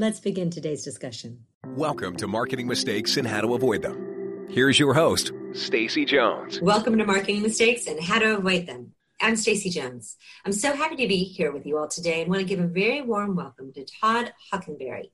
Let's 0.00 0.18
begin 0.18 0.48
today's 0.48 0.82
discussion. 0.82 1.44
Welcome 1.76 2.16
to 2.16 2.26
Marketing 2.26 2.66
Mistakes 2.66 3.18
and 3.18 3.26
How 3.26 3.42
to 3.42 3.52
Avoid 3.52 3.82
Them. 3.82 4.46
Here's 4.48 4.78
your 4.78 4.94
host, 4.94 5.30
Stacy 5.52 6.06
Jones. 6.06 6.58
Welcome 6.62 6.96
to 6.96 7.04
Marketing 7.04 7.42
Mistakes 7.42 7.86
and 7.86 8.02
How 8.02 8.18
to 8.18 8.38
Avoid 8.38 8.66
Them. 8.66 8.94
I'm 9.20 9.36
Stacy 9.36 9.68
Jones. 9.68 10.16
I'm 10.46 10.52
so 10.52 10.72
happy 10.72 10.96
to 10.96 11.06
be 11.06 11.22
here 11.24 11.52
with 11.52 11.66
you 11.66 11.76
all 11.76 11.86
today 11.86 12.22
and 12.22 12.30
want 12.30 12.40
to 12.40 12.46
give 12.46 12.60
a 12.60 12.66
very 12.66 13.02
warm 13.02 13.36
welcome 13.36 13.74
to 13.74 13.84
Todd 13.84 14.32
Hockenberry, 14.50 15.10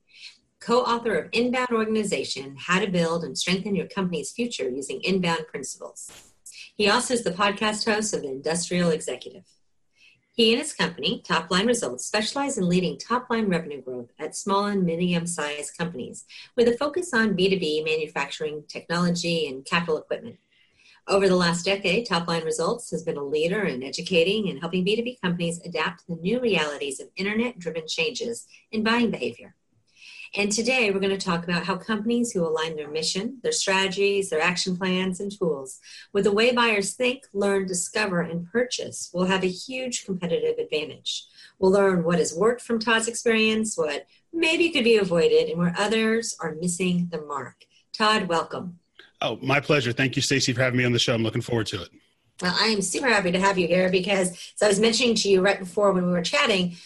co-author 0.60 1.16
of 1.16 1.30
Inbound 1.32 1.70
Organization: 1.72 2.54
How 2.56 2.78
to 2.78 2.86
Build 2.86 3.24
and 3.24 3.36
Strengthen 3.36 3.74
Your 3.74 3.88
Company's 3.88 4.30
Future 4.30 4.70
Using 4.70 5.00
Inbound 5.00 5.48
Principles. 5.48 6.32
He 6.76 6.88
also 6.88 7.14
is 7.14 7.24
the 7.24 7.32
podcast 7.32 7.92
host 7.92 8.14
of 8.14 8.22
The 8.22 8.28
Industrial 8.28 8.90
Executive. 8.90 9.46
He 10.36 10.52
and 10.52 10.60
his 10.60 10.74
company, 10.74 11.22
Top 11.26 11.50
Line 11.50 11.66
Results, 11.66 12.04
specialize 12.04 12.58
in 12.58 12.68
leading 12.68 12.98
top 12.98 13.30
line 13.30 13.48
revenue 13.48 13.80
growth 13.80 14.12
at 14.18 14.36
small 14.36 14.66
and 14.66 14.84
medium 14.84 15.26
sized 15.26 15.78
companies 15.78 16.26
with 16.54 16.68
a 16.68 16.76
focus 16.76 17.14
on 17.14 17.34
B2B 17.34 17.82
manufacturing, 17.82 18.64
technology, 18.68 19.46
and 19.46 19.64
capital 19.64 19.96
equipment. 19.96 20.36
Over 21.08 21.26
the 21.26 21.36
last 21.36 21.64
decade, 21.64 22.04
Top 22.04 22.28
Line 22.28 22.44
Results 22.44 22.90
has 22.90 23.02
been 23.02 23.16
a 23.16 23.24
leader 23.24 23.62
in 23.62 23.82
educating 23.82 24.50
and 24.50 24.60
helping 24.60 24.84
B2B 24.84 25.22
companies 25.22 25.58
adapt 25.64 26.00
to 26.00 26.14
the 26.14 26.20
new 26.20 26.38
realities 26.38 27.00
of 27.00 27.08
internet 27.16 27.58
driven 27.58 27.88
changes 27.88 28.46
in 28.70 28.84
buying 28.84 29.10
behavior. 29.10 29.55
And 30.38 30.52
today 30.52 30.90
we're 30.90 31.00
going 31.00 31.18
to 31.18 31.24
talk 31.24 31.44
about 31.44 31.64
how 31.64 31.76
companies 31.76 32.30
who 32.30 32.46
align 32.46 32.76
their 32.76 32.90
mission, 32.90 33.38
their 33.42 33.52
strategies, 33.52 34.28
their 34.28 34.42
action 34.42 34.76
plans, 34.76 35.18
and 35.18 35.32
tools 35.32 35.80
with 36.12 36.24
the 36.24 36.32
way 36.32 36.52
buyers 36.52 36.92
think, 36.92 37.24
learn, 37.32 37.66
discover, 37.66 38.20
and 38.20 38.46
purchase 38.52 39.08
will 39.14 39.24
have 39.24 39.42
a 39.42 39.48
huge 39.48 40.04
competitive 40.04 40.58
advantage. 40.58 41.24
We'll 41.58 41.72
learn 41.72 42.04
what 42.04 42.18
has 42.18 42.34
worked 42.34 42.60
from 42.60 42.78
Todd's 42.78 43.08
experience, 43.08 43.78
what 43.78 44.06
maybe 44.30 44.68
could 44.68 44.84
be 44.84 44.98
avoided, 44.98 45.48
and 45.48 45.58
where 45.58 45.74
others 45.78 46.36
are 46.38 46.54
missing 46.60 47.08
the 47.10 47.22
mark. 47.22 47.64
Todd, 47.94 48.28
welcome. 48.28 48.78
Oh, 49.22 49.38
my 49.40 49.58
pleasure. 49.58 49.92
Thank 49.92 50.16
you, 50.16 50.22
Stacy, 50.22 50.52
for 50.52 50.60
having 50.60 50.76
me 50.76 50.84
on 50.84 50.92
the 50.92 50.98
show. 50.98 51.14
I'm 51.14 51.22
looking 51.22 51.40
forward 51.40 51.68
to 51.68 51.80
it. 51.80 51.88
Well, 52.42 52.54
I 52.60 52.66
am 52.66 52.82
super 52.82 53.08
happy 53.08 53.32
to 53.32 53.40
have 53.40 53.56
you 53.56 53.66
here 53.66 53.88
because, 53.90 54.32
as 54.32 54.62
I 54.62 54.68
was 54.68 54.78
mentioning 54.78 55.14
to 55.14 55.30
you 55.30 55.40
right 55.40 55.58
before 55.58 55.92
when 55.92 56.04
we 56.04 56.12
were 56.12 56.20
chatting, 56.20 56.76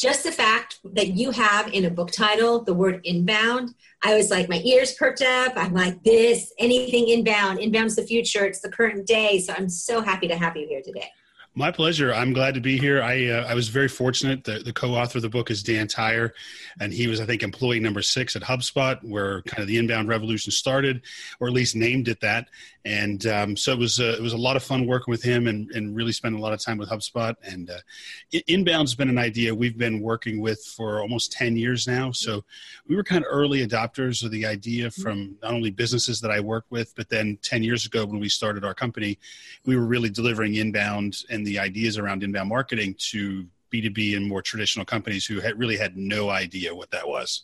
just 0.00 0.24
the 0.24 0.32
fact 0.32 0.78
that 0.94 1.08
you 1.08 1.30
have 1.30 1.68
in 1.74 1.84
a 1.84 1.90
book 1.90 2.10
title 2.10 2.64
the 2.64 2.72
word 2.72 3.02
inbound, 3.04 3.74
I 4.02 4.14
was 4.14 4.30
like, 4.30 4.48
my 4.48 4.62
ears 4.64 4.94
perked 4.94 5.20
up. 5.20 5.52
I'm 5.56 5.74
like, 5.74 6.02
this, 6.04 6.54
anything 6.58 7.08
inbound, 7.08 7.58
inbound's 7.58 7.96
the 7.96 8.02
future, 8.02 8.46
it's 8.46 8.60
the 8.60 8.70
current 8.70 9.06
day. 9.06 9.40
So 9.40 9.52
I'm 9.52 9.68
so 9.68 10.00
happy 10.00 10.26
to 10.28 10.36
have 10.36 10.56
you 10.56 10.66
here 10.66 10.80
today. 10.82 11.10
My 11.56 11.72
pleasure. 11.72 12.14
I'm 12.14 12.32
glad 12.32 12.54
to 12.54 12.60
be 12.60 12.78
here. 12.78 13.02
I 13.02 13.26
uh, 13.26 13.44
I 13.44 13.54
was 13.54 13.68
very 13.68 13.88
fortunate. 13.88 14.44
The, 14.44 14.60
the 14.60 14.72
co-author 14.72 15.18
of 15.18 15.22
the 15.22 15.28
book 15.28 15.50
is 15.50 15.64
Dan 15.64 15.88
Tyre, 15.88 16.32
and 16.80 16.92
he 16.92 17.08
was, 17.08 17.20
I 17.20 17.26
think, 17.26 17.42
employee 17.42 17.80
number 17.80 18.02
six 18.02 18.36
at 18.36 18.42
HubSpot, 18.42 19.02
where 19.02 19.42
kind 19.42 19.60
of 19.60 19.66
the 19.66 19.76
inbound 19.76 20.08
revolution 20.08 20.52
started, 20.52 21.02
or 21.40 21.48
at 21.48 21.52
least 21.52 21.74
named 21.74 22.06
it 22.06 22.20
that. 22.20 22.46
And 22.84 23.26
um, 23.26 23.56
so 23.56 23.72
it 23.72 23.80
was 23.80 23.98
uh, 23.98 24.14
it 24.16 24.22
was 24.22 24.32
a 24.32 24.38
lot 24.38 24.54
of 24.54 24.62
fun 24.62 24.86
working 24.86 25.10
with 25.10 25.24
him, 25.24 25.48
and, 25.48 25.68
and 25.72 25.96
really 25.96 26.12
spending 26.12 26.40
a 26.40 26.42
lot 26.42 26.52
of 26.52 26.60
time 26.60 26.78
with 26.78 26.88
HubSpot. 26.88 27.34
And 27.42 27.68
uh, 27.68 28.38
inbound's 28.48 28.94
been 28.94 29.10
an 29.10 29.18
idea 29.18 29.52
we've 29.52 29.76
been 29.76 30.00
working 30.00 30.40
with 30.40 30.64
for 30.64 31.00
almost 31.00 31.32
ten 31.32 31.56
years 31.56 31.88
now. 31.88 32.12
So 32.12 32.44
we 32.86 32.94
were 32.94 33.02
kind 33.04 33.24
of 33.24 33.28
early 33.28 33.66
adopters 33.66 34.22
of 34.22 34.30
the 34.30 34.46
idea 34.46 34.88
from 34.88 35.36
not 35.42 35.52
only 35.52 35.70
businesses 35.70 36.20
that 36.20 36.30
I 36.30 36.38
work 36.38 36.66
with, 36.70 36.94
but 36.94 37.08
then 37.08 37.38
ten 37.42 37.64
years 37.64 37.86
ago 37.86 38.06
when 38.06 38.20
we 38.20 38.28
started 38.28 38.64
our 38.64 38.72
company, 38.72 39.18
we 39.66 39.74
were 39.74 39.84
really 39.84 40.10
delivering 40.10 40.54
inbound 40.54 41.24
and 41.28 41.40
and 41.40 41.46
the 41.50 41.58
ideas 41.58 41.98
around 41.98 42.22
inbound 42.22 42.48
marketing 42.48 42.94
to 43.10 43.44
B2B 43.72 44.16
and 44.16 44.26
more 44.26 44.40
traditional 44.40 44.84
companies 44.84 45.26
who 45.26 45.40
had 45.40 45.58
really 45.58 45.76
had 45.76 45.96
no 45.96 46.30
idea 46.30 46.72
what 46.72 46.92
that 46.92 47.08
was. 47.08 47.42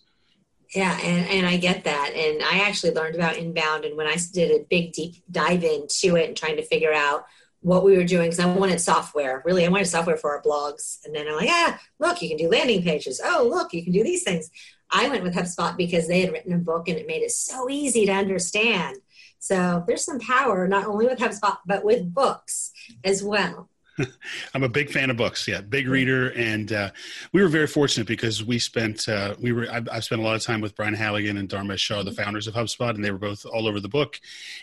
Yeah, 0.74 0.96
and, 1.02 1.28
and 1.28 1.46
I 1.46 1.56
get 1.56 1.84
that. 1.84 2.12
And 2.14 2.42
I 2.42 2.68
actually 2.68 2.92
learned 2.92 3.16
about 3.16 3.36
inbound. 3.36 3.84
And 3.84 3.96
when 3.96 4.06
I 4.06 4.16
did 4.32 4.50
a 4.52 4.64
big 4.64 4.92
deep 4.92 5.16
dive 5.30 5.64
into 5.64 6.16
it 6.16 6.28
and 6.28 6.36
trying 6.36 6.56
to 6.56 6.64
figure 6.64 6.92
out 6.92 7.26
what 7.60 7.82
we 7.82 7.96
were 7.96 8.04
doing, 8.04 8.30
because 8.30 8.44
I 8.44 8.46
wanted 8.46 8.80
software, 8.80 9.42
really, 9.44 9.66
I 9.66 9.68
wanted 9.68 9.86
software 9.86 10.16
for 10.16 10.36
our 10.36 10.42
blogs. 10.42 10.98
And 11.04 11.14
then 11.14 11.26
I'm 11.26 11.34
like, 11.34 11.48
yeah, 11.48 11.78
look, 11.98 12.22
you 12.22 12.28
can 12.28 12.36
do 12.36 12.48
landing 12.48 12.82
pages. 12.82 13.20
Oh, 13.24 13.48
look, 13.48 13.72
you 13.72 13.82
can 13.82 13.92
do 13.92 14.04
these 14.04 14.22
things. 14.22 14.50
I 14.90 15.08
went 15.08 15.24
with 15.24 15.34
HubSpot 15.34 15.76
because 15.76 16.06
they 16.06 16.20
had 16.20 16.32
written 16.32 16.52
a 16.52 16.58
book 16.58 16.86
and 16.86 16.96
it 16.96 17.08
made 17.08 17.22
it 17.22 17.32
so 17.32 17.68
easy 17.68 18.06
to 18.06 18.12
understand. 18.12 18.98
So 19.38 19.84
there's 19.86 20.04
some 20.04 20.20
power 20.20 20.66
not 20.68 20.86
only 20.86 21.06
with 21.06 21.18
HubSpot, 21.18 21.58
but 21.66 21.84
with 21.84 22.12
books 22.12 22.72
as 23.04 23.22
well. 23.22 23.68
I'm 24.54 24.62
a 24.62 24.68
big 24.68 24.90
fan 24.90 25.10
of 25.10 25.16
books. 25.16 25.46
Yeah, 25.46 25.60
big 25.60 25.88
reader, 25.88 26.30
and 26.30 26.72
uh, 26.72 26.90
we 27.32 27.42
were 27.42 27.48
very 27.48 27.66
fortunate 27.66 28.06
because 28.06 28.44
we 28.44 28.58
spent 28.58 29.08
uh, 29.08 29.34
we 29.40 29.52
were 29.52 29.66
I've, 29.70 29.88
I've, 29.90 30.04
spent 30.04 30.20
a 30.20 30.24
lot 30.24 30.36
of 30.36 30.42
time 30.42 30.60
with 30.60 30.74
Brian 30.74 30.94
Halligan 30.94 31.36
and 31.36 31.48
Dharmesh 31.48 31.78
Shah, 31.78 32.02
the 32.02 32.12
founders 32.12 32.46
of 32.46 32.54
HubSpot, 32.54 32.94
and 32.94 33.04
they 33.04 33.10
were 33.10 33.18
both 33.18 33.46
all 33.46 33.66
over 33.66 33.80
the 33.80 33.88
book. 33.88 34.20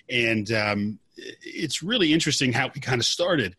And 0.10 0.52
um, 0.52 1.00
it's 1.18 1.84
really 1.84 2.14
interesting 2.14 2.54
how 2.54 2.70
we 2.74 2.82
kind 2.82 3.00
of 3.00 3.06
started. 3.06 3.56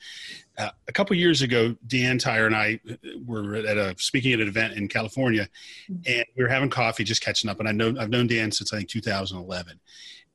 Uh, 0.57 0.71
a 0.87 0.93
couple 0.93 1.17
years 1.17 1.43
ago, 1.43 1.75
Dan 1.87 2.19
Tyre 2.19 2.47
and 2.47 2.55
I 2.55 2.79
were 3.27 3.57
at 3.57 3.77
a 3.77 3.95
speaking 3.99 4.33
at 4.33 4.41
an 4.41 4.49
event 4.49 4.75
in 4.75 4.87
California, 4.89 5.49
and 5.89 6.25
we 6.37 6.43
were 6.43 6.49
having 6.49 6.71
coffee, 6.71 7.05
just 7.05 7.23
catching 7.23 7.51
up. 7.51 7.59
And 7.59 7.69
I 7.69 7.73
know 7.73 7.95
I've 7.99 8.11
known 8.11 8.29
Dan 8.29 8.53
since 8.53 8.73
I 8.73 8.79
think 8.79 8.89
2011, 8.89 9.81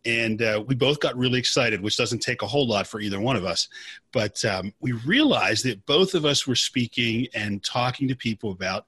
and 0.06 0.42
uh, 0.42 0.64
we 0.66 0.76
both 0.76 1.00
got 1.00 1.18
really 1.18 1.40
excited, 1.40 1.82
which 1.82 1.98
doesn't 1.98 2.20
take 2.20 2.42
a 2.42 2.48
whole 2.48 2.68
lot 2.68 2.88
for 2.88 3.02
either 3.02 3.20
one 3.20 3.36
of 3.36 3.46
us. 3.46 3.68
But 4.12 4.44
um, 4.46 4.74
we 4.80 4.94
realized 4.94 5.66
that 5.66 5.86
both 5.86 6.14
of 6.14 6.26
us 6.26 6.48
were 6.48 6.56
speaking 6.56 7.28
and 7.34 7.64
talking 7.64 8.08
to 8.08 8.16
people 8.16 8.52
about 8.52 8.86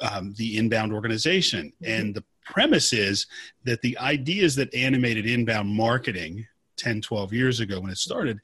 um, 0.00 0.34
the 0.36 0.58
inbound 0.58 0.92
organization. 0.92 1.72
Mm-hmm. 1.82 2.00
And 2.00 2.14
the 2.14 2.24
premise 2.44 2.92
is 2.92 3.26
that 3.64 3.80
the 3.82 3.96
ideas 3.98 4.56
that 4.56 4.74
animated 4.74 5.26
inbound 5.26 5.68
marketing 5.68 6.46
10, 6.76 7.00
12 7.00 7.32
years 7.32 7.60
ago 7.60 7.80
when 7.80 7.90
it 7.90 7.98
started 7.98 8.40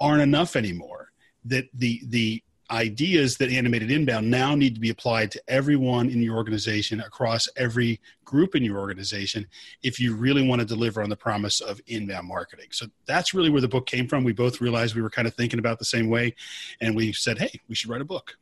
aren't 0.00 0.22
enough 0.22 0.54
anymore. 0.54 1.08
That 1.44 1.68
the, 1.74 2.02
the 2.06 2.42
ideas 2.70 3.36
that 3.38 3.50
animated 3.50 3.90
inbound 3.90 4.30
now 4.30 4.54
need 4.54 4.74
to 4.74 4.80
be 4.80 4.90
applied 4.90 5.30
to 5.32 5.42
everyone 5.48 6.08
in 6.08 6.22
your 6.22 6.36
organization 6.36 7.00
across 7.00 7.48
every 7.56 8.00
group 8.24 8.54
in 8.54 8.62
your 8.62 8.78
organization 8.78 9.46
if 9.82 9.98
you 9.98 10.14
really 10.14 10.46
want 10.46 10.60
to 10.60 10.66
deliver 10.66 11.02
on 11.02 11.10
the 11.10 11.16
promise 11.16 11.60
of 11.60 11.80
inbound 11.88 12.28
marketing. 12.28 12.66
So 12.70 12.86
that's 13.06 13.34
really 13.34 13.50
where 13.50 13.60
the 13.60 13.68
book 13.68 13.86
came 13.86 14.06
from. 14.06 14.22
We 14.22 14.32
both 14.32 14.60
realized 14.60 14.94
we 14.94 15.02
were 15.02 15.10
kind 15.10 15.26
of 15.26 15.34
thinking 15.34 15.58
about 15.58 15.78
the 15.78 15.84
same 15.84 16.08
way 16.08 16.34
and 16.80 16.94
we 16.94 17.12
said 17.12 17.38
hey 17.38 17.60
we 17.68 17.74
should 17.74 17.90
write 17.90 18.00
a 18.00 18.04
book. 18.04 18.36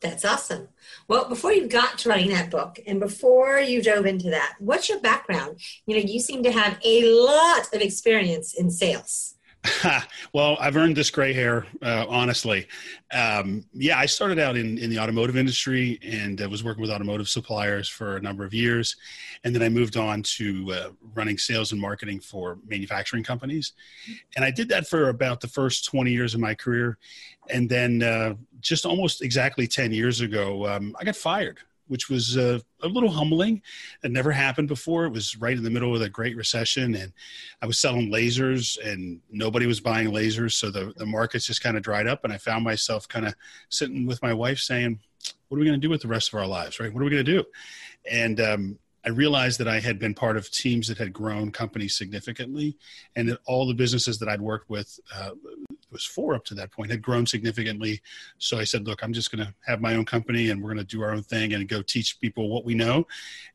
That's 0.00 0.26
awesome. 0.26 0.68
Well 1.08 1.26
before 1.28 1.52
you 1.52 1.66
got 1.66 1.98
to 1.98 2.10
writing 2.10 2.32
that 2.32 2.50
book 2.50 2.78
and 2.86 3.00
before 3.00 3.58
you 3.58 3.82
dove 3.82 4.04
into 4.04 4.28
that 4.30 4.56
what's 4.58 4.88
your 4.88 5.00
background? 5.00 5.58
You 5.86 5.96
know 5.96 6.02
you 6.02 6.20
seem 6.20 6.42
to 6.42 6.52
have 6.52 6.78
a 6.84 7.04
lot 7.04 7.72
of 7.72 7.80
experience 7.80 8.52
in 8.52 8.70
sales 8.70 9.35
well, 10.32 10.56
I've 10.60 10.76
earned 10.76 10.96
this 10.96 11.10
gray 11.10 11.32
hair, 11.32 11.66
uh, 11.82 12.06
honestly. 12.08 12.66
Um, 13.12 13.64
yeah, 13.72 13.98
I 13.98 14.06
started 14.06 14.38
out 14.38 14.56
in, 14.56 14.78
in 14.78 14.90
the 14.90 14.98
automotive 14.98 15.36
industry 15.36 15.98
and 16.02 16.40
uh, 16.40 16.48
was 16.48 16.64
working 16.64 16.82
with 16.82 16.90
automotive 16.90 17.28
suppliers 17.28 17.88
for 17.88 18.16
a 18.16 18.20
number 18.20 18.44
of 18.44 18.52
years. 18.52 18.96
And 19.44 19.54
then 19.54 19.62
I 19.62 19.68
moved 19.68 19.96
on 19.96 20.22
to 20.22 20.72
uh, 20.72 20.88
running 21.14 21.38
sales 21.38 21.72
and 21.72 21.80
marketing 21.80 22.20
for 22.20 22.58
manufacturing 22.66 23.24
companies. 23.24 23.72
And 24.36 24.44
I 24.44 24.50
did 24.50 24.68
that 24.70 24.86
for 24.86 25.08
about 25.08 25.40
the 25.40 25.48
first 25.48 25.84
20 25.86 26.10
years 26.10 26.34
of 26.34 26.40
my 26.40 26.54
career. 26.54 26.98
And 27.48 27.68
then 27.68 28.02
uh, 28.02 28.34
just 28.60 28.84
almost 28.86 29.22
exactly 29.22 29.66
10 29.66 29.92
years 29.92 30.20
ago, 30.20 30.66
um, 30.66 30.96
I 30.98 31.04
got 31.04 31.16
fired 31.16 31.58
which 31.88 32.08
was 32.08 32.36
uh, 32.36 32.58
a 32.82 32.88
little 32.88 33.10
humbling. 33.10 33.62
It 34.02 34.10
never 34.10 34.32
happened 34.32 34.68
before. 34.68 35.04
It 35.04 35.12
was 35.12 35.36
right 35.36 35.56
in 35.56 35.62
the 35.62 35.70
middle 35.70 35.94
of 35.94 36.00
the 36.00 36.08
Great 36.08 36.36
Recession, 36.36 36.94
and 36.94 37.12
I 37.62 37.66
was 37.66 37.78
selling 37.78 38.10
lasers, 38.10 38.78
and 38.84 39.20
nobody 39.30 39.66
was 39.66 39.80
buying 39.80 40.08
lasers, 40.08 40.52
so 40.52 40.70
the 40.70 40.92
the 40.96 41.06
markets 41.06 41.46
just 41.46 41.62
kind 41.62 41.76
of 41.76 41.82
dried 41.82 42.06
up. 42.06 42.24
And 42.24 42.32
I 42.32 42.38
found 42.38 42.64
myself 42.64 43.08
kind 43.08 43.26
of 43.26 43.34
sitting 43.68 44.06
with 44.06 44.22
my 44.22 44.32
wife 44.32 44.58
saying, 44.58 45.00
"What 45.48 45.56
are 45.56 45.60
we 45.60 45.66
going 45.66 45.80
to 45.80 45.86
do 45.86 45.90
with 45.90 46.02
the 46.02 46.08
rest 46.08 46.32
of 46.32 46.38
our 46.38 46.46
lives? 46.46 46.80
Right? 46.80 46.92
What 46.92 47.00
are 47.00 47.04
we 47.04 47.10
going 47.10 47.24
to 47.24 47.32
do?" 47.32 47.44
And 48.10 48.40
um, 48.40 48.78
I 49.04 49.10
realized 49.10 49.60
that 49.60 49.68
I 49.68 49.78
had 49.78 50.00
been 50.00 50.14
part 50.14 50.36
of 50.36 50.50
teams 50.50 50.88
that 50.88 50.98
had 50.98 51.12
grown 51.12 51.52
companies 51.52 51.96
significantly, 51.96 52.76
and 53.14 53.28
that 53.28 53.38
all 53.46 53.66
the 53.66 53.74
businesses 53.74 54.18
that 54.18 54.28
I'd 54.28 54.40
worked 54.40 54.68
with 54.68 54.98
uh, 55.14 55.30
was 55.96 56.04
four 56.04 56.34
up 56.34 56.44
to 56.44 56.54
that 56.54 56.70
point, 56.70 56.90
had 56.90 57.00
grown 57.00 57.24
significantly. 57.26 58.00
So 58.38 58.58
I 58.58 58.64
said, 58.64 58.86
look, 58.86 59.02
I'm 59.02 59.12
just 59.12 59.30
going 59.30 59.46
to 59.46 59.54
have 59.66 59.80
my 59.80 59.94
own 59.94 60.04
company 60.04 60.50
and 60.50 60.62
we're 60.62 60.74
going 60.74 60.86
to 60.86 60.96
do 60.96 61.02
our 61.02 61.12
own 61.12 61.22
thing 61.22 61.54
and 61.54 61.66
go 61.68 61.80
teach 61.80 62.20
people 62.20 62.48
what 62.48 62.64
we 62.64 62.74
know 62.74 63.06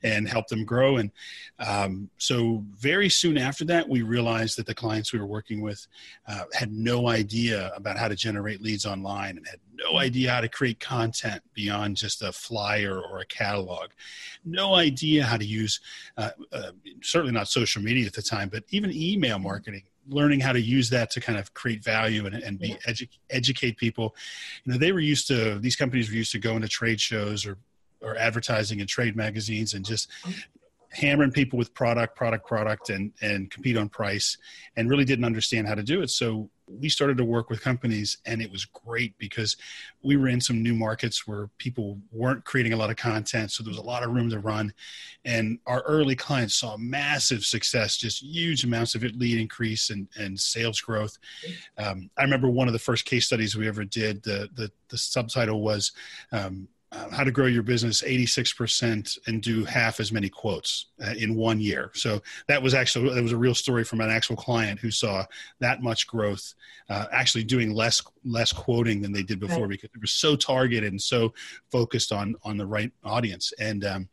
and 0.01 0.27
help 0.27 0.47
them 0.47 0.65
grow. 0.65 0.97
And 0.97 1.11
um, 1.59 2.09
so 2.17 2.63
very 2.71 3.09
soon 3.09 3.37
after 3.37 3.63
that, 3.65 3.87
we 3.87 4.01
realized 4.01 4.57
that 4.57 4.65
the 4.65 4.73
clients 4.73 5.13
we 5.13 5.19
were 5.19 5.25
working 5.27 5.61
with 5.61 5.85
uh, 6.27 6.45
had 6.53 6.71
no 6.71 7.07
idea 7.07 7.71
about 7.75 7.97
how 7.97 8.07
to 8.07 8.15
generate 8.15 8.61
leads 8.61 8.85
online 8.85 9.37
and 9.37 9.47
had 9.47 9.59
no 9.73 9.99
idea 9.99 10.31
how 10.31 10.41
to 10.41 10.49
create 10.49 10.79
content 10.79 11.41
beyond 11.53 11.95
just 11.95 12.21
a 12.21 12.31
flyer 12.31 12.99
or 12.99 13.19
a 13.19 13.25
catalog, 13.25 13.89
no 14.43 14.73
idea 14.73 15.23
how 15.23 15.37
to 15.37 15.45
use, 15.45 15.79
uh, 16.17 16.31
uh, 16.51 16.71
certainly 17.01 17.33
not 17.33 17.47
social 17.47 17.81
media 17.81 18.05
at 18.05 18.13
the 18.13 18.21
time, 18.21 18.49
but 18.49 18.63
even 18.69 18.91
email 18.91 19.39
marketing 19.39 19.83
learning 20.07 20.39
how 20.39 20.51
to 20.51 20.61
use 20.61 20.89
that 20.89 21.11
to 21.11 21.21
kind 21.21 21.37
of 21.37 21.53
create 21.53 21.83
value 21.83 22.25
and, 22.25 22.35
and 22.35 22.59
be 22.59 22.75
edu- 22.87 23.07
educate 23.29 23.77
people. 23.77 24.15
You 24.63 24.73
know 24.73 24.77
they 24.77 24.91
were 24.91 24.99
used 24.99 25.27
to 25.27 25.59
these 25.59 25.75
companies 25.75 26.09
were 26.09 26.15
used 26.15 26.31
to 26.33 26.39
going 26.39 26.61
to 26.61 26.67
trade 26.67 26.99
shows 26.99 27.45
or 27.45 27.57
or 28.01 28.17
advertising 28.17 28.79
in 28.79 28.87
trade 28.87 29.15
magazines 29.15 29.73
and 29.73 29.85
just 29.85 30.09
mm-hmm. 30.23 30.39
hammering 30.89 31.31
people 31.31 31.57
with 31.57 31.73
product, 31.73 32.15
product, 32.15 32.47
product, 32.47 32.89
and 32.89 33.11
and 33.21 33.51
compete 33.51 33.77
on 33.77 33.89
price, 33.89 34.37
and 34.75 34.89
really 34.89 35.05
didn't 35.05 35.25
understand 35.25 35.67
how 35.67 35.75
to 35.75 35.83
do 35.83 36.01
it. 36.01 36.09
So 36.09 36.49
we 36.79 36.89
started 36.89 37.17
to 37.17 37.25
work 37.25 37.49
with 37.49 37.61
companies, 37.61 38.17
and 38.25 38.41
it 38.41 38.51
was 38.51 38.65
great 38.65 39.17
because 39.17 39.57
we 40.03 40.17
were 40.17 40.27
in 40.27 40.41
some 40.41 40.63
new 40.63 40.73
markets 40.73 41.27
where 41.27 41.49
people 41.57 41.99
weren't 42.11 42.45
creating 42.45 42.73
a 42.73 42.77
lot 42.77 42.89
of 42.89 42.95
content, 42.95 43.51
so 43.51 43.63
there 43.63 43.71
was 43.71 43.77
a 43.77 43.81
lot 43.81 44.03
of 44.03 44.11
room 44.11 44.29
to 44.29 44.39
run, 44.39 44.73
and 45.25 45.59
our 45.67 45.81
early 45.81 46.15
clients 46.15 46.55
saw 46.55 46.77
massive 46.77 47.43
success, 47.43 47.97
just 47.97 48.21
huge 48.21 48.63
amounts 48.63 48.95
of 48.95 49.03
lead 49.03 49.39
increase 49.39 49.89
and 49.89 50.07
and 50.17 50.39
sales 50.39 50.81
growth. 50.81 51.17
Um, 51.77 52.09
I 52.17 52.23
remember 52.23 52.49
one 52.49 52.67
of 52.67 52.73
the 52.73 52.79
first 52.79 53.05
case 53.05 53.25
studies 53.25 53.55
we 53.55 53.67
ever 53.67 53.83
did. 53.83 54.23
The 54.23 54.49
the, 54.53 54.71
the 54.89 54.97
subtitle 54.97 55.61
was. 55.61 55.91
Um, 56.31 56.67
uh, 56.93 57.09
how 57.09 57.23
to 57.23 57.31
grow 57.31 57.45
your 57.45 57.63
business 57.63 58.01
86% 58.01 59.17
and 59.27 59.41
do 59.41 59.63
half 59.63 60.01
as 60.01 60.11
many 60.11 60.27
quotes 60.27 60.87
uh, 61.01 61.13
in 61.17 61.35
one 61.35 61.61
year. 61.61 61.89
So 61.93 62.21
that 62.47 62.61
was 62.61 62.73
actually 62.73 63.13
that 63.13 63.23
was 63.23 63.31
a 63.31 63.37
real 63.37 63.55
story 63.55 63.85
from 63.85 64.01
an 64.01 64.09
actual 64.09 64.35
client 64.35 64.79
who 64.79 64.91
saw 64.91 65.25
that 65.59 65.81
much 65.81 66.05
growth, 66.05 66.53
uh, 66.89 67.05
actually 67.13 67.45
doing 67.45 67.71
less 67.71 68.01
less 68.25 68.51
quoting 68.51 69.01
than 69.01 69.13
they 69.13 69.23
did 69.23 69.39
before 69.39 69.61
right. 69.61 69.69
because 69.69 69.89
they 69.93 69.99
were 70.01 70.07
so 70.07 70.35
targeted 70.35 70.91
and 70.91 71.01
so 71.01 71.33
focused 71.71 72.11
on 72.11 72.35
on 72.43 72.57
the 72.57 72.65
right 72.65 72.91
audience. 73.05 73.53
And 73.57 73.85
um, 73.85 74.09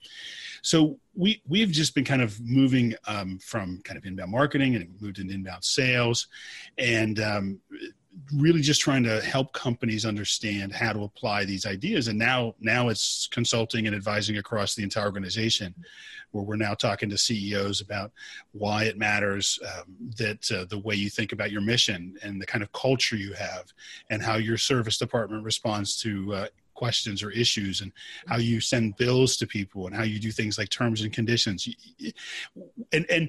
so 0.62 1.00
we 1.16 1.42
we've 1.48 1.70
just 1.70 1.96
been 1.96 2.04
kind 2.04 2.22
of 2.22 2.40
moving 2.40 2.94
um, 3.08 3.40
from 3.40 3.80
kind 3.82 3.98
of 3.98 4.04
inbound 4.04 4.30
marketing 4.30 4.76
and 4.76 4.88
moved 5.00 5.18
into 5.18 5.34
inbound 5.34 5.64
sales, 5.64 6.28
and 6.78 7.18
um, 7.18 7.60
really 8.34 8.60
just 8.60 8.80
trying 8.80 9.02
to 9.04 9.20
help 9.20 9.52
companies 9.52 10.04
understand 10.04 10.72
how 10.72 10.92
to 10.92 11.04
apply 11.04 11.44
these 11.44 11.66
ideas. 11.66 12.08
And 12.08 12.18
now 12.18 12.54
now 12.60 12.88
it's 12.88 13.28
consulting 13.30 13.86
and 13.86 13.94
advising 13.94 14.38
across 14.38 14.74
the 14.74 14.82
entire 14.82 15.06
organization 15.06 15.74
where 16.30 16.44
we're 16.44 16.56
now 16.56 16.74
talking 16.74 17.08
to 17.08 17.18
ceos 17.18 17.80
about 17.80 18.12
why 18.52 18.84
it 18.84 18.98
matters 18.98 19.58
um, 19.64 19.96
that 20.18 20.50
uh, 20.52 20.64
the 20.68 20.78
way 20.78 20.94
you 20.94 21.08
think 21.08 21.32
about 21.32 21.50
your 21.50 21.62
mission 21.62 22.16
and 22.22 22.40
the 22.40 22.46
kind 22.46 22.62
of 22.62 22.70
culture 22.72 23.16
you 23.16 23.32
have 23.32 23.72
and 24.10 24.22
how 24.22 24.36
your 24.36 24.58
service 24.58 24.98
department 24.98 25.42
responds 25.42 25.98
to 26.00 26.34
uh, 26.34 26.46
questions 26.78 27.24
or 27.24 27.30
issues 27.32 27.80
and 27.80 27.90
how 28.28 28.36
mm-hmm. 28.36 28.44
you 28.44 28.60
send 28.60 28.96
bills 28.96 29.36
to 29.36 29.46
people 29.48 29.86
and 29.86 29.96
how 29.96 30.04
you 30.04 30.20
do 30.20 30.30
things 30.30 30.56
like 30.58 30.68
terms 30.68 31.02
and 31.02 31.12
conditions. 31.12 31.68
And 32.92 33.04
and 33.10 33.28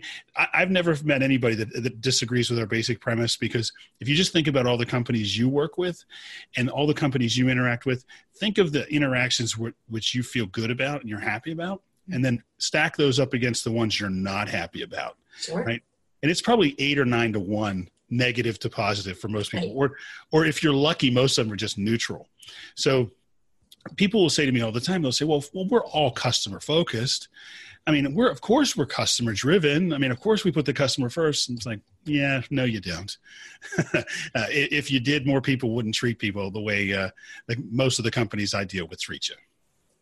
i've 0.54 0.70
never 0.70 0.96
met 1.04 1.22
anybody 1.24 1.56
that, 1.56 1.70
that 1.84 2.02
disagrees 2.02 2.50
with 2.50 2.60
our 2.60 2.68
basic 2.68 3.02
premise 3.02 3.36
because 3.36 3.72
if 4.00 4.08
you 4.08 4.16
just 4.16 4.32
think 4.32 4.48
about 4.48 4.68
all 4.68 4.78
the 4.78 4.86
companies 4.86 5.38
you 5.38 5.50
work 5.50 5.78
with 5.78 6.04
and 6.58 6.70
all 6.70 6.86
the 6.86 6.94
companies 6.94 7.36
you 7.38 7.50
interact 7.50 7.86
with 7.86 8.06
think 8.38 8.58
of 8.58 8.72
the 8.72 8.88
interactions 8.94 9.58
which 9.88 10.14
you 10.14 10.22
feel 10.22 10.46
good 10.48 10.72
about 10.72 11.02
and 11.02 11.10
you're 11.10 11.20
happy 11.20 11.52
about 11.52 11.80
mm-hmm. 11.80 12.14
and 12.14 12.26
then 12.26 12.44
stack 12.60 12.96
those 12.96 13.20
up 13.20 13.34
against 13.34 13.64
the 13.64 13.72
ones 13.72 14.00
you're 14.00 14.10
not 14.10 14.48
happy 14.48 14.84
about 14.84 15.18
sure. 15.38 15.64
right? 15.64 15.82
And 16.22 16.30
it's 16.30 16.42
probably 16.42 16.76
eight 16.78 17.00
or 17.00 17.06
nine 17.06 17.34
to 17.34 17.40
one 17.40 17.90
negative 18.10 18.60
to 18.60 18.70
positive 18.70 19.18
for 19.20 19.28
most 19.28 19.52
people 19.52 19.72
or 19.76 19.96
or 20.32 20.46
if 20.46 20.64
you're 20.64 20.74
lucky 20.74 21.10
most 21.12 21.38
of 21.38 21.46
them 21.46 21.54
are 21.54 21.58
just 21.58 21.78
neutral. 21.78 22.28
So 22.76 23.12
people 23.96 24.22
will 24.22 24.30
say 24.30 24.46
to 24.46 24.52
me 24.52 24.62
all 24.62 24.72
the 24.72 24.80
time 24.80 25.02
they'll 25.02 25.12
say 25.12 25.26
well, 25.26 25.44
well 25.54 25.68
we're 25.68 25.86
all 25.86 26.12
customer 26.12 26.60
focused. 26.60 27.30
I 27.88 27.92
mean 27.92 28.14
we're 28.14 28.30
of 28.30 28.42
course 28.42 28.76
we're 28.76 28.86
customer 28.86 29.34
driven. 29.34 29.94
I 29.94 29.98
mean 29.98 30.12
of 30.12 30.20
course 30.20 30.44
we 30.44 30.52
put 30.52 30.66
the 30.66 30.74
customer 30.74 31.10
first 31.10 31.50
and 31.50 31.58
it's 31.58 31.66
like 31.66 31.80
yeah 32.06 32.42
no 32.50 32.64
you 32.64 32.82
don't. 32.82 33.18
Uh, 34.36 34.46
if 34.50 34.92
you 34.92 35.00
did 35.00 35.26
more 35.26 35.42
people 35.42 35.72
wouldn't 35.72 35.96
treat 35.96 36.20
people 36.20 36.52
the 36.52 36.62
way 36.62 36.94
uh, 36.94 37.10
like 37.48 37.58
most 37.72 38.00
of 38.00 38.06
the 38.06 38.12
companies 38.12 38.54
i 38.54 38.64
deal 38.64 38.88
with 38.88 39.02
treat 39.02 39.28
you. 39.28 39.36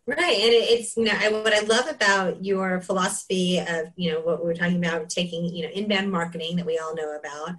Right, 0.07 0.19
and 0.19 0.53
it's 0.53 0.95
you 0.95 1.03
know 1.03 1.41
what 1.43 1.53
I 1.53 1.59
love 1.65 1.89
about 1.89 2.45
your 2.45 2.79
philosophy 2.79 3.59
of 3.59 3.87
you 3.97 4.13
know 4.13 4.21
what 4.21 4.43
we 4.43 4.49
are 4.49 4.53
talking 4.53 4.77
about 4.77 5.09
taking 5.09 5.53
you 5.53 5.63
know 5.63 5.69
inbound 5.73 6.09
marketing 6.09 6.55
that 6.55 6.65
we 6.65 6.77
all 6.77 6.95
know 6.95 7.17
about, 7.17 7.57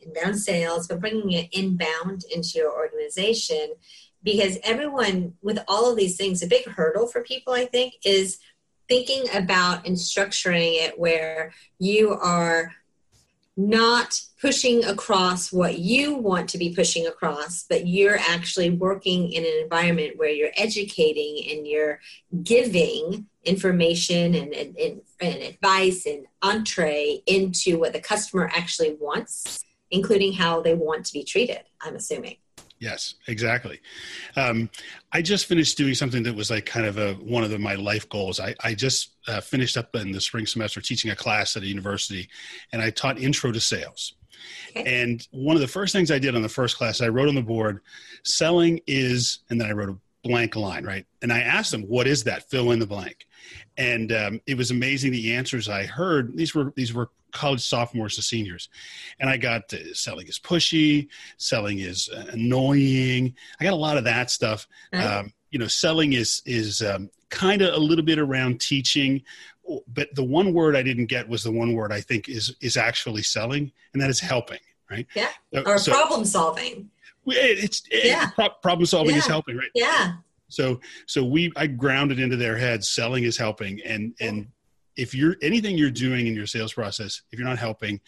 inbound 0.00 0.38
sales, 0.38 0.86
but 0.86 1.00
bringing 1.00 1.32
it 1.32 1.48
inbound 1.50 2.22
into 2.32 2.50
your 2.54 2.72
organization 2.72 3.74
because 4.22 4.58
everyone 4.62 5.34
with 5.42 5.58
all 5.68 5.90
of 5.90 5.96
these 5.96 6.16
things 6.16 6.42
a 6.42 6.46
big 6.46 6.66
hurdle 6.66 7.06
for 7.06 7.22
people 7.22 7.52
i 7.52 7.64
think 7.64 7.94
is 8.04 8.38
thinking 8.88 9.24
about 9.34 9.86
and 9.86 9.96
structuring 9.96 10.74
it 10.74 10.98
where 10.98 11.52
you 11.78 12.12
are 12.12 12.72
not 13.56 14.20
pushing 14.40 14.84
across 14.84 15.52
what 15.52 15.78
you 15.78 16.14
want 16.14 16.48
to 16.48 16.58
be 16.58 16.74
pushing 16.74 17.06
across, 17.06 17.64
but 17.68 17.86
you're 17.86 18.18
actually 18.18 18.70
working 18.70 19.32
in 19.32 19.44
an 19.44 19.62
environment 19.62 20.16
where 20.16 20.30
you're 20.30 20.52
educating 20.56 21.50
and 21.50 21.66
you're 21.66 22.00
giving 22.42 23.26
information 23.44 24.34
and, 24.34 24.54
and, 24.54 24.76
and, 24.76 25.00
and 25.20 25.42
advice 25.42 26.06
and 26.06 26.26
entree 26.42 27.22
into 27.26 27.78
what 27.78 27.92
the 27.92 28.00
customer 28.00 28.50
actually 28.54 28.96
wants, 29.00 29.62
including 29.90 30.32
how 30.32 30.60
they 30.60 30.74
want 30.74 31.04
to 31.04 31.12
be 31.12 31.24
treated, 31.24 31.60
I'm 31.82 31.96
assuming. 31.96 32.36
Yes, 32.80 33.16
exactly. 33.26 33.78
Um, 34.36 34.70
I 35.12 35.20
just 35.20 35.44
finished 35.44 35.76
doing 35.76 35.94
something 35.94 36.22
that 36.22 36.34
was 36.34 36.50
like 36.50 36.64
kind 36.64 36.86
of 36.86 36.96
a 36.96 37.12
one 37.12 37.44
of 37.44 37.50
the, 37.50 37.58
my 37.58 37.74
life 37.74 38.08
goals. 38.08 38.40
I, 38.40 38.54
I 38.64 38.72
just 38.72 39.16
uh, 39.28 39.42
finished 39.42 39.76
up 39.76 39.94
in 39.94 40.12
the 40.12 40.20
spring 40.20 40.46
semester 40.46 40.80
teaching 40.80 41.10
a 41.10 41.16
class 41.16 41.56
at 41.58 41.62
a 41.62 41.66
university, 41.66 42.28
and 42.72 42.80
I 42.80 42.88
taught 42.88 43.20
intro 43.20 43.52
to 43.52 43.60
sales. 43.60 44.14
Okay. 44.70 45.02
And 45.02 45.26
one 45.30 45.56
of 45.56 45.60
the 45.60 45.68
first 45.68 45.92
things 45.92 46.10
I 46.10 46.18
did 46.18 46.34
on 46.34 46.40
the 46.40 46.48
first 46.48 46.78
class, 46.78 47.02
I 47.02 47.08
wrote 47.08 47.28
on 47.28 47.34
the 47.34 47.42
board, 47.42 47.80
"Selling 48.24 48.80
is," 48.86 49.40
and 49.50 49.60
then 49.60 49.68
I 49.68 49.72
wrote 49.72 49.90
a 49.90 49.98
blank 50.26 50.56
line, 50.56 50.84
right? 50.84 51.04
And 51.20 51.30
I 51.30 51.40
asked 51.40 51.72
them, 51.72 51.82
"What 51.82 52.06
is 52.06 52.24
that?" 52.24 52.48
Fill 52.48 52.70
in 52.70 52.78
the 52.78 52.86
blank. 52.86 53.26
And 53.76 54.10
um, 54.10 54.40
it 54.46 54.56
was 54.56 54.70
amazing 54.70 55.12
the 55.12 55.34
answers 55.34 55.68
I 55.68 55.84
heard. 55.84 56.34
These 56.34 56.54
were 56.54 56.72
these 56.76 56.94
were 56.94 57.10
college 57.32 57.60
sophomores 57.60 58.16
to 58.16 58.22
seniors. 58.22 58.68
And 59.18 59.28
I 59.28 59.36
got 59.36 59.72
uh, 59.72 59.94
selling 59.94 60.26
is 60.26 60.38
pushy, 60.38 61.08
selling 61.36 61.80
is 61.80 62.08
uh, 62.08 62.26
annoying. 62.32 63.34
I 63.60 63.64
got 63.64 63.72
a 63.72 63.76
lot 63.76 63.96
of 63.96 64.04
that 64.04 64.30
stuff. 64.30 64.66
Um, 64.92 65.32
you 65.50 65.58
know, 65.58 65.66
selling 65.66 66.12
is 66.12 66.42
is 66.46 66.82
um, 66.82 67.10
kind 67.30 67.62
of 67.62 67.74
a 67.74 67.78
little 67.78 68.04
bit 68.04 68.18
around 68.18 68.60
teaching, 68.60 69.22
but 69.88 70.14
the 70.14 70.24
one 70.24 70.52
word 70.52 70.76
I 70.76 70.82
didn't 70.82 71.06
get 71.06 71.28
was 71.28 71.42
the 71.42 71.52
one 71.52 71.74
word 71.74 71.92
I 71.92 72.00
think 72.00 72.28
is 72.28 72.54
is 72.60 72.76
actually 72.76 73.22
selling, 73.22 73.72
and 73.92 74.02
that 74.02 74.10
is 74.10 74.20
helping. 74.20 74.60
Right? 74.90 75.06
Yeah. 75.14 75.30
Or 75.66 75.78
so, 75.78 75.92
problem 75.92 76.24
solving. 76.24 76.90
It, 77.26 77.64
it's 77.64 77.82
it, 77.90 78.06
yeah. 78.06 78.30
problem 78.62 78.86
solving 78.86 79.12
yeah. 79.12 79.18
is 79.18 79.26
helping, 79.26 79.56
right? 79.56 79.70
Yeah. 79.74 80.14
So 80.48 80.80
so 81.06 81.24
we 81.24 81.52
I 81.56 81.66
grounded 81.66 82.18
into 82.18 82.36
their 82.36 82.56
heads 82.56 82.88
selling 82.88 83.24
is 83.24 83.36
helping 83.36 83.80
and 83.82 84.14
and 84.20 84.48
if 85.00 85.14
you're 85.14 85.36
anything 85.40 85.78
you're 85.78 85.90
doing 85.90 86.26
in 86.26 86.34
your 86.34 86.46
sales 86.46 86.74
process, 86.74 87.22
if 87.32 87.38
you're 87.38 87.48
not 87.48 87.58
helping, 87.58 88.00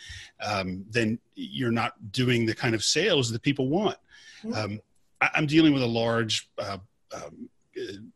um, 0.44 0.84
then 0.90 1.18
you're 1.34 1.72
not 1.72 2.12
doing 2.12 2.44
the 2.44 2.54
kind 2.54 2.74
of 2.74 2.84
sales 2.84 3.32
that 3.32 3.40
people 3.40 3.68
want. 3.68 3.96
Mm-hmm. 4.44 4.54
Um, 4.54 4.80
I, 5.20 5.30
am 5.34 5.46
dealing 5.46 5.72
with 5.72 5.82
a 5.82 5.86
large 5.86 6.50
uh, 6.58 6.76
um, 7.14 7.48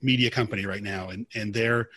media 0.03 0.31
company 0.31 0.67
right 0.67 0.83
now, 0.83 1.09
and 1.09 1.27
and 1.35 1.55
they're 1.55 1.89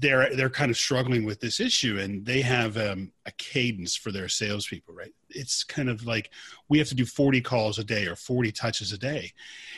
they're 0.00 0.34
they're 0.34 0.50
kind 0.50 0.70
of 0.70 0.76
struggling 0.76 1.24
with 1.24 1.40
this 1.40 1.60
issue, 1.60 1.98
and 1.98 2.24
they 2.24 2.40
have 2.40 2.76
um, 2.76 3.12
a 3.26 3.30
cadence 3.32 3.94
for 3.94 4.10
their 4.10 4.28
salespeople. 4.28 4.94
Right, 4.94 5.12
it's 5.28 5.62
kind 5.62 5.90
of 5.90 6.06
like 6.06 6.30
we 6.68 6.78
have 6.78 6.88
to 6.88 6.94
do 6.94 7.04
40 7.04 7.40
calls 7.42 7.78
a 7.78 7.84
day 7.84 8.06
or 8.06 8.16
40 8.16 8.50
touches 8.52 8.92
a 8.92 8.98
day, 8.98 9.32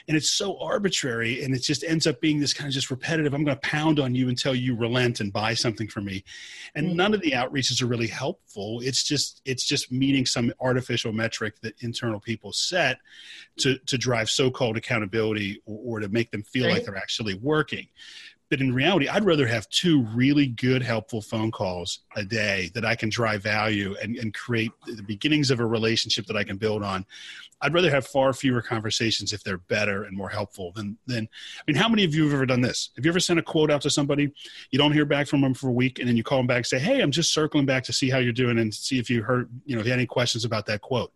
and 0.06 0.16
it's 0.16 0.30
so 0.30 0.58
arbitrary, 0.60 1.42
and 1.42 1.54
it 1.54 1.62
just 1.62 1.82
ends 1.82 2.06
up 2.06 2.20
being 2.20 2.38
this 2.38 2.54
kind 2.54 2.68
of 2.68 2.74
just 2.74 2.90
repetitive. 2.90 3.34
I'm 3.34 3.44
going 3.44 3.56
to 3.56 3.68
pound 3.68 3.98
on 3.98 4.14
you 4.14 4.28
until 4.28 4.54
you 4.54 4.76
relent 4.76 5.20
and 5.20 5.32
buy 5.32 5.54
something 5.54 5.88
from 5.88 6.04
me, 6.04 6.24
and 6.76 6.86
mm-hmm. 6.86 6.96
none 6.96 7.14
of 7.14 7.20
the 7.20 7.32
outreaches 7.32 7.82
are 7.82 7.86
really 7.86 8.06
helpful. 8.06 8.80
It's 8.80 9.02
just 9.02 9.42
it's 9.44 9.64
just 9.64 9.90
meeting 9.90 10.24
some 10.24 10.52
artificial 10.60 11.12
metric 11.12 11.60
that 11.62 11.82
internal 11.82 12.20
people 12.20 12.52
set 12.52 12.98
to 13.58 13.76
to 13.86 13.98
drive 13.98 14.30
so-called 14.30 14.76
accountability 14.76 15.60
or, 15.66 15.96
or 15.96 16.00
to 16.00 16.08
make 16.08 16.30
them 16.30 16.44
feel 16.44 16.66
right. 16.66 16.74
like 16.74 16.84
they're 16.84 16.96
actually 16.96 17.34
working 17.34 17.88
but 18.52 18.60
in 18.60 18.74
reality, 18.74 19.08
I'd 19.08 19.24
rather 19.24 19.46
have 19.46 19.66
two 19.70 20.02
really 20.14 20.46
good, 20.46 20.82
helpful 20.82 21.22
phone 21.22 21.50
calls 21.50 22.00
a 22.16 22.22
day 22.22 22.70
that 22.74 22.84
I 22.84 22.94
can 22.94 23.08
drive 23.08 23.42
value 23.42 23.96
and, 24.02 24.14
and 24.18 24.34
create 24.34 24.72
the 24.84 25.02
beginnings 25.02 25.50
of 25.50 25.58
a 25.58 25.64
relationship 25.64 26.26
that 26.26 26.36
I 26.36 26.44
can 26.44 26.58
build 26.58 26.82
on. 26.82 27.06
I'd 27.62 27.72
rather 27.72 27.90
have 27.90 28.06
far 28.06 28.32
fewer 28.32 28.60
conversations 28.60 29.32
if 29.32 29.44
they're 29.44 29.58
better 29.58 30.02
and 30.02 30.16
more 30.16 30.28
helpful 30.28 30.72
than 30.72 30.98
than. 31.06 31.28
I 31.58 31.62
mean, 31.66 31.76
how 31.76 31.88
many 31.88 32.02
of 32.04 32.14
you 32.14 32.24
have 32.24 32.34
ever 32.34 32.44
done 32.44 32.60
this? 32.60 32.90
Have 32.96 33.04
you 33.04 33.10
ever 33.10 33.20
sent 33.20 33.38
a 33.38 33.42
quote 33.42 33.70
out 33.70 33.80
to 33.82 33.90
somebody, 33.90 34.32
you 34.70 34.78
don't 34.78 34.92
hear 34.92 35.04
back 35.04 35.28
from 35.28 35.40
them 35.40 35.54
for 35.54 35.68
a 35.68 35.72
week, 35.72 36.00
and 36.00 36.08
then 36.08 36.16
you 36.16 36.24
call 36.24 36.38
them 36.38 36.48
back 36.48 36.56
and 36.58 36.66
say, 36.66 36.80
"Hey, 36.80 37.00
I'm 37.00 37.12
just 37.12 37.32
circling 37.32 37.64
back 37.64 37.84
to 37.84 37.92
see 37.92 38.10
how 38.10 38.18
you're 38.18 38.32
doing 38.32 38.58
and 38.58 38.74
see 38.74 38.98
if 38.98 39.08
you 39.08 39.22
heard, 39.22 39.48
you 39.64 39.76
know, 39.76 39.80
if 39.80 39.86
you 39.86 39.92
had 39.92 40.00
any 40.00 40.06
questions 40.06 40.44
about 40.44 40.66
that 40.66 40.80
quote." 40.80 41.12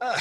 Uh, 0.00 0.18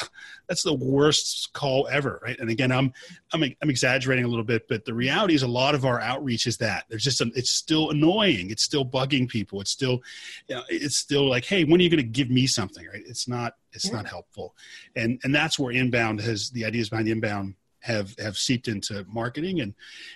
that's 0.49 0.63
the 0.63 0.73
worst 0.73 1.53
call 1.53 1.87
ever, 1.89 2.19
right? 2.21 2.37
And 2.39 2.49
again, 2.49 2.71
I'm 2.73 2.91
I'm 3.31 3.43
I'm 3.61 3.69
exaggerating 3.69 4.25
a 4.25 4.27
little 4.27 4.43
bit, 4.43 4.67
but 4.67 4.83
the 4.83 4.93
reality 4.93 5.33
is 5.33 5.43
a 5.43 5.47
lot 5.47 5.75
of 5.75 5.85
our 5.85 6.01
outreach 6.01 6.45
is 6.45 6.57
that. 6.59 6.85
There's 6.89 7.03
just 7.03 7.21
a, 7.21 7.31
it's 7.35 7.51
still 7.51 7.89
annoying, 7.89 8.51
it's 8.51 8.63
still 8.63 8.85
bugging 8.85 9.27
people, 9.27 9.59
it's 9.61 9.71
still, 9.71 10.01
you 10.47 10.55
know, 10.55 10.63
it's 10.69 10.97
still 10.97 11.27
like, 11.27 11.45
hey, 11.45 11.63
when 11.63 11.79
are 11.79 11.83
you 11.83 11.89
going 11.89 11.97
to 11.97 12.03
give 12.03 12.29
me 12.29 12.47
something, 12.47 12.85
right? 12.87 13.03
It's 13.05 13.27
not 13.27 13.55
it's 13.71 13.85
yeah. 13.85 13.97
not 13.97 14.07
helpful, 14.07 14.55
and 14.95 15.19
and 15.23 15.33
that's 15.33 15.59
where 15.59 15.71
inbound 15.71 16.21
has 16.21 16.49
the 16.51 16.65
ideas 16.65 16.89
behind 16.89 17.07
inbound 17.07 17.55
have 17.79 18.15
have 18.19 18.37
seeped 18.37 18.67
into 18.67 19.05
marketing. 19.07 19.61
And 19.61 19.73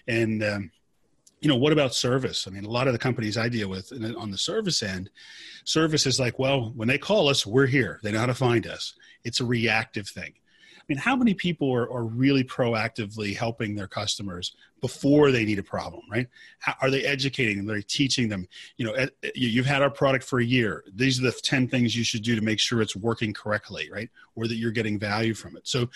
and 0.08 0.44
um, 0.44 0.72
you 1.40 1.50
know 1.50 1.56
what 1.56 1.74
about 1.74 1.94
service? 1.94 2.48
I 2.48 2.52
mean 2.52 2.66
a 2.66 2.70
lot 2.70 2.88
of 2.88 2.94
the 2.94 3.00
companies 3.00 3.38
i 3.38 3.50
deal 3.50 3.70
with 3.70 3.92
on 4.18 4.32
the 4.32 4.38
service 4.38 4.82
end 4.82 5.10
service 5.66 6.06
is 6.06 6.20
like 6.20 6.40
well 6.40 6.72
when 6.76 6.88
they 6.88 6.98
call 6.98 7.28
us 7.28 7.46
we're 7.46 7.68
here. 7.68 8.00
They 8.04 8.12
know 8.12 8.20
how 8.20 8.26
to 8.26 8.34
find 8.34 8.68
us. 8.68 8.94
It's 9.24 9.40
a 9.40 9.46
reactive 9.46 10.08
thing 10.08 10.34
mean, 10.88 10.98
how 10.98 11.16
many 11.16 11.34
people 11.34 11.74
are, 11.74 11.92
are 11.92 12.04
really 12.04 12.44
proactively 12.44 13.36
helping 13.36 13.76
their 13.76 13.88
customers 13.88 14.56
before 14.82 15.32
they 15.32 15.46
need 15.46 15.60
a 15.60 15.64
problem, 15.64 16.04
right? 16.12 16.28
How, 16.60 16.76
are 16.82 16.90
they 16.90 17.04
educating 17.06 17.58
them? 17.58 17.70
Are 17.70 17.76
they 17.76 17.84
teaching 17.84 18.28
them? 18.28 18.48
You 18.78 18.88
know, 18.88 19.08
you've 19.34 19.66
had 19.66 19.82
our 19.82 19.90
product 19.90 20.26
for 20.26 20.40
a 20.40 20.46
year. 20.46 20.84
These 20.94 21.20
are 21.20 21.24
the 21.24 21.32
10 21.32 21.68
things 21.68 21.96
you 21.96 22.04
should 22.04 22.24
do 22.24 22.36
to 22.36 22.42
make 22.42 22.60
sure 22.60 22.82
it's 22.82 22.96
working 22.96 23.34
correctly, 23.34 23.90
right? 23.92 24.10
Or 24.36 24.48
that 24.48 24.56
you're 24.56 24.72
getting 24.72 25.00
value 25.00 25.34
from 25.34 25.56
it. 25.56 25.68
So 25.68 25.90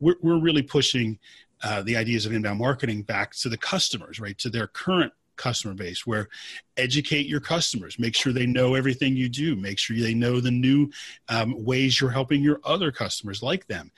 we're, 0.00 0.16
we're 0.22 0.40
really 0.40 0.62
pushing 0.62 1.18
uh, 1.62 1.82
the 1.82 1.96
ideas 1.96 2.26
of 2.26 2.32
inbound 2.32 2.58
marketing 2.58 3.02
back 3.02 3.32
to 3.36 3.48
the 3.48 3.56
customers, 3.56 4.18
right? 4.18 4.36
To 4.38 4.50
their 4.50 4.66
current 4.66 5.12
customer 5.36 5.74
base 5.74 6.06
where 6.06 6.28
educate 6.76 7.26
your 7.26 7.40
customers 7.40 7.98
make 7.98 8.14
sure 8.14 8.32
they 8.32 8.46
know 8.46 8.74
everything 8.74 9.16
you 9.16 9.28
do 9.28 9.56
make 9.56 9.78
sure 9.78 9.96
they 9.96 10.14
know 10.14 10.40
the 10.40 10.50
new 10.50 10.90
um, 11.28 11.54
ways 11.64 12.00
you're 12.00 12.10
helping 12.10 12.42
your 12.42 12.60
other 12.64 12.90
customers 12.90 13.42
like 13.42 13.66
them. 13.66 13.90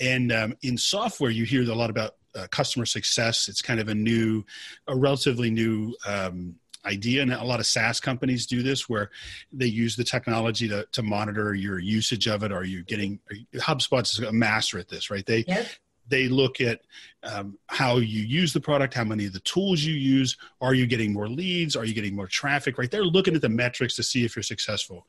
And 0.00 0.32
um, 0.32 0.56
in 0.62 0.76
software 0.76 1.30
you 1.30 1.44
hear 1.44 1.62
a 1.62 1.74
lot 1.74 1.90
about 1.90 2.16
uh, 2.34 2.46
customer 2.50 2.86
success. 2.86 3.48
It's 3.48 3.62
kind 3.62 3.80
of 3.80 3.88
a 3.88 3.94
new 3.94 4.44
a 4.86 4.96
relatively 4.96 5.50
new 5.50 5.94
um, 6.06 6.54
idea 6.84 7.22
and 7.22 7.32
a 7.32 7.44
lot 7.44 7.60
of 7.60 7.66
SaaS 7.66 8.00
companies 8.00 8.46
do 8.46 8.62
this 8.62 8.88
where 8.88 9.10
they 9.52 9.66
use 9.66 9.94
the 9.94 10.04
technology 10.04 10.68
to, 10.68 10.86
to 10.92 11.02
monitor 11.02 11.54
your 11.54 11.78
usage 11.78 12.26
of 12.26 12.42
it. 12.42 12.52
Are 12.52 12.64
you 12.64 12.82
getting 12.82 13.20
HubSpot's 13.54 14.18
a 14.18 14.32
master 14.32 14.78
at 14.78 14.88
this 14.88 15.10
right? 15.10 15.24
They 15.24 15.44
yep 15.46 15.66
they 16.12 16.28
look 16.28 16.60
at 16.60 16.82
um, 17.22 17.58
how 17.68 17.96
you 17.96 18.22
use 18.22 18.52
the 18.52 18.60
product, 18.60 18.92
how 18.92 19.02
many 19.02 19.24
of 19.24 19.32
the 19.32 19.40
tools 19.40 19.82
you 19.82 19.94
use. 19.94 20.36
Are 20.60 20.74
you 20.74 20.86
getting 20.86 21.10
more 21.10 21.26
leads? 21.26 21.74
Are 21.74 21.86
you 21.86 21.94
getting 21.94 22.14
more 22.14 22.26
traffic? 22.26 22.76
Right? 22.76 22.90
They're 22.90 23.02
looking 23.02 23.34
at 23.34 23.40
the 23.40 23.48
metrics 23.48 23.96
to 23.96 24.02
see 24.02 24.24
if 24.24 24.36
you're 24.36 24.42
successful. 24.42 25.06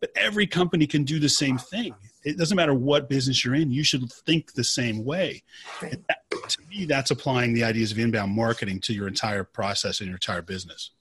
But 0.00 0.10
every 0.16 0.46
company 0.46 0.86
can 0.86 1.04
do 1.04 1.18
the 1.18 1.28
same 1.28 1.58
thing. 1.58 1.94
It 2.24 2.38
doesn't 2.38 2.56
matter 2.56 2.72
what 2.72 3.10
business 3.10 3.44
you're 3.44 3.56
in. 3.56 3.70
You 3.70 3.84
should 3.84 4.10
think 4.26 4.54
the 4.54 4.64
same 4.64 5.04
way. 5.04 5.42
That, 5.82 6.20
to 6.48 6.58
me, 6.70 6.86
that's 6.86 7.10
applying 7.10 7.52
the 7.52 7.64
ideas 7.64 7.92
of 7.92 7.98
inbound 7.98 8.32
marketing 8.32 8.80
to 8.82 8.94
your 8.94 9.06
entire 9.06 9.44
process 9.44 10.00
and 10.00 10.08
your 10.08 10.16
entire 10.16 10.42
business. 10.42 10.92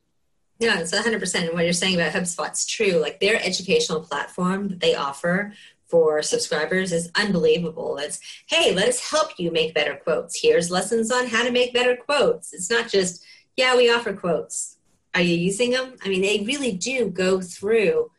Yeah, 0.60 0.80
it's 0.80 0.92
100%. 0.92 1.36
And 1.36 1.54
what 1.54 1.63
you're 1.63 1.74
saying 1.74 1.96
about 1.96 2.12
HubSpot's 2.12 2.66
true. 2.66 2.94
Like 2.94 3.20
their 3.20 3.39
educational 3.42 4.01
platform 4.01 4.70
that 4.70 4.80
they 4.82 4.96
offer 4.96 5.54
for 5.88 6.22
subscribers 6.22 6.91
is 6.91 7.10
unbelievable. 7.15 7.98
It's, 7.98 8.20
hey, 8.48 8.74
let 8.74 8.88
us 8.88 9.10
help 9.10 9.32
you 9.38 9.51
make 9.51 9.74
better 9.74 9.96
quotes. 9.96 10.39
Here's 10.41 10.72
lessons 10.72 11.12
on 11.12 11.27
how 11.27 11.44
to 11.44 11.51
make 11.51 11.74
better 11.74 11.96
quotes. 11.96 12.53
It's 12.53 12.70
not 12.70 12.89
just, 12.89 13.24
yeah, 13.56 13.75
we 13.75 13.91
offer 13.91 14.13
quotes. 14.13 14.77
Are 15.15 15.22
you 15.22 15.36
using 15.36 15.72
them? 15.72 15.96
I 16.03 16.10
mean, 16.10 16.22
they 16.22 16.44
really 16.46 16.74
do 16.74 17.10
go 17.10 17.41
through 17.41 18.12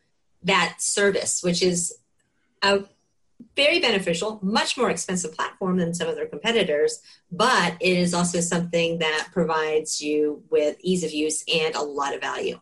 that 0.43 0.77
service, 0.79 1.41
which 1.43 1.61
is 1.61 1.97
a 2.61 2.83
very 3.55 3.79
beneficial, 3.79 4.39
much 4.41 4.77
more 4.77 4.89
expensive 4.89 5.33
platform 5.33 5.77
than 5.77 5.93
some 5.93 6.07
of 6.07 6.15
their 6.15 6.27
competitors, 6.27 7.01
but 7.31 7.75
it 7.79 7.97
is 7.97 8.13
also 8.13 8.39
something 8.39 8.99
that 8.99 9.29
provides 9.31 10.01
you 10.01 10.43
with 10.49 10.77
ease 10.81 11.03
of 11.03 11.11
use 11.11 11.43
and 11.53 11.75
a 11.75 11.81
lot 11.81 12.13
of 12.13 12.21
value. 12.21 12.59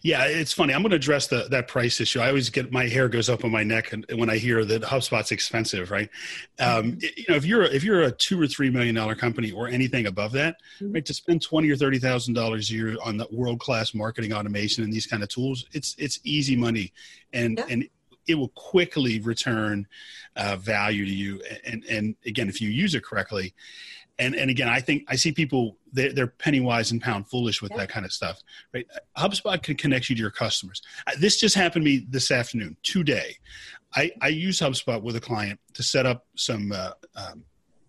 Yeah, 0.00 0.24
it's 0.24 0.52
funny. 0.52 0.74
I'm 0.74 0.82
going 0.82 0.90
to 0.90 0.96
address 0.96 1.26
the, 1.26 1.46
that 1.50 1.68
price 1.68 2.00
issue. 2.00 2.20
I 2.20 2.28
always 2.28 2.48
get 2.50 2.72
my 2.72 2.88
hair 2.88 3.08
goes 3.08 3.28
up 3.28 3.44
on 3.44 3.50
my 3.50 3.62
neck 3.62 3.92
and, 3.92 4.06
when 4.14 4.30
I 4.30 4.38
hear 4.38 4.64
that 4.64 4.82
HubSpot's 4.82 5.32
expensive, 5.32 5.90
right? 5.90 6.08
Um, 6.58 6.92
mm-hmm. 6.92 7.00
you 7.16 7.24
know, 7.28 7.34
if 7.34 7.44
you're 7.44 7.64
if 7.64 7.84
you're 7.84 8.02
a 8.02 8.12
two 8.12 8.40
or 8.40 8.46
three 8.46 8.70
million 8.70 8.94
dollar 8.94 9.14
company 9.14 9.50
or 9.50 9.68
anything 9.68 10.06
above 10.06 10.32
that, 10.32 10.56
mm-hmm. 10.80 10.92
right, 10.94 11.04
to 11.04 11.14
spend 11.14 11.42
twenty 11.42 11.70
or 11.70 11.76
thirty 11.76 11.98
thousand 11.98 12.34
dollars 12.34 12.70
a 12.70 12.74
year 12.74 12.96
on 13.04 13.16
the 13.16 13.26
world 13.30 13.60
class 13.60 13.94
marketing 13.94 14.32
automation 14.32 14.84
and 14.84 14.92
these 14.92 15.06
kind 15.06 15.22
of 15.22 15.28
tools, 15.28 15.66
it's 15.72 15.94
it's 15.98 16.20
easy 16.24 16.56
money, 16.56 16.92
and 17.32 17.58
yeah. 17.58 17.66
and 17.68 17.88
it 18.26 18.34
will 18.36 18.48
quickly 18.50 19.20
return 19.20 19.86
uh, 20.36 20.56
value 20.56 21.04
to 21.04 21.12
you. 21.12 21.42
And 21.64 21.84
and 21.84 22.16
again, 22.26 22.48
if 22.48 22.60
you 22.60 22.68
use 22.68 22.94
it 22.94 23.04
correctly, 23.04 23.54
and 24.18 24.34
and 24.34 24.50
again, 24.50 24.68
I 24.68 24.80
think 24.80 25.04
I 25.08 25.16
see 25.16 25.32
people 25.32 25.76
they're, 25.92 26.12
they're 26.12 26.26
penny 26.26 26.60
wise 26.60 26.90
and 26.92 27.00
pound 27.00 27.28
foolish 27.28 27.60
with 27.62 27.72
yeah. 27.72 27.78
that 27.78 27.88
kind 27.90 28.06
of 28.06 28.12
stuff. 28.12 28.40
Right? 28.72 28.86
HubSpot 29.16 29.62
can 29.62 29.76
connect 29.76 30.08
you 30.08 30.16
to 30.16 30.20
your 30.20 30.30
customers. 30.30 30.82
This 31.18 31.38
just 31.40 31.54
happened 31.54 31.84
to 31.84 31.90
me 31.90 32.06
this 32.08 32.30
afternoon, 32.30 32.76
today. 32.82 33.36
I, 33.94 34.10
I 34.22 34.28
use 34.28 34.58
HubSpot 34.60 35.02
with 35.02 35.16
a 35.16 35.20
client 35.20 35.60
to 35.74 35.82
set 35.82 36.06
up 36.06 36.26
some 36.34 36.72
uh, 36.72 36.92
um, 37.14 37.44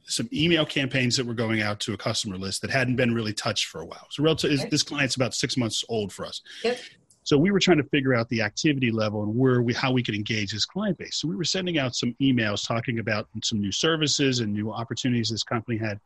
some 0.06 0.28
email 0.34 0.66
campaigns 0.66 1.16
that 1.18 1.26
were 1.26 1.34
going 1.34 1.62
out 1.62 1.80
to 1.82 1.94
a 1.94 1.98
customer 1.98 2.38
list 2.38 2.62
that 2.62 2.70
hadn't 2.70 2.98
been 2.98 3.14
really 3.14 3.34
touched 3.34 3.68
for 3.68 3.82
a 3.82 3.86
while. 3.86 4.06
So 4.10 4.22
relative, 4.22 4.70
this 4.70 4.84
client's 4.84 5.16
about 5.16 5.34
six 5.34 5.56
months 5.56 5.84
old 5.88 6.12
for 6.12 6.26
us. 6.26 6.42
Yep. 6.64 6.80
So 7.24 7.38
we 7.38 7.52
were 7.52 7.60
trying 7.60 7.78
to 7.78 7.84
figure 7.86 8.14
out 8.14 8.28
the 8.30 8.42
activity 8.42 8.92
level 8.92 9.24
and 9.24 9.36
where 9.36 9.62
we 9.62 9.74
how 9.74 9.92
we 9.92 10.04
could 10.04 10.16
engage 10.16 10.52
this 10.52 10.66
client 10.66 10.98
base. 10.98 11.18
So 11.18 11.28
we 11.28 11.36
were 11.36 11.44
sending 11.44 11.78
out 11.78 11.96
some 11.96 12.16
emails 12.22 12.68
talking 12.68 13.00
about 13.00 13.28
some 13.44 13.62
new 13.62 13.72
services 13.72 14.42
and 14.42 14.54
new 14.54 14.72
opportunities 14.72 15.30
this 15.30 15.44
company 15.44 15.78
had, 15.78 16.00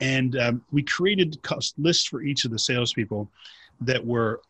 and 0.00 0.36
um, 0.38 0.64
we 0.72 0.82
created 0.82 1.38
lists 1.78 2.06
for 2.06 2.22
each 2.22 2.44
of 2.44 2.50
the 2.50 2.58
salespeople 2.58 3.28
that 3.80 4.04
were 4.04 4.40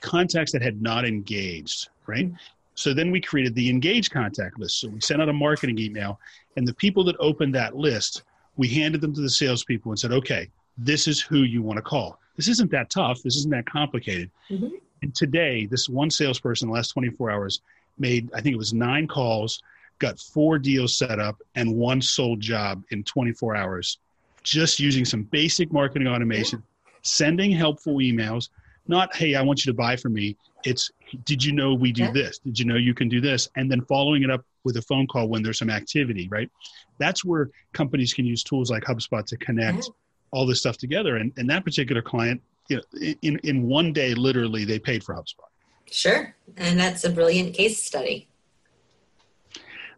contacts 0.00 0.52
that 0.52 0.62
had 0.62 0.80
not 0.82 1.04
engaged. 1.04 1.88
Right. 2.06 2.26
Mm-hmm. 2.26 2.36
So 2.74 2.94
then 2.94 3.10
we 3.10 3.20
created 3.20 3.56
the 3.56 3.68
engaged 3.68 4.12
contact 4.12 4.58
list. 4.58 4.80
So 4.80 4.88
we 4.88 5.00
sent 5.00 5.20
out 5.20 5.28
a 5.28 5.32
marketing 5.32 5.78
email, 5.78 6.20
and 6.56 6.68
the 6.68 6.74
people 6.74 7.02
that 7.04 7.16
opened 7.18 7.54
that 7.56 7.74
list, 7.74 8.22
we 8.56 8.68
handed 8.68 9.00
them 9.00 9.12
to 9.14 9.20
the 9.20 9.30
salespeople 9.30 9.90
and 9.90 9.98
said, 9.98 10.12
"Okay, 10.12 10.50
this 10.76 11.08
is 11.08 11.20
who 11.20 11.38
you 11.38 11.62
want 11.62 11.78
to 11.78 11.82
call." 11.82 12.20
This 12.36 12.46
isn't 12.48 12.70
that 12.70 12.88
tough. 12.90 13.20
This 13.22 13.34
isn't 13.36 13.50
that 13.50 13.66
complicated. 13.66 14.30
Mm-hmm. 14.48 14.76
And 15.02 15.14
today, 15.14 15.66
this 15.66 15.88
one 15.88 16.10
salesperson 16.10 16.66
in 16.66 16.70
the 16.70 16.76
last 16.76 16.88
24 16.88 17.30
hours 17.30 17.60
made, 17.98 18.30
I 18.34 18.40
think 18.40 18.54
it 18.54 18.58
was 18.58 18.72
nine 18.72 19.06
calls, 19.06 19.62
got 19.98 20.18
four 20.18 20.58
deals 20.58 20.96
set 20.96 21.18
up, 21.18 21.40
and 21.54 21.74
one 21.74 22.00
sold 22.00 22.40
job 22.40 22.82
in 22.90 23.04
24 23.04 23.56
hours, 23.56 23.98
just 24.42 24.78
using 24.80 25.04
some 25.04 25.22
basic 25.24 25.72
marketing 25.72 26.08
automation, 26.08 26.62
sending 27.02 27.50
helpful 27.50 27.96
emails. 27.96 28.48
Not, 28.86 29.14
hey, 29.14 29.34
I 29.34 29.42
want 29.42 29.64
you 29.64 29.72
to 29.72 29.76
buy 29.76 29.96
from 29.96 30.14
me. 30.14 30.36
It's, 30.64 30.90
did 31.24 31.44
you 31.44 31.52
know 31.52 31.74
we 31.74 31.92
do 31.92 32.10
this? 32.10 32.38
Did 32.38 32.58
you 32.58 32.64
know 32.64 32.76
you 32.76 32.94
can 32.94 33.08
do 33.08 33.20
this? 33.20 33.48
And 33.56 33.70
then 33.70 33.82
following 33.82 34.22
it 34.22 34.30
up 34.30 34.44
with 34.64 34.76
a 34.76 34.82
phone 34.82 35.06
call 35.06 35.28
when 35.28 35.42
there's 35.42 35.58
some 35.58 35.70
activity, 35.70 36.26
right? 36.28 36.50
That's 36.98 37.24
where 37.24 37.50
companies 37.72 38.14
can 38.14 38.24
use 38.24 38.42
tools 38.42 38.70
like 38.70 38.84
HubSpot 38.84 39.24
to 39.26 39.36
connect 39.36 39.84
yeah. 39.84 39.92
all 40.30 40.46
this 40.46 40.60
stuff 40.60 40.78
together. 40.78 41.16
And, 41.16 41.32
and 41.36 41.48
that 41.50 41.64
particular 41.64 42.02
client 42.02 42.40
you 42.68 42.76
know, 42.76 43.14
in, 43.22 43.38
in 43.44 43.62
one 43.62 43.92
day, 43.92 44.14
literally, 44.14 44.64
they 44.64 44.78
paid 44.78 45.02
for 45.02 45.14
HubSpot. 45.14 45.48
Sure. 45.90 46.34
And 46.56 46.78
that's 46.78 47.04
a 47.04 47.10
brilliant 47.10 47.54
case 47.54 47.82
study. 47.82 48.28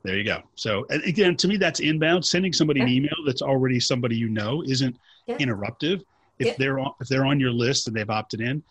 There 0.03 0.17
you 0.17 0.25
go. 0.25 0.43
So 0.55 0.87
again, 0.89 1.37
to 1.37 1.49
me, 1.49 1.57
that's 1.57 1.81
inbound. 1.81 2.25
Sending 2.25 2.53
somebody 2.53 2.81
an 2.81 2.89
email 2.89 3.15
that's 3.27 3.43
already 3.43 3.79
somebody 3.79 4.17
you 4.17 4.29
know 4.29 4.63
isn't 4.63 4.97
yeah. 5.27 5.37
interruptive. 5.37 6.03
If 6.39 6.47
yeah. 6.47 6.55
they're 6.59 6.79
on, 6.79 6.93
if 7.01 7.09
they're 7.09 7.27
on 7.27 7.39
your 7.39 7.51
list 7.51 7.87
and 7.87 7.95
they've 7.95 8.09
opted 8.09 8.41
in, 8.41 8.63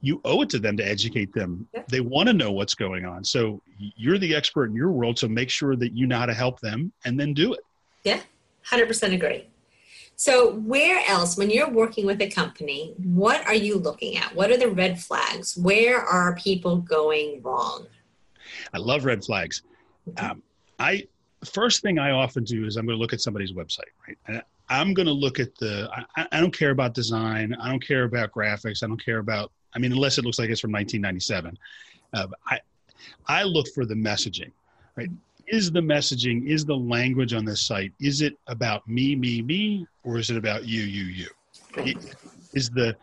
you 0.00 0.20
owe 0.24 0.40
it 0.42 0.48
to 0.50 0.58
them 0.58 0.76
to 0.78 0.82
educate 0.82 1.34
them. 1.34 1.68
Yeah. 1.74 1.82
They 1.88 2.00
want 2.00 2.28
to 2.28 2.32
know 2.32 2.52
what's 2.52 2.74
going 2.74 3.04
on. 3.04 3.22
So 3.22 3.60
you're 3.76 4.16
the 4.16 4.34
expert 4.34 4.66
in 4.66 4.76
your 4.76 4.90
world. 4.90 5.18
So 5.18 5.28
make 5.28 5.50
sure 5.50 5.76
that 5.76 5.94
you 5.94 6.06
know 6.06 6.18
how 6.18 6.26
to 6.26 6.34
help 6.34 6.60
them 6.60 6.92
and 7.04 7.20
then 7.20 7.34
do 7.34 7.52
it. 7.52 7.60
Yeah, 8.04 8.20
hundred 8.62 8.86
percent 8.86 9.12
agree. 9.12 9.46
So, 10.20 10.54
where 10.54 11.00
else, 11.06 11.36
when 11.36 11.48
you're 11.48 11.70
working 11.70 12.04
with 12.04 12.20
a 12.20 12.28
company, 12.28 12.92
what 12.96 13.46
are 13.46 13.54
you 13.54 13.78
looking 13.78 14.16
at? 14.16 14.34
What 14.34 14.50
are 14.50 14.56
the 14.56 14.68
red 14.68 15.00
flags? 15.00 15.56
Where 15.56 16.00
are 16.00 16.34
people 16.34 16.78
going 16.78 17.40
wrong? 17.40 17.86
I 18.74 18.78
love 18.78 19.04
red 19.04 19.24
flags. 19.24 19.62
Um, 20.16 20.42
I 20.80 21.06
first 21.44 21.82
thing 21.82 22.00
I 22.00 22.10
often 22.10 22.42
do 22.42 22.66
is 22.66 22.76
I'm 22.76 22.84
going 22.84 22.98
to 22.98 23.00
look 23.00 23.12
at 23.12 23.20
somebody's 23.20 23.52
website, 23.52 23.92
right? 24.08 24.18
And 24.26 24.42
I'm 24.68 24.92
going 24.92 25.06
to 25.06 25.12
look 25.12 25.38
at 25.38 25.54
the. 25.54 25.88
I, 26.16 26.26
I 26.32 26.40
don't 26.40 26.56
care 26.56 26.70
about 26.70 26.94
design. 26.94 27.54
I 27.54 27.68
don't 27.68 27.86
care 27.86 28.02
about 28.02 28.32
graphics. 28.32 28.82
I 28.82 28.88
don't 28.88 29.02
care 29.02 29.18
about. 29.18 29.52
I 29.72 29.78
mean, 29.78 29.92
unless 29.92 30.18
it 30.18 30.24
looks 30.24 30.40
like 30.40 30.50
it's 30.50 30.60
from 30.60 30.72
1997. 30.72 31.56
Uh, 32.12 32.26
I 32.44 32.58
I 33.28 33.44
look 33.44 33.68
for 33.68 33.86
the 33.86 33.94
messaging. 33.94 34.50
Right? 34.96 35.10
Is 35.48 35.70
the 35.70 35.80
messaging? 35.80 36.46
Is 36.46 36.64
the 36.64 36.76
language 36.76 37.32
on 37.32 37.44
this 37.44 37.60
site? 37.60 37.92
Is 38.00 38.20
it 38.20 38.34
about 38.46 38.86
me, 38.86 39.16
me, 39.16 39.42
me, 39.42 39.86
or 40.04 40.18
is 40.18 40.30
it 40.30 40.36
about 40.36 40.66
you, 40.66 40.82
you, 40.82 41.04
you? 41.04 41.94
Is 42.52 42.70
the 42.70 42.96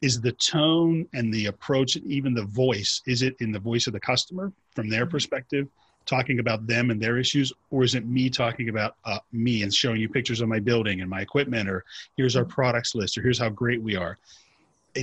is 0.00 0.20
the 0.20 0.32
tone 0.32 1.06
and 1.12 1.32
the 1.32 1.46
approach 1.46 1.96
and 1.96 2.06
even 2.06 2.32
the 2.34 2.44
voice 2.44 3.02
is 3.06 3.22
it 3.22 3.36
in 3.40 3.52
the 3.52 3.58
voice 3.58 3.86
of 3.86 3.92
the 3.92 4.00
customer 4.00 4.52
from 4.74 4.88
their 4.88 5.04
mm-hmm. 5.04 5.10
perspective 5.10 5.68
talking 6.06 6.38
about 6.38 6.66
them 6.66 6.90
and 6.90 7.00
their 7.00 7.18
issues 7.18 7.52
or 7.70 7.82
is 7.84 7.94
it 7.94 8.06
me 8.06 8.30
talking 8.30 8.70
about 8.70 8.96
uh, 9.04 9.18
me 9.32 9.62
and 9.62 9.72
showing 9.72 10.00
you 10.00 10.08
pictures 10.08 10.40
of 10.40 10.48
my 10.48 10.58
building 10.58 11.02
and 11.02 11.10
my 11.10 11.20
equipment 11.20 11.68
or 11.68 11.84
here's 12.16 12.36
our 12.36 12.44
mm-hmm. 12.44 12.52
products 12.52 12.94
list 12.94 13.18
or 13.18 13.22
here's 13.22 13.38
how 13.38 13.48
great 13.48 13.82
we 13.82 13.94
are 13.96 14.18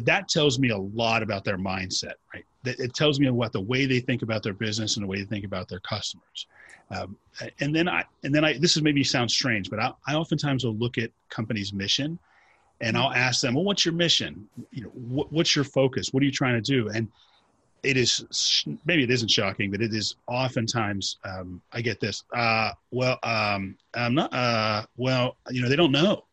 that 0.04 0.28
tells 0.28 0.60
me 0.60 0.70
a 0.70 0.78
lot 0.78 1.24
about 1.24 1.44
their 1.44 1.58
mindset 1.58 2.14
right 2.34 2.46
it 2.66 2.94
tells 2.94 3.20
me 3.20 3.30
what 3.30 3.54
the 3.54 3.62
way 3.62 3.86
they 3.86 4.00
think 4.00 4.22
about 4.22 4.44
their 4.44 4.54
business 4.54 4.98
and 4.98 5.04
the 5.04 5.08
way 5.08 5.20
they 5.20 5.26
think 5.26 5.46
about 5.46 5.68
their 5.70 5.80
customers 5.80 6.48
um, 6.92 7.16
and 7.60 7.76
then 7.76 7.88
i 7.88 8.04
and 8.24 8.34
then 8.34 8.44
i 8.44 8.58
this 8.58 8.76
is 8.76 8.84
maybe 8.84 9.04
sounds 9.04 9.34
strange 9.34 9.70
but 9.70 9.80
I, 9.80 9.92
I 10.08 10.16
oftentimes 10.16 10.66
will 10.66 10.76
look 10.76 10.98
at 10.98 11.12
companies 11.30 11.74
mission 11.74 12.20
and 12.82 12.98
I'll 12.98 13.12
ask 13.12 13.42
them, 13.42 13.56
well, 13.56 13.64
what's 13.64 13.86
your 13.86 13.94
mission? 13.94 14.48
You 14.72 14.84
know, 14.84 14.90
what, 14.90 15.32
what's 15.32 15.56
your 15.56 15.66
focus? 15.66 16.14
What 16.14 16.22
are 16.22 16.26
you 16.26 16.32
trying 16.32 16.62
to 16.62 16.62
do? 16.62 16.90
And 16.90 17.08
it 17.84 17.98
is 17.98 18.66
maybe 18.86 19.04
it 19.04 19.12
isn't 19.12 19.30
shocking, 19.30 19.72
but 19.72 19.82
it 19.82 19.94
is 19.94 20.16
oftentimes 20.28 21.18
um, 21.24 21.62
I 21.72 21.82
get 21.82 22.00
this. 22.00 22.24
Uh, 22.36 22.72
well, 22.92 23.18
um, 23.24 23.78
I'm 23.94 24.14
not. 24.14 24.34
Uh, 24.34 24.86
well, 24.98 25.38
you 25.50 25.62
know, 25.62 25.70
they 25.70 25.76
don't 25.76 25.92
know. 25.92 26.26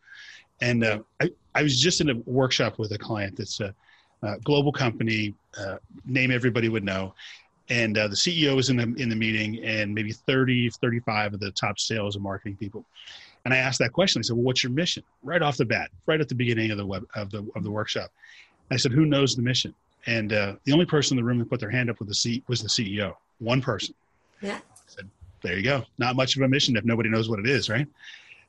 And 0.61 0.84
uh, 0.84 0.99
I, 1.20 1.30
I 1.54 1.62
was 1.62 1.80
just 1.80 2.00
in 2.00 2.11
a 2.11 2.14
workshop 2.26 2.78
with 2.78 2.92
a 2.92 2.99
client 2.99 3.37
that's 3.37 3.61
a, 3.61 3.75
a 4.23 4.38
global 4.40 4.73
company, 4.73 5.34
uh, 5.58 5.76
name 6.04 6.30
everybody 6.30 6.68
would 6.68 6.84
know. 6.84 7.14
And 7.70 7.96
uh, 7.96 8.08
the 8.08 8.16
CEO 8.16 8.54
was 8.54 8.68
in 8.68 8.76
the 8.76 8.94
in 9.00 9.08
the 9.08 9.16
meeting, 9.16 9.64
and 9.64 9.94
maybe 9.94 10.12
30, 10.12 10.70
35 10.70 11.34
of 11.34 11.40
the 11.40 11.50
top 11.52 11.78
sales 11.78 12.14
and 12.14 12.23
marketing 12.23 12.56
people. 12.56 12.84
And 13.44 13.52
I 13.54 13.58
asked 13.58 13.78
that 13.78 13.92
question. 13.92 14.20
I 14.20 14.23
said, 14.23 14.37
"Well, 14.37 14.44
what's 14.44 14.62
your 14.62 14.73
mission?" 14.73 15.02
Right 15.23 15.40
off 15.40 15.56
the 15.56 15.64
bat, 15.64 15.90
right 16.06 16.20
at 16.20 16.28
the 16.28 16.34
beginning 16.34 16.70
of 16.70 16.78
the 16.78 16.87
web 16.87 17.06
of 17.14 17.30
the 17.30 17.46
of 17.54 17.62
the 17.62 17.70
workshop. 17.70 18.11
I 18.70 18.76
said, 18.76 18.92
"Who 18.92 19.06
knows 19.06 19.34
the 19.34 19.42
mission?" 19.42 19.75
And 20.06 20.32
uh, 20.32 20.56
the 20.64 20.73
only 20.73 20.84
person 20.84 21.16
in 21.16 21.25
the 21.25 21.26
room 21.26 21.38
that 21.38 21.49
put 21.49 21.61
their 21.61 21.70
hand 21.70 21.88
up 21.88 21.99
with 21.99 22.08
the 22.08 22.14
seat 22.14 22.44
was 22.49 22.62
the 22.62 22.68
CEO. 22.68 23.14
One 23.38 23.62
person. 23.62 23.94
Yeah. 24.42 24.56
I 24.56 24.78
said, 24.87 25.08
"There 25.42 25.56
you 25.56 25.62
go. 25.62 25.84
Not 25.96 26.16
much 26.16 26.37
of 26.37 26.42
a 26.42 26.49
mission 26.49 26.76
if 26.76 26.84
nobody 26.84 27.08
knows 27.08 27.28
what 27.30 27.38
it 27.38 27.46
is, 27.46 27.70
right?" 27.70 27.87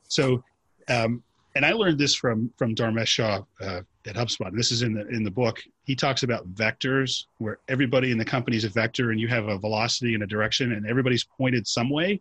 So, 0.08 0.44
um, 0.88 1.22
and 1.56 1.64
I 1.64 1.72
learned 1.72 1.98
this 1.98 2.14
from 2.14 2.50
from 2.58 2.74
Dharmesh 2.74 3.06
Shah 3.06 3.42
uh, 3.62 3.80
at 4.06 4.14
HubSpot. 4.14 4.54
This 4.54 4.70
is 4.70 4.82
in 4.82 4.92
the 4.92 5.08
in 5.08 5.24
the 5.24 5.30
book. 5.30 5.62
He 5.84 5.96
talks 5.96 6.22
about 6.22 6.46
vectors, 6.54 7.24
where 7.38 7.58
everybody 7.68 8.10
in 8.12 8.18
the 8.18 8.24
company 8.24 8.58
is 8.58 8.64
a 8.64 8.68
vector, 8.68 9.10
and 9.10 9.18
you 9.18 9.26
have 9.28 9.48
a 9.48 9.58
velocity 9.58 10.12
and 10.14 10.22
a 10.22 10.26
direction, 10.26 10.72
and 10.72 10.86
everybody's 10.86 11.24
pointed 11.24 11.66
some 11.66 11.88
way. 11.88 12.20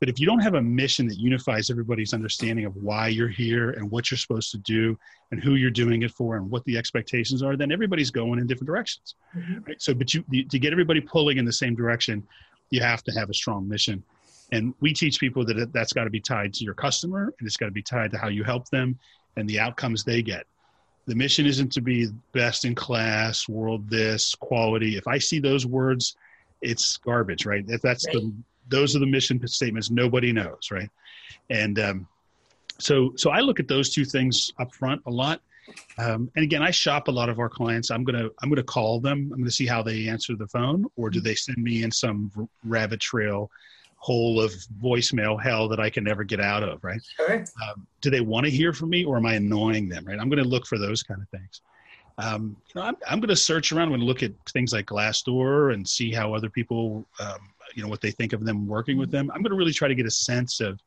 But 0.00 0.08
if 0.08 0.20
you 0.20 0.26
don't 0.26 0.40
have 0.40 0.54
a 0.54 0.62
mission 0.62 1.08
that 1.08 1.18
unifies 1.18 1.70
everybody's 1.70 2.12
understanding 2.14 2.66
of 2.66 2.76
why 2.76 3.08
you're 3.08 3.26
here 3.26 3.70
and 3.70 3.90
what 3.90 4.10
you're 4.10 4.18
supposed 4.18 4.52
to 4.52 4.58
do 4.58 4.96
and 5.32 5.42
who 5.42 5.56
you're 5.56 5.70
doing 5.70 6.02
it 6.02 6.12
for 6.12 6.36
and 6.36 6.48
what 6.48 6.64
the 6.66 6.78
expectations 6.78 7.42
are, 7.42 7.56
then 7.56 7.72
everybody's 7.72 8.12
going 8.12 8.38
in 8.38 8.46
different 8.46 8.68
directions. 8.68 9.16
Mm-hmm. 9.36 9.64
Right? 9.66 9.82
So, 9.82 9.94
but 9.94 10.12
you 10.12 10.22
to 10.44 10.58
get 10.58 10.72
everybody 10.72 11.00
pulling 11.00 11.38
in 11.38 11.46
the 11.46 11.52
same 11.52 11.74
direction, 11.74 12.22
you 12.70 12.82
have 12.82 13.02
to 13.04 13.12
have 13.12 13.30
a 13.30 13.34
strong 13.34 13.66
mission. 13.66 14.04
And 14.50 14.74
we 14.80 14.92
teach 14.92 15.20
people 15.20 15.44
that 15.46 15.72
that's 15.72 15.92
got 15.92 16.04
to 16.04 16.10
be 16.10 16.20
tied 16.20 16.54
to 16.54 16.64
your 16.64 16.74
customer 16.74 17.34
and 17.38 17.46
it's 17.46 17.56
got 17.56 17.66
to 17.66 17.72
be 17.72 17.82
tied 17.82 18.10
to 18.12 18.18
how 18.18 18.28
you 18.28 18.44
help 18.44 18.68
them 18.70 18.98
and 19.36 19.48
the 19.48 19.60
outcomes 19.60 20.04
they 20.04 20.22
get. 20.22 20.46
The 21.06 21.14
mission 21.14 21.46
isn't 21.46 21.72
to 21.72 21.80
be 21.80 22.08
best 22.32 22.64
in 22.64 22.74
class, 22.74 23.48
world 23.48 23.88
this, 23.88 24.34
quality. 24.34 24.96
If 24.96 25.06
I 25.06 25.18
see 25.18 25.38
those 25.38 25.64
words, 25.64 26.16
it's 26.60 26.96
garbage, 26.98 27.46
right? 27.46 27.64
If 27.68 27.82
that's 27.82 28.06
right. 28.06 28.14
the 28.14 28.32
those 28.68 28.94
are 28.94 28.98
the 28.98 29.06
mission 29.06 29.44
statements 29.46 29.90
nobody 29.90 30.32
knows 30.32 30.70
right 30.70 30.90
and 31.50 31.78
um, 31.78 32.08
so 32.78 33.12
so 33.16 33.30
i 33.30 33.40
look 33.40 33.60
at 33.60 33.68
those 33.68 33.90
two 33.90 34.04
things 34.04 34.52
up 34.58 34.74
front 34.74 35.00
a 35.06 35.10
lot 35.10 35.40
um, 35.98 36.30
and 36.36 36.44
again 36.44 36.62
i 36.62 36.70
shop 36.70 37.08
a 37.08 37.10
lot 37.10 37.28
of 37.28 37.38
our 37.38 37.48
clients 37.48 37.90
i'm 37.90 38.04
gonna 38.04 38.28
i'm 38.42 38.48
gonna 38.48 38.62
call 38.62 39.00
them 39.00 39.30
i'm 39.32 39.38
gonna 39.38 39.50
see 39.50 39.66
how 39.66 39.82
they 39.82 40.08
answer 40.08 40.36
the 40.36 40.46
phone 40.48 40.86
or 40.96 41.10
do 41.10 41.20
they 41.20 41.34
send 41.34 41.58
me 41.58 41.82
in 41.82 41.90
some 41.90 42.30
rabbit 42.64 43.00
trail 43.00 43.50
hole 43.98 44.40
of 44.40 44.52
voicemail 44.82 45.40
hell 45.40 45.68
that 45.68 45.80
i 45.80 45.90
can 45.90 46.04
never 46.04 46.22
get 46.24 46.40
out 46.40 46.62
of 46.62 46.82
right? 46.82 47.00
Sure. 47.16 47.44
Um, 47.62 47.86
do 48.00 48.10
they 48.10 48.20
want 48.20 48.44
to 48.46 48.50
hear 48.50 48.72
from 48.72 48.90
me 48.90 49.04
or 49.04 49.16
am 49.16 49.26
i 49.26 49.34
annoying 49.34 49.88
them 49.88 50.04
right? 50.04 50.18
I'm 50.18 50.28
gonna 50.28 50.44
look 50.44 50.66
for 50.66 50.78
those 50.78 51.02
kind 51.02 51.20
of 51.20 51.28
things. 51.28 51.60
Um, 52.18 52.56
you 52.66 52.80
know, 52.80 52.86
I'm, 52.86 52.96
I'm 53.08 53.20
going 53.20 53.28
to 53.28 53.36
search 53.36 53.70
around 53.70 53.92
and 53.92 54.02
look 54.02 54.24
at 54.24 54.32
things 54.48 54.72
like 54.72 54.86
Glassdoor 54.86 55.72
and 55.72 55.88
see 55.88 56.12
how 56.12 56.34
other 56.34 56.50
people 56.50 57.06
um, 57.20 57.38
you 57.76 57.82
know 57.82 57.88
what 57.88 58.00
they 58.00 58.10
think 58.10 58.32
of 58.32 58.44
them 58.44 58.66
working 58.66 58.98
with 58.98 59.12
them. 59.12 59.30
I'm 59.32 59.40
going 59.40 59.52
to 59.52 59.56
really 59.56 59.72
try 59.72 59.86
to 59.86 59.94
get 59.94 60.06
a 60.06 60.10
sense 60.10 60.60
of 60.60 60.80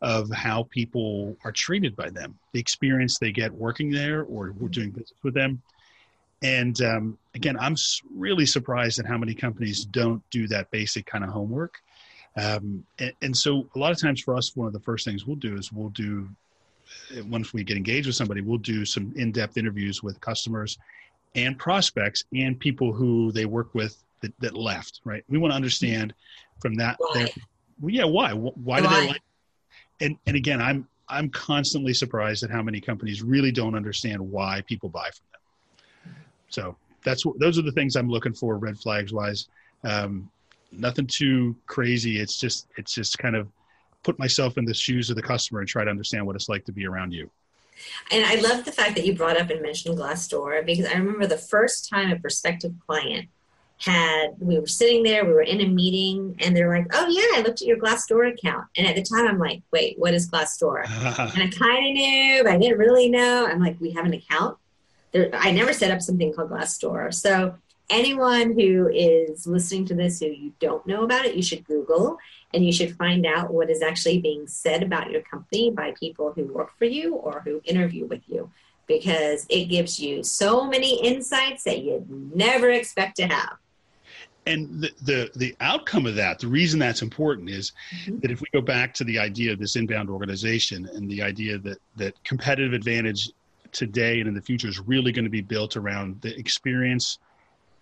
of 0.00 0.30
how 0.30 0.66
people 0.70 1.36
are 1.44 1.52
treated 1.52 1.94
by 1.94 2.08
them 2.10 2.38
the 2.52 2.60
experience 2.60 3.18
they 3.18 3.32
get 3.32 3.52
working 3.52 3.90
there 3.90 4.22
or 4.24 4.48
doing 4.70 4.90
business 4.90 5.12
with 5.22 5.34
them. 5.34 5.60
And 6.42 6.80
um, 6.82 7.18
again 7.34 7.56
i'm 7.58 7.76
really 8.14 8.46
surprised 8.46 8.98
at 8.98 9.06
how 9.06 9.18
many 9.18 9.34
companies 9.34 9.84
don't 9.84 10.22
do 10.30 10.46
that 10.48 10.70
basic 10.70 11.06
kind 11.06 11.24
of 11.24 11.30
homework 11.30 11.78
um, 12.36 12.84
and, 12.98 13.12
and, 13.22 13.36
so 13.36 13.66
a 13.74 13.78
lot 13.78 13.92
of 13.92 14.00
times 14.00 14.20
for 14.20 14.34
us 14.34 14.56
one 14.56 14.66
of 14.66 14.72
the 14.72 14.80
first 14.80 15.04
things 15.04 15.26
we'll 15.26 15.36
do 15.36 15.56
is 15.56 15.72
we'll 15.72 15.90
do 15.90 16.28
uh, 17.16 17.24
once 17.24 17.52
we 17.52 17.62
get 17.62 17.76
engaged 17.76 18.06
with 18.06 18.16
somebody 18.16 18.40
we'll 18.40 18.58
do 18.58 18.84
some 18.84 19.12
in-depth 19.16 19.56
interviews 19.58 20.02
with 20.02 20.20
customers 20.20 20.78
and 21.34 21.58
prospects 21.58 22.24
and 22.34 22.58
people 22.58 22.92
who 22.92 23.32
they 23.32 23.46
work 23.46 23.74
with 23.74 24.02
that, 24.22 24.32
that 24.40 24.56
left, 24.56 25.00
right? 25.04 25.24
We 25.28 25.38
want 25.38 25.52
to 25.52 25.56
understand 25.56 26.14
from 26.60 26.74
that. 26.76 26.96
Why? 26.98 27.32
well, 27.80 27.90
yeah, 27.90 28.04
why? 28.04 28.32
Why 28.32 28.80
do 28.80 28.88
they 28.88 29.08
like? 29.08 29.22
And 30.00 30.16
and 30.26 30.36
again, 30.36 30.60
I'm 30.60 30.88
I'm 31.08 31.28
constantly 31.28 31.92
surprised 31.92 32.42
at 32.42 32.50
how 32.50 32.62
many 32.62 32.80
companies 32.80 33.22
really 33.22 33.52
don't 33.52 33.74
understand 33.74 34.20
why 34.20 34.62
people 34.66 34.88
buy 34.88 35.10
from 35.10 35.26
them. 35.32 36.14
So 36.48 36.76
that's 37.04 37.24
those 37.38 37.58
are 37.58 37.62
the 37.62 37.72
things 37.72 37.96
I'm 37.96 38.08
looking 38.08 38.32
for, 38.32 38.56
red 38.56 38.78
flags 38.78 39.12
wise. 39.12 39.48
Um, 39.84 40.30
nothing 40.72 41.06
too 41.06 41.56
crazy. 41.66 42.18
It's 42.18 42.38
just 42.38 42.68
it's 42.76 42.94
just 42.94 43.18
kind 43.18 43.36
of 43.36 43.48
put 44.02 44.18
myself 44.18 44.58
in 44.58 44.64
the 44.64 44.74
shoes 44.74 45.10
of 45.10 45.16
the 45.16 45.22
customer 45.22 45.60
and 45.60 45.68
try 45.68 45.84
to 45.84 45.90
understand 45.90 46.26
what 46.26 46.34
it's 46.36 46.48
like 46.48 46.64
to 46.64 46.72
be 46.72 46.86
around 46.86 47.12
you. 47.12 47.30
And 48.10 48.24
I 48.24 48.36
love 48.36 48.64
the 48.64 48.72
fact 48.72 48.94
that 48.96 49.06
you 49.06 49.14
brought 49.14 49.40
up 49.40 49.50
and 49.50 49.62
mentioned 49.62 49.98
Glassdoor 49.98 50.64
because 50.64 50.86
I 50.86 50.92
remember 50.92 51.26
the 51.26 51.38
first 51.38 51.88
time 51.88 52.10
a 52.10 52.18
prospective 52.18 52.72
client 52.86 53.28
had 53.78 54.34
we 54.38 54.58
were 54.58 54.66
sitting 54.66 55.02
there, 55.02 55.24
we 55.24 55.32
were 55.32 55.42
in 55.42 55.60
a 55.60 55.66
meeting, 55.66 56.36
and 56.38 56.56
they're 56.56 56.72
like, 56.72 56.86
"Oh 56.92 57.08
yeah, 57.08 57.38
I 57.38 57.42
looked 57.42 57.62
at 57.62 57.66
your 57.66 57.78
Glassdoor 57.78 58.32
account." 58.32 58.66
And 58.76 58.86
at 58.86 58.94
the 58.94 59.02
time, 59.02 59.26
I'm 59.26 59.38
like, 59.38 59.62
"Wait, 59.72 59.98
what 59.98 60.14
is 60.14 60.30
Glassdoor?" 60.30 60.84
and 61.34 61.42
I 61.42 61.48
kind 61.48 61.86
of 61.86 61.92
knew, 61.92 62.44
but 62.44 62.52
I 62.52 62.58
didn't 62.58 62.78
really 62.78 63.08
know. 63.08 63.46
I'm 63.46 63.60
like, 63.60 63.80
"We 63.80 63.90
have 63.92 64.04
an 64.04 64.14
account." 64.14 64.56
There, 65.10 65.30
I 65.32 65.50
never 65.50 65.72
set 65.72 65.90
up 65.90 66.00
something 66.00 66.32
called 66.32 66.50
Glassdoor. 66.50 67.12
So 67.12 67.56
anyone 67.90 68.52
who 68.52 68.88
is 68.88 69.46
listening 69.46 69.84
to 69.86 69.94
this 69.94 70.20
who 70.20 70.26
you 70.26 70.52
don't 70.60 70.86
know 70.86 71.04
about 71.04 71.24
it, 71.24 71.34
you 71.34 71.42
should 71.42 71.64
Google 71.64 72.18
and 72.54 72.64
you 72.64 72.72
should 72.72 72.96
find 72.96 73.26
out 73.26 73.52
what 73.52 73.70
is 73.70 73.82
actually 73.82 74.20
being 74.20 74.46
said 74.46 74.82
about 74.82 75.10
your 75.10 75.22
company 75.22 75.70
by 75.70 75.94
people 75.98 76.32
who 76.32 76.44
work 76.44 76.70
for 76.78 76.84
you 76.84 77.14
or 77.14 77.40
who 77.40 77.60
interview 77.64 78.06
with 78.06 78.22
you 78.26 78.50
because 78.86 79.46
it 79.48 79.66
gives 79.66 79.98
you 80.00 80.22
so 80.22 80.66
many 80.66 81.02
insights 81.02 81.64
that 81.64 81.82
you'd 81.82 82.08
never 82.34 82.70
expect 82.70 83.16
to 83.16 83.26
have 83.26 83.56
and 84.46 84.80
the, 84.80 84.90
the, 85.02 85.30
the 85.36 85.56
outcome 85.60 86.04
of 86.06 86.14
that 86.16 86.38
the 86.38 86.48
reason 86.48 86.78
that's 86.78 87.02
important 87.02 87.48
is 87.48 87.72
mm-hmm. 88.04 88.18
that 88.18 88.30
if 88.30 88.40
we 88.40 88.46
go 88.52 88.60
back 88.60 88.92
to 88.92 89.04
the 89.04 89.18
idea 89.18 89.52
of 89.52 89.58
this 89.58 89.76
inbound 89.76 90.10
organization 90.10 90.88
and 90.94 91.08
the 91.10 91.22
idea 91.22 91.58
that 91.58 91.78
that 91.96 92.22
competitive 92.24 92.72
advantage 92.72 93.30
today 93.70 94.18
and 94.20 94.28
in 94.28 94.34
the 94.34 94.42
future 94.42 94.68
is 94.68 94.80
really 94.80 95.12
going 95.12 95.24
to 95.24 95.30
be 95.30 95.40
built 95.40 95.76
around 95.76 96.20
the 96.20 96.36
experience 96.38 97.18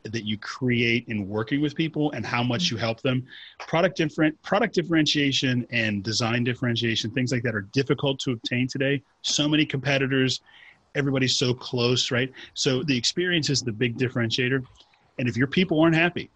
that 0.04 0.24
you 0.24 0.38
create 0.38 1.06
in 1.08 1.28
working 1.28 1.60
with 1.60 1.74
people 1.74 2.10
and 2.12 2.24
how 2.24 2.42
much 2.42 2.70
you 2.70 2.76
help 2.76 3.00
them. 3.02 3.26
Product 3.58 3.96
different 3.96 4.40
product 4.42 4.74
differentiation 4.74 5.66
and 5.70 6.02
design 6.02 6.44
differentiation 6.44 7.10
things 7.10 7.32
like 7.32 7.42
that 7.42 7.54
are 7.54 7.68
difficult 7.72 8.18
to 8.20 8.32
obtain 8.32 8.66
today. 8.66 9.02
So 9.22 9.48
many 9.48 9.66
competitors 9.66 10.40
everybody's 10.96 11.36
so 11.36 11.54
close 11.54 12.10
right? 12.10 12.32
So 12.54 12.82
the 12.82 12.96
experience 12.96 13.48
is 13.50 13.62
the 13.62 13.72
big 13.72 13.96
differentiator. 13.96 14.64
And 15.18 15.28
if 15.28 15.36
your 15.36 15.46
people 15.46 15.80
aren't 15.80 15.94
happy 15.94 16.30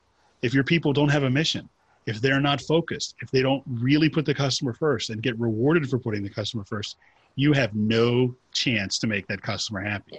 if 0.44 0.52
your 0.52 0.62
people 0.62 0.92
don't 0.92 1.08
have 1.08 1.22
a 1.22 1.30
mission, 1.30 1.70
if 2.04 2.20
they're 2.20 2.38
not 2.38 2.60
focused, 2.60 3.14
if 3.22 3.30
they 3.30 3.40
don't 3.40 3.62
really 3.66 4.10
put 4.10 4.26
the 4.26 4.34
customer 4.34 4.74
first 4.74 5.08
and 5.08 5.22
get 5.22 5.40
rewarded 5.40 5.88
for 5.88 5.98
putting 5.98 6.22
the 6.22 6.28
customer 6.28 6.64
first, 6.64 6.98
you 7.34 7.54
have 7.54 7.74
no 7.74 8.36
chance 8.52 8.98
to 8.98 9.06
make 9.06 9.26
that 9.28 9.40
customer 9.40 9.80
happy. 9.80 10.18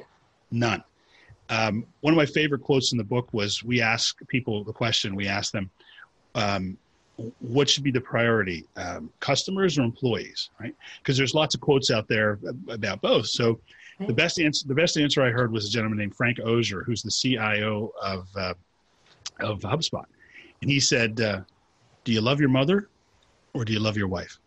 None. 0.49 0.83
Um, 1.49 1.85
one 2.01 2.13
of 2.13 2.17
my 2.17 2.25
favorite 2.25 2.61
quotes 2.61 2.91
in 2.91 2.97
the 2.97 3.03
book 3.03 3.33
was 3.33 3.63
we 3.63 3.81
ask 3.81 4.17
people 4.27 4.63
the 4.63 4.73
question, 4.73 5.15
we 5.15 5.27
ask 5.27 5.51
them, 5.51 5.69
um, 6.33 6.77
what 7.39 7.69
should 7.69 7.83
be 7.83 7.91
the 7.91 8.01
priority 8.01 8.65
um, 8.75 9.09
customers 9.19 9.77
or 9.77 9.83
employees 9.83 10.49
right? 10.59 10.75
Because 11.01 11.17
there's 11.17 11.33
lots 11.33 11.55
of 11.55 11.61
quotes 11.61 11.89
out 11.89 12.07
there 12.07 12.39
about 12.69 13.01
both. 13.01 13.27
So 13.27 13.59
the 13.99 14.13
best 14.13 14.39
answer 14.39 14.67
the 14.67 14.75
best 14.75 14.97
answer 14.97 15.23
i 15.23 15.29
heard 15.29 15.53
was 15.53 15.67
a 15.67 15.69
gentleman 15.69 15.97
named 15.97 16.13
frank 16.13 16.37
ozier 16.43 16.83
who's 16.83 17.01
the 17.01 17.11
cio 17.11 17.93
of 18.01 18.27
uh, 18.35 18.53
of 19.39 19.61
hubspot. 19.61 20.05
And 20.61 20.69
he 20.69 20.79
said 20.79 21.21
uh, 21.21 21.41
do 22.03 22.11
you 22.11 22.21
love 22.21 22.39
your 22.39 22.49
mother 22.49 22.89
or 23.53 23.63
do 23.63 23.71
you 23.71 23.79
love 23.79 23.95
your 23.95 24.09
wife? 24.09 24.37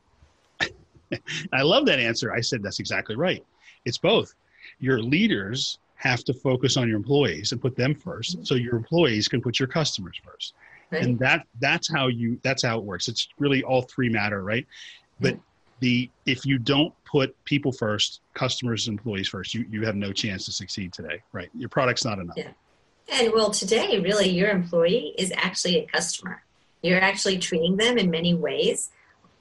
I 1.52 1.62
love 1.62 1.86
that 1.86 1.98
answer. 1.98 2.32
I 2.32 2.40
said 2.40 2.62
that's 2.62 2.80
exactly 2.80 3.16
right. 3.16 3.44
It's 3.86 3.98
both. 3.98 4.34
Your 4.78 5.00
leaders 5.00 5.78
have 5.98 6.22
to 6.24 6.32
focus 6.32 6.76
on 6.76 6.88
your 6.88 6.96
employees 6.96 7.50
and 7.52 7.60
put 7.60 7.76
them 7.76 7.94
first 7.94 8.36
mm-hmm. 8.36 8.44
so 8.44 8.54
your 8.54 8.76
employees 8.76 9.28
can 9.28 9.42
put 9.42 9.58
your 9.58 9.68
customers 9.68 10.16
first. 10.24 10.54
Right. 10.90 11.02
and 11.02 11.18
that 11.18 11.46
that's 11.60 11.92
how 11.92 12.06
you 12.06 12.40
that's 12.42 12.62
how 12.62 12.78
it 12.78 12.84
works. 12.84 13.08
It's 13.08 13.28
really 13.38 13.62
all 13.62 13.82
three 13.82 14.08
matter 14.08 14.42
right? 14.42 14.66
But 15.20 15.38
the 15.80 16.08
if 16.24 16.46
you 16.46 16.58
don't 16.58 16.94
put 17.04 17.36
people 17.44 17.72
first 17.72 18.20
customers 18.32 18.88
and 18.88 18.98
employees 18.98 19.28
first 19.28 19.52
you 19.54 19.66
you 19.70 19.84
have 19.84 19.96
no 19.96 20.12
chance 20.12 20.46
to 20.46 20.52
succeed 20.52 20.94
today 20.94 21.20
right? 21.32 21.50
Your 21.54 21.68
product's 21.68 22.06
not 22.06 22.18
enough. 22.18 22.38
Yeah. 22.38 22.52
and 23.12 23.32
well 23.34 23.50
today 23.50 23.98
really 23.98 24.30
your 24.30 24.48
employee 24.48 25.14
is 25.18 25.30
actually 25.36 25.78
a 25.78 25.86
customer. 25.86 26.42
You're 26.80 27.00
actually 27.00 27.38
treating 27.38 27.76
them 27.76 27.98
in 27.98 28.08
many 28.08 28.32
ways 28.34 28.90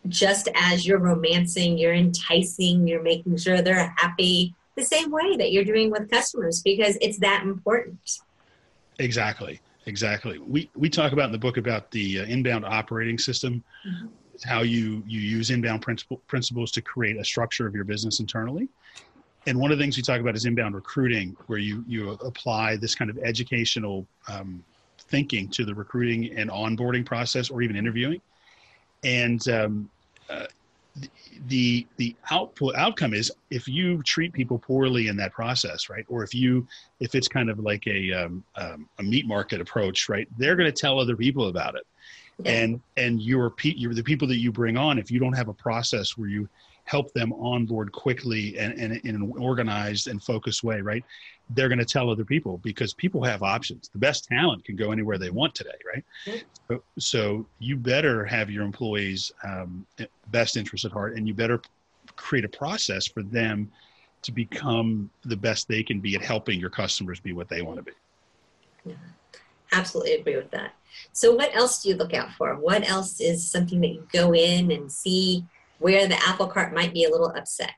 just 0.10 0.50
as 0.56 0.86
you're 0.86 1.00
romancing 1.00 1.78
you're 1.78 1.93
enticing 1.93 2.88
you're 2.88 3.04
making 3.04 3.38
sure 3.38 3.62
they're 3.62 3.93
happy 3.98 4.54
the 4.78 4.86
same 4.86 5.12
way 5.12 5.36
that 5.36 5.52
you're 5.52 5.66
doing 5.66 5.92
with 5.92 6.10
customers 6.10 6.62
because 6.63 6.98
it's 7.02 7.20
that 7.20 7.44
important 7.44 8.20
exactly 9.00 9.60
Exactly. 9.88 10.38
We 10.40 10.70
we 10.76 10.90
talk 10.90 11.13
about 11.13 11.28
in 11.28 11.32
the 11.32 11.38
book 11.38 11.56
about 11.56 11.90
the 11.92 12.20
uh, 12.20 12.26
inbound 12.26 12.66
operating 12.66 13.18
system, 13.18 13.63
mm-hmm. 13.88 14.08
how 14.44 14.62
you 14.62 15.02
you 15.08 15.22
use 15.22 15.50
inbound 15.50 15.82
principle, 15.82 16.22
principles 16.28 16.72
to 16.74 16.82
create 16.82 17.16
a 17.16 17.24
structure 17.24 17.66
of 17.66 17.74
your 17.74 17.86
business 17.86 18.20
internally. 18.20 18.68
And 19.46 19.58
one 19.58 19.72
of 19.72 19.78
the 19.78 19.84
things 19.84 19.96
we 19.96 20.04
talk 20.04 20.20
about 20.20 20.36
is 20.36 20.44
inbound 20.44 20.76
recruiting, 20.76 21.38
where 21.48 21.58
you 21.58 21.86
you 21.88 22.12
apply 22.12 22.76
this 22.76 22.96
kind 22.96 23.10
of 23.10 23.18
educational 23.20 24.06
um, 24.28 24.62
thinking 25.00 25.48
to 25.52 25.63
the 25.63 25.74
recruiting 25.74 26.38
and 26.38 26.50
onboarding 26.50 27.06
process, 27.06 27.50
or 27.50 27.62
even 27.62 27.78
interviewing. 27.78 28.20
And 29.06 29.48
um, 29.48 29.90
uh, 30.30 30.48
the 31.48 31.86
the 31.98 32.16
output 32.32 32.76
outcome 32.76 33.14
is 33.14 33.32
if 33.50 33.68
you 33.68 34.02
treat 34.04 34.34
people 34.34 34.58
poorly 34.58 35.08
in 35.08 35.18
that 35.18 35.32
process 35.32 35.90
right? 35.90 36.06
Or 36.08 36.24
if 36.24 36.34
you 36.34 36.68
if 37.00 37.16
it's 37.16 37.28
kind 37.28 37.50
of 37.50 37.60
like 37.60 37.86
a 37.88 38.12
um, 38.14 38.44
um, 38.56 38.90
a 39.00 39.04
meat 39.04 39.28
market 39.28 39.62
approach 39.62 40.10
right? 40.10 40.28
They're 40.38 40.56
going 40.56 40.72
to 40.72 40.82
tell 40.82 41.00
other 41.00 41.16
people 41.16 41.48
about 41.48 41.76
it. 41.76 41.86
Yeah. 42.44 42.52
and 42.52 42.82
and 42.98 43.22
you're, 43.22 43.52
you're 43.64 43.96
the 43.96 44.04
people 44.04 44.28
that 44.28 44.38
you 44.38 44.52
bring 44.52 44.78
on 44.78 45.00
if 45.00 45.10
you 45.10 45.20
don't 45.20 45.34
have 45.34 45.48
a 45.48 45.54
process 45.54 46.18
where 46.18 46.30
you 46.30 46.48
help 46.84 47.12
them 47.14 47.34
onboard 47.34 47.92
quickly 47.92 48.58
and, 48.58 48.74
and 48.80 48.98
in 49.06 49.16
an 49.16 49.34
organized 49.38 50.08
and 50.08 50.24
focused 50.24 50.64
way 50.64 50.80
right 50.80 51.04
they're 51.52 51.70
going 51.70 51.80
to 51.80 51.86
tell 51.86 52.10
other 52.10 52.26
people 52.26 52.58
because 52.58 52.94
people 52.94 53.24
have 53.24 53.42
options. 53.42 53.90
The 53.90 54.00
best 54.00 54.26
talent 54.26 54.66
can 54.66 54.76
go 54.76 54.92
anywhere 54.92 55.18
they 55.18 55.30
want 55.30 55.56
today, 55.56 55.70
right? 55.94 56.04
Mm-hmm. 56.26 56.38
So, 56.70 56.84
so, 57.00 57.46
you 57.60 57.78
better 57.78 58.26
have 58.26 58.50
your 58.50 58.64
employees' 58.64 59.32
um, 59.44 59.86
best 60.32 60.58
interest 60.58 60.84
at 60.84 60.92
heart, 60.92 61.16
and 61.16 61.28
you 61.28 61.34
better 61.34 61.62
create 62.16 62.44
a 62.44 62.50
process 62.50 63.08
for 63.08 63.24
them 63.24 63.72
to 64.24 64.32
become 64.32 65.10
the 65.24 65.38
best 65.38 65.68
they 65.68 65.84
can 65.84 66.02
be 66.02 66.16
at 66.16 66.22
helping 66.22 66.60
your 66.60 66.70
customers 66.70 67.20
be 67.20 67.32
what 67.32 67.48
they 67.48 67.62
want 67.62 67.78
to 67.78 67.84
be. 67.84 67.92
Yeah, 68.86 68.96
absolutely 69.72 70.16
agree 70.16 70.36
with 70.36 70.52
that. 70.52 70.74
So, 71.14 71.34
what 71.34 71.56
else 71.56 71.82
do 71.82 71.90
you 71.90 71.96
look 71.96 72.14
out 72.14 72.34
for? 72.34 72.56
What 72.56 72.88
else 72.90 73.22
is 73.22 73.50
something 73.50 73.80
that 73.82 73.88
you 73.88 74.08
go 74.12 74.34
in 74.34 74.72
and 74.72 74.92
see 74.92 75.46
where 75.80 76.08
the 76.08 76.22
apple 76.28 76.48
cart 76.48 76.74
might 76.74 76.94
be 76.94 77.06
a 77.06 77.10
little 77.10 77.30
upset? 77.30 77.72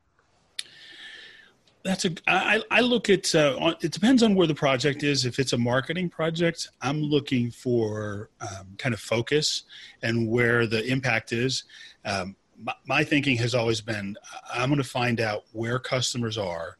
That's 1.84 2.06
a 2.06 2.12
I, 2.28 2.62
I 2.72 2.82
look 2.82 3.10
at 3.10 3.34
uh, 3.34 3.74
it 3.82 3.92
depends 3.92 4.22
on 4.24 4.36
where 4.36 4.48
the 4.48 4.56
project 4.56 5.04
is. 5.04 5.26
If 5.26 5.40
it's 5.40 5.54
a 5.54 5.58
marketing 5.58 6.10
project 6.10 6.70
i'm 6.82 7.02
looking 7.02 7.52
for 7.52 8.30
um, 8.42 8.68
kind 8.78 8.94
of 8.94 9.00
focus 9.00 9.64
and 10.02 10.30
where 10.30 10.68
the 10.68 10.86
impact 10.86 11.32
is. 11.32 11.64
Um, 12.06 12.36
my, 12.62 12.74
my, 12.86 13.04
thinking 13.04 13.38
has 13.38 13.56
always 13.56 13.82
been 13.82 14.18
i'm 14.54 14.70
going 14.70 14.82
to 14.82 14.88
find 14.88 15.22
out 15.22 15.46
where 15.54 15.80
customers 15.80 16.38
are 16.38 16.78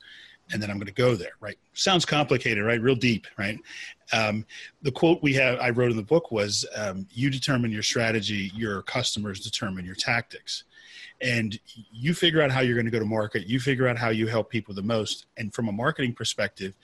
and 0.52 0.62
then 0.62 0.70
i'm 0.70 0.78
going 0.78 0.88
to 0.88 0.94
go 0.94 1.16
there 1.16 1.34
right? 1.40 1.58
Sounds 1.74 2.06
complicated 2.06 2.64
right? 2.66 2.82
Real 2.82 2.96
deep 2.96 3.28
right? 3.38 3.58
Um, 4.12 4.46
the 4.82 4.92
quote 4.92 5.24
we 5.24 5.34
have 5.36 5.60
i 5.60 5.70
wrote 5.70 5.92
in 5.92 5.98
the 5.98 6.04
book 6.04 6.32
was 6.32 6.66
um, 6.76 7.08
you 7.12 7.30
determine 7.30 7.72
your 7.72 7.84
strategy 7.84 8.52
your 8.54 8.82
customers 8.82 9.40
determine 9.40 9.86
your 9.86 9.96
tactics 9.96 10.66
and 11.22 11.60
you 11.92 12.14
figure 12.14 12.42
out 12.42 12.52
how 12.52 12.62
you're 12.62 12.76
going 12.76 12.86
to 12.86 12.92
go 12.92 13.00
to 13.00 13.06
market 13.06 13.46
you 13.46 13.60
figure 13.60 13.88
out 13.88 13.98
how 13.98 14.10
you 14.10 14.28
help 14.28 14.50
people 14.50 14.74
the 14.74 14.82
most 14.82 15.26
and 15.38 15.54
from 15.54 15.68
a 15.68 15.72
marketing 15.72 16.14
perspective 16.14 16.76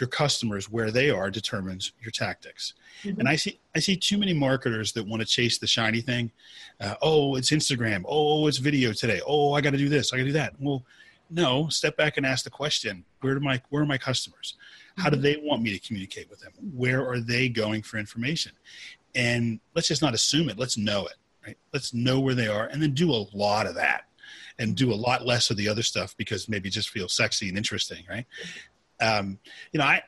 your 0.00 0.08
customers 0.08 0.70
where 0.70 0.90
they 0.90 1.10
are 1.10 1.30
determines 1.30 1.92
your 2.00 2.10
tactics. 2.10 2.74
Mm-hmm. 3.04 3.20
and 3.20 3.28
i 3.28 3.36
see 3.36 3.60
i 3.74 3.78
see 3.78 3.96
too 3.96 4.18
many 4.18 4.32
marketers 4.32 4.92
that 4.92 5.06
want 5.06 5.20
to 5.20 5.26
chase 5.26 5.58
the 5.58 5.66
shiny 5.66 6.00
thing. 6.00 6.30
Uh, 6.80 6.94
oh 7.02 7.36
it's 7.36 7.50
instagram. 7.50 8.04
Oh 8.06 8.46
it's 8.46 8.58
video 8.58 8.92
today. 8.92 9.20
Oh 9.26 9.52
i 9.52 9.60
got 9.60 9.70
to 9.70 9.78
do 9.78 9.88
this 9.88 10.12
i 10.12 10.16
got 10.16 10.22
to 10.22 10.28
do 10.28 10.32
that. 10.32 10.54
Well 10.58 10.84
no 11.30 11.68
step 11.68 11.96
back 11.96 12.16
and 12.16 12.26
ask 12.26 12.44
the 12.44 12.50
question 12.50 13.04
where 13.20 13.34
do 13.34 13.40
my 13.40 13.60
where 13.68 13.82
are 13.82 13.86
my 13.86 13.98
customers? 13.98 14.56
How 14.96 15.08
do 15.08 15.16
mm-hmm. 15.16 15.22
they 15.22 15.36
want 15.42 15.62
me 15.62 15.78
to 15.78 15.86
communicate 15.86 16.28
with 16.28 16.40
them? 16.40 16.52
Where 16.74 17.06
are 17.08 17.20
they 17.20 17.48
going 17.48 17.82
for 17.82 17.98
information? 17.98 18.52
And 19.14 19.60
let's 19.74 19.88
just 19.88 20.02
not 20.02 20.14
assume 20.14 20.48
it 20.48 20.58
let's 20.58 20.76
know 20.76 21.06
it 21.06 21.14
right? 21.50 21.58
Let's 21.72 21.92
know 21.92 22.20
where 22.20 22.34
they 22.34 22.48
are 22.48 22.66
and 22.66 22.82
then 22.82 22.94
do 22.94 23.10
a 23.10 23.26
lot 23.32 23.66
of 23.66 23.74
that 23.74 24.04
and 24.58 24.76
do 24.76 24.92
a 24.92 24.94
lot 24.94 25.26
less 25.26 25.50
of 25.50 25.56
the 25.56 25.68
other 25.68 25.82
stuff 25.82 26.16
because 26.16 26.48
maybe 26.48 26.70
just 26.70 26.90
feels 26.90 27.12
sexy 27.12 27.48
and 27.48 27.56
interesting, 27.56 28.04
right? 28.08 28.26
Um, 29.00 29.38
you 29.72 29.78
know, 29.78 29.84
I, 29.84 30.02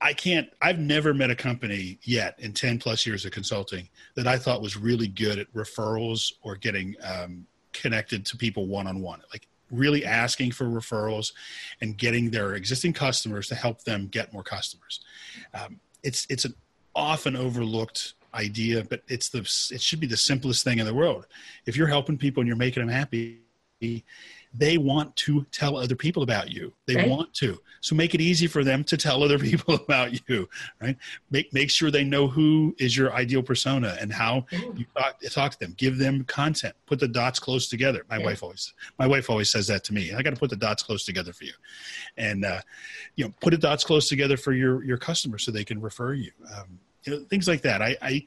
I 0.00 0.12
can't, 0.12 0.48
I've 0.60 0.78
never 0.78 1.14
met 1.14 1.30
a 1.30 1.36
company 1.36 1.98
yet 2.02 2.34
in 2.38 2.52
10 2.52 2.78
plus 2.78 3.06
years 3.06 3.24
of 3.24 3.30
consulting 3.30 3.88
that 4.16 4.26
I 4.26 4.36
thought 4.36 4.60
was 4.60 4.76
really 4.76 5.06
good 5.06 5.38
at 5.38 5.52
referrals 5.54 6.32
or 6.42 6.56
getting 6.56 6.96
um, 7.02 7.46
connected 7.72 8.26
to 8.26 8.36
people 8.36 8.66
one 8.66 8.86
on 8.86 9.00
one. 9.00 9.22
Like 9.32 9.46
really 9.70 10.04
asking 10.04 10.50
for 10.52 10.66
referrals 10.66 11.32
and 11.80 11.96
getting 11.96 12.30
their 12.30 12.54
existing 12.54 12.92
customers 12.92 13.48
to 13.48 13.54
help 13.54 13.84
them 13.84 14.08
get 14.08 14.32
more 14.32 14.42
customers. 14.42 15.00
Um, 15.54 15.80
it's, 16.02 16.26
it's 16.28 16.44
an 16.44 16.54
often 16.94 17.36
overlooked 17.36 18.14
idea, 18.34 18.84
but 18.84 19.02
it's 19.08 19.28
the 19.28 19.40
it 19.74 19.80
should 19.80 20.00
be 20.00 20.06
the 20.06 20.16
simplest 20.16 20.64
thing 20.64 20.78
in 20.78 20.86
the 20.86 20.94
world. 20.94 21.26
If 21.66 21.76
you're 21.76 21.88
helping 21.88 22.18
people 22.18 22.40
and 22.40 22.48
you're 22.48 22.56
making 22.56 22.86
them 22.86 22.94
happy, 22.94 23.42
they 24.54 24.76
want 24.76 25.14
to 25.16 25.44
tell 25.50 25.76
other 25.76 25.96
people 25.96 26.22
about 26.22 26.50
you. 26.50 26.72
They 26.86 26.96
right. 26.96 27.08
want 27.08 27.32
to. 27.34 27.58
So 27.80 27.94
make 27.94 28.14
it 28.14 28.20
easy 28.20 28.46
for 28.46 28.62
them 28.62 28.84
to 28.84 28.96
tell 28.96 29.22
other 29.22 29.38
people 29.50 29.74
about 29.74 30.28
you, 30.28 30.48
right? 30.80 30.96
Make 31.30 31.52
make 31.52 31.70
sure 31.70 31.90
they 31.90 32.04
know 32.04 32.28
who 32.28 32.74
is 32.78 32.96
your 32.96 33.12
ideal 33.14 33.42
persona 33.42 33.96
and 34.00 34.12
how 34.12 34.46
you 34.50 34.84
talk, 34.96 35.20
talk, 35.30 35.52
to 35.52 35.58
them. 35.58 35.74
Give 35.76 35.98
them 35.98 36.24
content. 36.24 36.74
Put 36.86 37.00
the 37.00 37.08
dots 37.08 37.38
close 37.38 37.68
together. 37.68 38.04
My 38.10 38.18
yeah. 38.18 38.26
wife 38.26 38.42
always 38.42 38.74
my 38.98 39.06
wife 39.06 39.30
always 39.30 39.50
says 39.50 39.66
that 39.68 39.84
to 39.84 39.94
me. 39.94 40.12
I 40.12 40.22
got 40.22 40.30
to 40.30 40.40
put 40.40 40.50
the 40.50 40.56
dots 40.56 40.82
close 40.82 41.04
together 41.04 41.32
for 41.32 41.44
you, 41.44 41.54
and 42.16 42.44
uh, 42.44 42.60
you 43.16 43.24
know, 43.24 43.32
put 43.40 43.50
the 43.50 43.58
dots 43.58 43.84
close 43.84 44.08
together 44.08 44.36
for 44.36 44.52
your 44.52 44.84
your 44.84 44.98
customers 44.98 45.44
so 45.44 45.50
they 45.50 45.64
can 45.64 45.80
refer 45.80 46.12
you. 46.12 46.30
Um, 46.56 46.78
you 47.04 47.12
know, 47.12 47.24
things 47.24 47.48
like 47.48 47.62
that. 47.62 47.82
I, 47.82 47.96
I, 48.02 48.24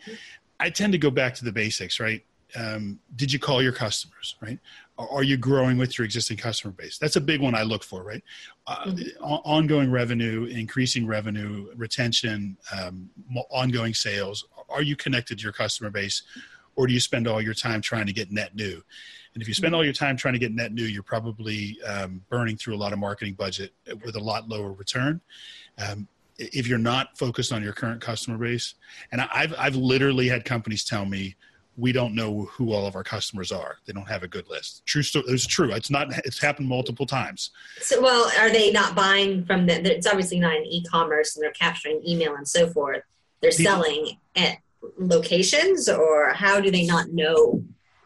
I 0.59 0.69
tend 0.69 0.93
to 0.93 0.99
go 0.99 1.09
back 1.09 1.35
to 1.35 1.45
the 1.45 1.51
basics, 1.51 1.99
right? 1.99 2.23
Um, 2.55 2.99
did 3.15 3.31
you 3.33 3.39
call 3.39 3.61
your 3.61 3.73
customers, 3.73 4.35
right? 4.41 4.59
Are 4.97 5.23
you 5.23 5.35
growing 5.35 5.77
with 5.77 5.97
your 5.97 6.05
existing 6.05 6.37
customer 6.37 6.71
base? 6.71 6.97
That's 6.97 7.17
a 7.17 7.21
big 7.21 7.41
one 7.41 7.53
I 7.53 7.63
look 7.63 7.83
for, 7.83 8.01
right? 8.03 8.23
Uh, 8.65 8.85
mm-hmm. 8.85 9.23
Ongoing 9.23 9.91
revenue, 9.91 10.45
increasing 10.45 11.05
revenue, 11.05 11.67
retention, 11.75 12.55
um, 12.73 13.09
ongoing 13.49 13.93
sales. 13.93 14.45
Are 14.69 14.81
you 14.81 14.95
connected 14.95 15.37
to 15.39 15.43
your 15.43 15.51
customer 15.51 15.89
base, 15.89 16.23
or 16.77 16.87
do 16.87 16.93
you 16.93 17.01
spend 17.01 17.27
all 17.27 17.41
your 17.41 17.53
time 17.53 17.81
trying 17.81 18.05
to 18.05 18.13
get 18.13 18.31
net 18.31 18.55
new? 18.55 18.81
And 19.33 19.41
if 19.41 19.49
you 19.49 19.53
spend 19.53 19.71
mm-hmm. 19.71 19.75
all 19.75 19.83
your 19.83 19.93
time 19.93 20.15
trying 20.15 20.33
to 20.33 20.39
get 20.39 20.53
net 20.53 20.71
new, 20.71 20.85
you're 20.85 21.03
probably 21.03 21.77
um, 21.83 22.21
burning 22.29 22.55
through 22.55 22.75
a 22.75 22.77
lot 22.77 22.93
of 22.93 22.99
marketing 22.99 23.33
budget 23.33 23.73
with 24.05 24.15
a 24.15 24.19
lot 24.19 24.47
lower 24.47 24.71
return. 24.71 25.19
Um, 25.77 26.07
if 26.37 26.67
you're 26.67 26.77
not 26.77 27.17
focused 27.17 27.51
on 27.51 27.63
your 27.63 27.73
current 27.73 28.01
customer 28.01 28.37
base, 28.37 28.75
and 29.11 29.21
I've 29.21 29.53
I've 29.57 29.75
literally 29.75 30.27
had 30.27 30.45
companies 30.45 30.83
tell 30.83 31.05
me 31.05 31.35
we 31.77 31.91
don't 31.91 32.15
know 32.15 32.45
who 32.51 32.71
all 32.71 32.87
of 32.87 32.95
our 32.95 33.03
customers 33.03 33.51
are. 33.51 33.77
They 33.85 33.93
don't 33.93 34.07
have 34.07 34.23
a 34.23 34.27
good 34.27 34.49
list. 34.49 34.85
True 34.85 35.01
story. 35.01 35.25
It's 35.27 35.45
true. 35.45 35.71
It's 35.73 35.89
not. 35.89 36.07
It's 36.25 36.41
happened 36.41 36.67
multiple 36.67 37.05
times. 37.05 37.51
So, 37.81 38.01
well, 38.01 38.31
are 38.39 38.49
they 38.49 38.71
not 38.71 38.95
buying 38.95 39.45
from 39.45 39.65
the? 39.65 39.95
It's 39.95 40.07
obviously 40.07 40.39
not 40.39 40.55
an 40.55 40.65
e-commerce, 40.65 41.35
and 41.35 41.43
they're 41.43 41.51
capturing 41.51 42.01
email 42.07 42.35
and 42.35 42.47
so 42.47 42.67
forth. 42.67 43.03
They're 43.41 43.51
selling 43.51 44.17
at 44.35 44.57
locations, 44.97 45.89
or 45.89 46.33
how 46.33 46.59
do 46.61 46.71
they 46.71 46.85
not 46.85 47.09
know? 47.09 47.63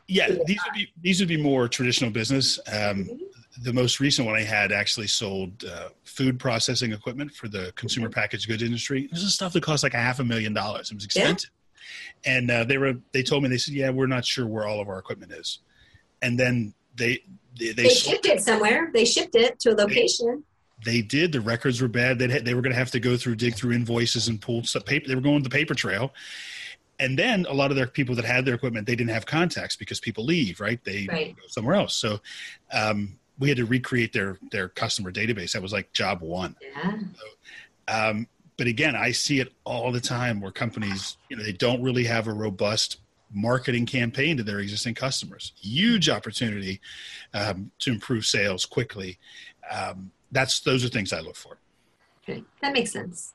Yeah, 0.07 0.29
these 0.45 0.59
would 0.65 0.73
be 0.73 0.91
these 1.01 1.19
would 1.19 1.29
be 1.29 1.41
more 1.41 1.67
traditional 1.67 2.09
business. 2.09 2.59
Um, 2.67 2.73
mm-hmm 3.05 3.15
the 3.61 3.73
most 3.73 3.99
recent 3.99 4.25
one 4.25 4.35
I 4.35 4.43
had 4.43 4.71
actually 4.71 5.07
sold 5.07 5.65
uh, 5.65 5.89
food 6.03 6.39
processing 6.39 6.93
equipment 6.93 7.33
for 7.33 7.47
the 7.47 7.73
consumer 7.75 8.09
packaged 8.09 8.47
goods 8.47 8.63
industry. 8.63 9.09
This 9.11 9.23
is 9.23 9.33
stuff 9.33 9.53
that 9.53 9.63
cost 9.63 9.83
like 9.83 9.93
a 9.93 9.97
half 9.97 10.19
a 10.19 10.23
million 10.23 10.53
dollars. 10.53 10.91
It 10.91 10.95
was 10.95 11.05
expensive. 11.05 11.49
and 12.25 12.49
uh, 12.49 12.63
they 12.63 12.77
were 12.77 12.93
they 13.11 13.23
told 13.23 13.43
me 13.43 13.49
they 13.49 13.57
said, 13.57 13.73
"Yeah, 13.73 13.89
we're 13.89 14.07
not 14.07 14.25
sure 14.25 14.45
where 14.45 14.67
all 14.67 14.79
of 14.79 14.87
our 14.87 14.99
equipment 14.99 15.31
is," 15.31 15.59
and 16.21 16.39
then 16.39 16.73
they 16.95 17.23
they, 17.57 17.71
they, 17.71 17.83
they 17.83 17.89
shipped 17.89 18.25
it 18.25 18.41
somewhere. 18.41 18.91
They 18.93 19.05
shipped 19.05 19.35
it 19.35 19.59
to 19.61 19.71
a 19.71 19.75
location. 19.75 20.43
They, 20.83 20.91
they 20.91 21.01
did. 21.01 21.31
The 21.31 21.41
records 21.41 21.81
were 21.81 21.87
bad. 21.87 22.19
They 22.19 22.27
they 22.27 22.53
were 22.53 22.61
going 22.61 22.73
to 22.73 22.79
have 22.79 22.91
to 22.91 22.99
go 22.99 23.17
through, 23.17 23.35
dig 23.35 23.55
through 23.55 23.73
invoices 23.73 24.27
and 24.27 24.39
pull 24.39 24.63
some 24.63 24.83
paper. 24.83 25.07
They 25.07 25.15
were 25.15 25.21
going 25.21 25.43
the 25.43 25.49
paper 25.49 25.73
trail, 25.73 26.13
and 26.99 27.19
then 27.19 27.45
a 27.49 27.53
lot 27.53 27.71
of 27.71 27.77
their 27.77 27.87
people 27.87 28.15
that 28.15 28.25
had 28.25 28.45
their 28.45 28.55
equipment, 28.55 28.85
they 28.85 28.95
didn't 28.95 29.11
have 29.11 29.25
contacts 29.25 29.75
because 29.75 29.99
people 29.99 30.25
leave, 30.25 30.59
right? 30.59 30.83
They 30.83 31.07
right. 31.09 31.35
go 31.35 31.43
somewhere 31.47 31.75
else. 31.75 31.95
So 31.95 32.19
um, 32.71 33.18
we 33.39 33.47
had 33.47 33.57
to 33.57 33.65
recreate 33.65 34.13
their 34.13 34.37
their 34.51 34.69
customer 34.69 35.11
database. 35.11 35.53
That 35.53 35.61
was 35.61 35.73
like 35.73 35.91
job 35.93 36.21
one. 36.21 36.55
Yeah. 36.61 36.99
So, 37.15 37.25
um, 37.87 38.27
but 38.57 38.67
again, 38.67 38.95
I 38.95 39.11
see 39.11 39.39
it 39.39 39.53
all 39.63 39.91
the 39.91 40.01
time 40.01 40.41
where 40.41 40.51
companies, 40.51 41.17
you 41.29 41.37
know, 41.37 41.43
they 41.43 41.53
don't 41.53 41.81
really 41.81 42.03
have 42.03 42.27
a 42.27 42.33
robust 42.33 42.97
marketing 43.33 43.85
campaign 43.85 44.35
to 44.37 44.43
their 44.43 44.59
existing 44.59 44.95
customers. 44.95 45.53
Huge 45.55 46.09
opportunity 46.09 46.81
um, 47.33 47.71
to 47.79 47.91
improve 47.91 48.25
sales 48.25 48.65
quickly. 48.65 49.17
Um, 49.71 50.11
that's 50.31 50.59
those 50.59 50.83
are 50.83 50.89
things 50.89 51.13
I 51.13 51.21
look 51.21 51.35
for. 51.35 51.57
Okay, 52.23 52.43
that 52.61 52.73
makes 52.73 52.91
sense. 52.91 53.33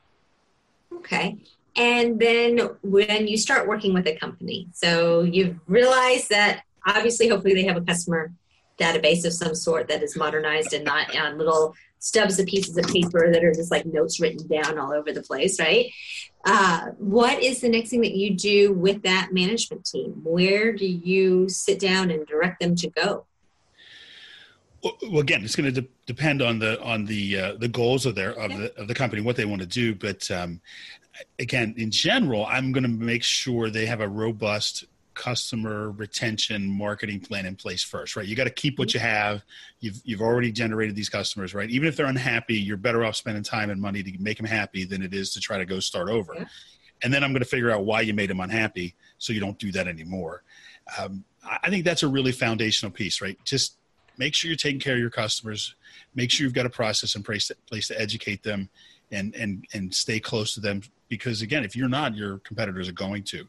Okay, 0.93 1.37
and 1.75 2.19
then 2.19 2.59
when 2.83 3.27
you 3.27 3.37
start 3.37 3.67
working 3.67 3.93
with 3.93 4.07
a 4.07 4.15
company, 4.15 4.67
so 4.73 5.23
you've 5.23 5.59
realized 5.67 6.29
that 6.29 6.63
obviously, 6.85 7.27
hopefully, 7.27 7.53
they 7.53 7.63
have 7.63 7.77
a 7.77 7.81
customer 7.81 8.31
database 8.79 9.25
of 9.25 9.33
some 9.33 9.55
sort 9.55 9.87
that 9.87 10.03
is 10.03 10.15
modernized 10.15 10.73
and 10.73 10.83
not 10.83 11.15
on 11.15 11.37
little 11.37 11.73
stubs 11.99 12.39
of 12.39 12.45
pieces 12.45 12.77
of 12.77 12.85
paper 12.87 13.31
that 13.31 13.43
are 13.43 13.53
just 13.53 13.71
like 13.71 13.85
notes 13.85 14.19
written 14.19 14.45
down 14.47 14.77
all 14.77 14.93
over 14.93 15.11
the 15.11 15.23
place, 15.23 15.59
right? 15.59 15.91
Uh, 16.45 16.91
what 16.97 17.41
is 17.41 17.61
the 17.61 17.69
next 17.69 17.89
thing 17.89 18.01
that 18.01 18.15
you 18.15 18.35
do 18.35 18.73
with 18.73 19.01
that 19.01 19.29
management 19.31 19.85
team? 19.85 20.11
Where 20.23 20.71
do 20.71 20.85
you 20.85 21.49
sit 21.49 21.79
down 21.79 22.11
and 22.11 22.25
direct 22.27 22.59
them 22.59 22.75
to 22.75 22.89
go? 22.91 23.25
Well, 24.83 25.19
again, 25.19 25.43
it's 25.43 25.55
going 25.55 25.73
to 25.73 25.81
de- 25.81 25.87
depend 26.05 26.43
on 26.43 26.59
the 26.59 26.79
on 26.83 27.05
the 27.05 27.39
uh, 27.39 27.53
the 27.55 27.67
goals 27.67 28.05
of 28.05 28.13
their 28.13 28.33
of 28.33 28.51
the 28.51 28.79
of 28.79 28.87
the 28.87 28.93
company, 28.93 29.23
what 29.23 29.35
they 29.35 29.45
want 29.45 29.61
to 29.61 29.67
do. 29.67 29.95
But 29.95 30.29
um, 30.29 30.61
again, 31.39 31.73
in 31.77 31.89
general, 31.89 32.45
I'm 32.45 32.71
going 32.71 32.83
to 32.83 32.89
make 32.89 33.23
sure 33.23 33.71
they 33.71 33.87
have 33.87 34.01
a 34.01 34.07
robust 34.07 34.85
customer 35.15 35.89
retention 35.91 36.67
marketing 36.67 37.19
plan 37.19 37.45
in 37.45 37.55
place 37.55 37.83
first, 37.83 38.15
right? 38.15 38.27
You 38.27 38.35
got 38.35 38.43
to 38.43 38.51
keep 38.51 38.77
what 38.77 38.93
you 38.93 38.99
have. 38.99 39.43
You've 39.79 39.99
you've 40.03 40.21
already 40.21 40.51
generated 40.51 40.95
these 40.95 41.09
customers, 41.09 41.55
right? 41.55 41.69
Even 41.69 41.87
if 41.87 41.95
they're 41.95 42.05
unhappy, 42.05 42.55
you're 42.55 42.77
better 42.77 43.03
off 43.03 43.15
spending 43.15 43.43
time 43.43 43.69
and 43.69 43.81
money 43.81 44.03
to 44.03 44.17
make 44.19 44.37
them 44.37 44.45
happy 44.45 44.85
than 44.85 45.01
it 45.01 45.13
is 45.13 45.33
to 45.33 45.39
try 45.39 45.57
to 45.57 45.65
go 45.65 45.79
start 45.79 46.09
over. 46.09 46.33
Yeah. 46.35 46.45
And 47.03 47.13
then 47.13 47.23
I'm 47.23 47.31
going 47.31 47.41
to 47.41 47.49
figure 47.49 47.71
out 47.71 47.85
why 47.85 48.01
you 48.01 48.13
made 48.13 48.29
them 48.29 48.39
unhappy, 48.39 48.95
so 49.17 49.33
you 49.33 49.39
don't 49.39 49.57
do 49.57 49.71
that 49.71 49.87
anymore. 49.87 50.43
Um, 50.99 51.23
I 51.45 51.69
think 51.69 51.85
that's 51.85 52.03
a 52.03 52.07
really 52.07 52.31
foundational 52.31 52.91
piece, 52.91 53.21
right? 53.21 53.37
Just 53.43 53.77
make 54.17 54.33
sure 54.33 54.49
you're 54.49 54.57
taking 54.57 54.79
care 54.79 54.93
of 54.93 54.99
your 54.99 55.09
customers. 55.09 55.75
Make 56.13 56.31
sure 56.31 56.45
you've 56.45 56.53
got 56.53 56.65
a 56.65 56.69
process 56.69 57.15
in 57.15 57.23
place, 57.23 57.51
place 57.67 57.87
to 57.87 57.99
educate 57.99 58.43
them, 58.43 58.69
and 59.11 59.35
and 59.35 59.65
and 59.73 59.93
stay 59.93 60.19
close 60.19 60.53
to 60.55 60.59
them. 60.59 60.81
Because 61.09 61.41
again, 61.41 61.63
if 61.63 61.75
you're 61.75 61.89
not, 61.89 62.15
your 62.15 62.39
competitors 62.39 62.89
are 62.89 62.93
going 62.93 63.23
to. 63.23 63.47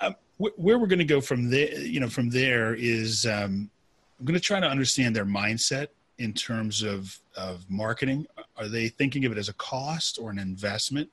Um, 0.00 0.14
where 0.40 0.78
we're 0.78 0.86
going 0.86 0.98
to 0.98 1.04
go 1.04 1.20
from 1.20 1.50
there, 1.50 1.78
you 1.80 2.00
know, 2.00 2.08
from 2.08 2.30
there 2.30 2.74
is 2.74 3.26
um, 3.26 3.70
I'm 4.18 4.24
going 4.24 4.38
to 4.38 4.40
try 4.40 4.58
to 4.58 4.66
understand 4.66 5.14
their 5.14 5.26
mindset 5.26 5.88
in 6.18 6.32
terms 6.32 6.82
of 6.82 7.18
of 7.36 7.68
marketing. 7.70 8.26
Are 8.56 8.68
they 8.68 8.88
thinking 8.88 9.24
of 9.24 9.32
it 9.32 9.38
as 9.38 9.48
a 9.48 9.54
cost 9.54 10.18
or 10.18 10.30
an 10.30 10.38
investment? 10.38 11.10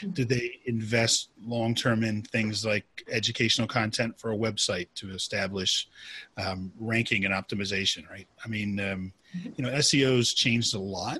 Mm-hmm. 0.00 0.10
Do 0.10 0.24
they 0.24 0.60
invest 0.66 1.30
long 1.44 1.74
term 1.74 2.04
in 2.04 2.22
things 2.22 2.64
like 2.64 2.84
educational 3.10 3.66
content 3.66 4.18
for 4.18 4.32
a 4.32 4.36
website 4.36 4.88
to 4.96 5.10
establish 5.10 5.88
um, 6.36 6.72
ranking 6.78 7.24
and 7.24 7.34
optimization? 7.34 8.08
Right. 8.08 8.28
I 8.44 8.48
mean, 8.48 8.78
um, 8.78 9.12
mm-hmm. 9.36 9.50
you 9.56 9.64
know, 9.64 9.70
SEO's 9.72 10.34
changed 10.34 10.74
a 10.74 10.80
lot, 10.80 11.18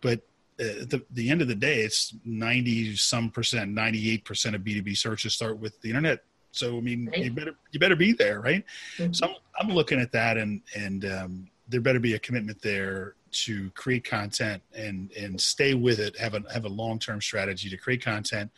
but 0.00 0.20
uh, 0.60 0.86
the 0.86 1.02
the 1.12 1.30
end 1.30 1.42
of 1.42 1.48
the 1.48 1.54
day, 1.54 1.80
it's 1.80 2.14
ninety 2.24 2.94
some 2.94 3.28
percent, 3.28 3.72
ninety 3.72 4.12
eight 4.12 4.24
percent 4.24 4.54
of 4.54 4.62
B 4.62 4.74
two 4.74 4.82
B 4.82 4.94
searches 4.94 5.34
start 5.34 5.58
with 5.58 5.80
the 5.80 5.88
internet 5.88 6.22
so 6.52 6.76
I 6.76 6.80
mean, 6.80 7.06
right. 7.06 7.24
you 7.24 7.32
better 7.32 7.54
you 7.72 7.80
better 7.80 7.96
be 7.96 8.12
there, 8.12 8.40
right? 8.40 8.64
Mm-hmm. 8.98 9.12
So 9.12 9.26
I'm, 9.26 9.34
I'm 9.58 9.74
looking 9.74 9.98
at 9.98 10.12
that, 10.12 10.36
and 10.36 10.60
and 10.76 11.04
um, 11.06 11.48
there 11.68 11.80
better 11.80 11.98
be 11.98 12.14
a 12.14 12.18
commitment 12.18 12.60
there 12.62 13.14
to 13.32 13.70
create 13.70 14.04
content 14.04 14.62
and 14.76 15.10
and 15.12 15.40
stay 15.40 15.74
with 15.74 15.98
it. 15.98 16.16
Have 16.18 16.34
a 16.34 16.44
have 16.52 16.66
a 16.66 16.68
long 16.68 16.98
term 16.98 17.20
strategy 17.20 17.70
to 17.70 17.76
create 17.76 18.04
content, 18.04 18.50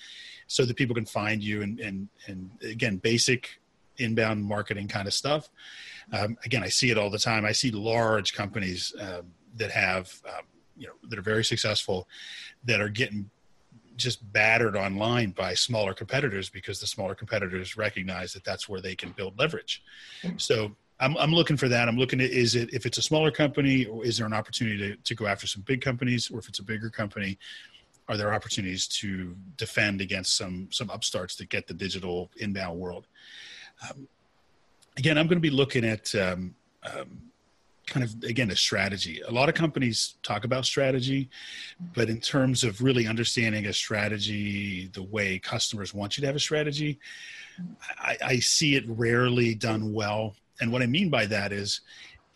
so 0.48 0.64
that 0.64 0.76
people 0.76 0.94
can 0.94 1.06
find 1.06 1.42
you 1.42 1.62
and 1.62 1.78
and 1.80 2.08
and 2.26 2.50
again, 2.62 2.96
basic 2.96 3.60
inbound 3.98 4.44
marketing 4.44 4.88
kind 4.88 5.06
of 5.06 5.14
stuff. 5.14 5.48
Um, 6.12 6.36
again, 6.44 6.64
I 6.64 6.68
see 6.68 6.90
it 6.90 6.98
all 6.98 7.10
the 7.10 7.18
time. 7.18 7.44
I 7.44 7.52
see 7.52 7.70
large 7.70 8.34
companies 8.34 8.92
um, 9.00 9.32
that 9.56 9.70
have 9.70 10.20
um, 10.26 10.44
you 10.76 10.88
know 10.88 10.94
that 11.08 11.18
are 11.18 11.22
very 11.22 11.44
successful 11.44 12.08
that 12.64 12.80
are 12.80 12.88
getting 12.88 13.30
just 13.96 14.32
battered 14.32 14.76
online 14.76 15.30
by 15.30 15.54
smaller 15.54 15.94
competitors 15.94 16.50
because 16.50 16.80
the 16.80 16.86
smaller 16.86 17.14
competitors 17.14 17.76
recognize 17.76 18.32
that 18.32 18.44
that's 18.44 18.68
where 18.68 18.80
they 18.80 18.94
can 18.94 19.12
build 19.12 19.38
leverage. 19.38 19.82
So 20.36 20.74
I'm, 21.00 21.16
I'm 21.16 21.32
looking 21.32 21.56
for 21.56 21.68
that. 21.68 21.88
I'm 21.88 21.96
looking 21.96 22.20
at 22.20 22.30
is 22.30 22.54
it 22.54 22.72
if 22.72 22.86
it's 22.86 22.98
a 22.98 23.02
smaller 23.02 23.30
company 23.30 23.86
or 23.86 24.04
is 24.04 24.18
there 24.18 24.26
an 24.26 24.32
opportunity 24.32 24.78
to, 24.78 24.96
to 24.96 25.14
go 25.14 25.26
after 25.26 25.46
some 25.46 25.62
big 25.62 25.80
companies 25.80 26.30
or 26.30 26.38
if 26.38 26.48
it's 26.48 26.60
a 26.60 26.62
bigger 26.64 26.90
company, 26.90 27.38
are 28.08 28.16
there 28.16 28.34
opportunities 28.34 28.86
to 28.86 29.34
defend 29.56 30.00
against 30.00 30.36
some 30.36 30.68
some 30.70 30.90
upstarts 30.90 31.36
that 31.36 31.48
get 31.48 31.66
the 31.66 31.74
digital 31.74 32.30
inbound 32.36 32.78
world? 32.78 33.06
Um, 33.88 34.08
again, 34.96 35.18
I'm 35.18 35.26
going 35.26 35.38
to 35.38 35.40
be 35.40 35.50
looking 35.50 35.84
at 35.84 36.14
um, 36.14 36.54
um, 36.84 37.30
kind 37.86 38.04
of 38.04 38.22
again 38.22 38.50
a 38.50 38.56
strategy. 38.56 39.20
A 39.26 39.30
lot 39.30 39.48
of 39.48 39.54
companies 39.54 40.14
talk 40.22 40.44
about 40.44 40.64
strategy 40.64 41.28
but 41.94 42.08
in 42.08 42.20
terms 42.20 42.64
of 42.64 42.82
really 42.82 43.06
understanding 43.06 43.66
a 43.66 43.72
strategy 43.72 44.88
the 44.92 45.02
way 45.02 45.38
customers 45.38 45.92
want 45.92 46.16
you 46.16 46.20
to 46.22 46.26
have 46.26 46.36
a 46.36 46.40
strategy 46.40 46.98
I, 47.98 48.16
I, 48.24 48.38
see 48.38 48.74
it 48.74 48.84
rarely 48.88 49.54
done 49.54 49.92
well. 49.92 50.34
And 50.60 50.72
what 50.72 50.82
i 50.82 50.86
mean 50.86 51.10
by 51.10 51.26
that 51.26 51.52
is 51.52 51.80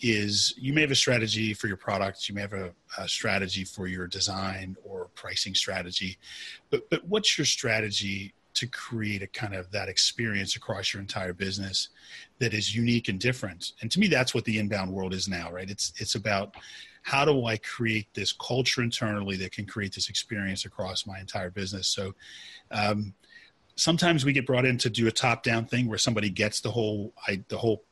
is 0.00 0.54
you 0.56 0.72
may 0.72 0.80
have 0.82 0.90
a 0.92 0.96
strategy 0.96 1.52
for 1.54 1.66
your 1.66 1.76
products 1.76 2.28
you 2.28 2.34
may 2.34 2.40
have 2.40 2.52
a, 2.52 2.72
a 2.98 3.08
strategy 3.08 3.64
for 3.64 3.86
your 3.86 4.06
design 4.06 4.76
or 4.84 5.08
pricing 5.14 5.54
strategy 5.54 6.18
but 6.70 6.88
but 6.90 7.04
what's 7.06 7.36
your 7.36 7.44
strategy 7.44 8.32
to 8.54 8.66
create 8.66 9.22
a 9.22 9.26
kind 9.28 9.54
of 9.54 9.70
that 9.70 9.88
experience 9.88 10.56
across 10.56 10.92
your 10.92 11.00
entire 11.00 11.32
business 11.32 11.88
that 12.38 12.54
is 12.54 12.74
unique 12.74 13.08
and 13.08 13.18
different. 13.18 13.72
And 13.80 13.90
to 13.90 14.00
me, 14.00 14.06
that's 14.06 14.34
what 14.34 14.44
the 14.44 14.58
inbound 14.58 14.92
world 14.92 15.12
is 15.12 15.28
now, 15.28 15.50
right? 15.50 15.68
It's 15.68 15.92
it's 15.96 16.14
about 16.14 16.54
how 17.02 17.24
do 17.24 17.46
I 17.46 17.56
create 17.58 18.12
this 18.14 18.32
culture 18.32 18.82
internally 18.82 19.36
that 19.36 19.52
can 19.52 19.66
create 19.66 19.94
this 19.94 20.08
experience 20.08 20.64
across 20.64 21.06
my 21.06 21.18
entire 21.18 21.50
business. 21.50 21.88
So 21.88 22.14
um, 22.70 23.14
sometimes 23.76 24.24
we 24.24 24.32
get 24.32 24.46
brought 24.46 24.66
in 24.66 24.76
to 24.78 24.90
do 24.90 25.06
a 25.06 25.12
top-down 25.12 25.66
thing 25.66 25.88
where 25.88 25.98
somebody 25.98 26.28
gets 26.28 26.60
the 26.60 26.70
whole 26.70 27.14
I, 27.26 27.42
the 27.48 27.56
whole 27.56 27.84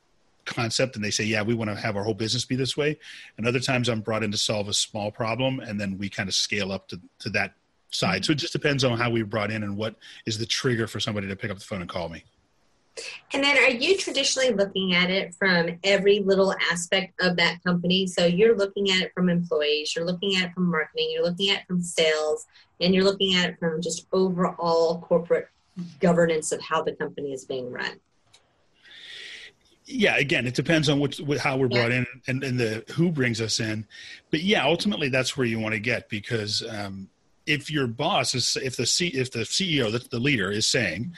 concept 0.45 0.97
and 0.97 1.05
they 1.05 1.11
say, 1.11 1.25
yeah, 1.25 1.43
we 1.43 1.55
want 1.55 1.71
to 1.71 1.77
have 1.77 1.97
our 1.97 2.05
whole 2.05 2.15
business 2.15 2.45
be 2.45 2.57
this 2.57 2.77
way. 2.77 2.99
And 3.37 3.47
other 3.47 3.61
times 3.61 3.89
I'm 3.89 4.01
brought 4.01 4.23
in 4.23 4.31
to 4.31 4.39
solve 4.39 4.69
a 4.69 4.75
small 4.75 5.11
problem 5.11 5.61
and 5.61 5.81
then 5.81 5.99
we 5.99 6.09
kind 6.09 6.29
of 6.29 6.35
scale 6.35 6.71
up 6.71 6.89
to, 6.89 7.01
to 7.21 7.31
that 7.31 7.55
side. 7.91 8.25
So 8.25 8.33
it 8.33 8.37
just 8.37 8.53
depends 8.53 8.85
on 8.85 8.97
how 8.97 9.11
we 9.11 9.23
brought 9.23 9.51
in 9.51 9.63
and 9.63 9.77
what 9.77 9.97
is 10.25 10.39
the 10.39 10.47
trigger 10.47 10.87
for 10.87 11.01
somebody 11.01 11.27
to 11.29 11.37
pick 11.37 11.51
up 11.51 11.59
the 11.59 11.65
phone 11.65 11.81
and 11.81 11.91
call 11.91 12.09
me. 12.09 12.25
And 13.33 13.45
then 13.45 13.59
are 13.59 13.71
you 13.71 13.97
traditionally 13.97 14.53
looking 14.53 14.95
at 14.95 15.11
it 15.11 15.35
from 15.35 15.79
every 15.85 16.21
little 16.21 16.55
aspect 16.71 17.21
of 17.21 17.37
that 17.37 17.63
company? 17.63 18.07
So 18.07 18.25
you're 18.25 18.57
looking 18.57 18.91
at 18.91 19.03
it 19.03 19.13
from 19.15 19.29
employees, 19.29 19.95
you're 19.95 20.07
looking 20.07 20.37
at 20.37 20.45
it 20.45 20.55
from 20.55 20.71
marketing, 20.71 21.11
you're 21.13 21.25
looking 21.25 21.51
at 21.51 21.61
it 21.61 21.67
from 21.67 21.83
sales, 21.83 22.47
and 22.81 22.95
you're 22.95 23.05
looking 23.05 23.35
at 23.35 23.51
it 23.51 23.59
from 23.59 23.83
just 23.83 24.07
overall 24.13 25.01
corporate 25.01 25.49
governance 26.01 26.53
of 26.53 26.61
how 26.63 26.83
the 26.83 26.93
company 26.93 27.33
is 27.33 27.45
being 27.45 27.71
run. 27.71 28.01
Yeah, 29.85 30.17
again, 30.17 30.47
it 30.47 30.55
depends 30.55 30.89
on 30.89 30.99
which, 30.99 31.21
how 31.39 31.57
we're 31.57 31.69
brought 31.69 31.93
yeah. 31.93 31.99
in 31.99 32.07
and, 32.27 32.43
and 32.43 32.59
the 32.59 32.85
who 32.95 33.13
brings 33.13 33.41
us 33.41 33.61
in. 33.61 33.87
But 34.31 34.43
yeah, 34.43 34.65
ultimately 34.65 35.09
that's 35.09 35.37
where 35.37 35.47
you 35.47 35.61
want 35.61 35.75
to 35.75 35.81
get 35.81 36.09
because 36.09 36.65
um, 36.69 37.09
if 37.47 37.71
your 37.71 37.87
boss 37.87 38.35
is 38.35 38.57
if 38.61 38.77
the 38.77 38.85
C, 38.85 39.09
if 39.09 39.31
the 39.31 39.41
CEO, 39.41 39.93
the, 39.93 40.05
the 40.11 40.19
leader, 40.19 40.51
is 40.51 40.67
saying, 40.67 41.15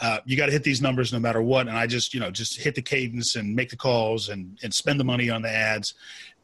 uh, 0.00 0.18
you 0.26 0.36
got 0.36 0.46
to 0.46 0.52
hit 0.52 0.62
these 0.62 0.82
numbers 0.82 1.12
no 1.12 1.18
matter 1.18 1.40
what, 1.40 1.68
and 1.68 1.76
I 1.76 1.86
just 1.86 2.12
you 2.12 2.20
know 2.20 2.30
just 2.30 2.60
hit 2.60 2.74
the 2.74 2.82
cadence 2.82 3.36
and 3.36 3.54
make 3.54 3.70
the 3.70 3.76
calls 3.76 4.28
and 4.28 4.58
and 4.62 4.72
spend 4.72 5.00
the 5.00 5.04
money 5.04 5.30
on 5.30 5.42
the 5.42 5.50
ads, 5.50 5.94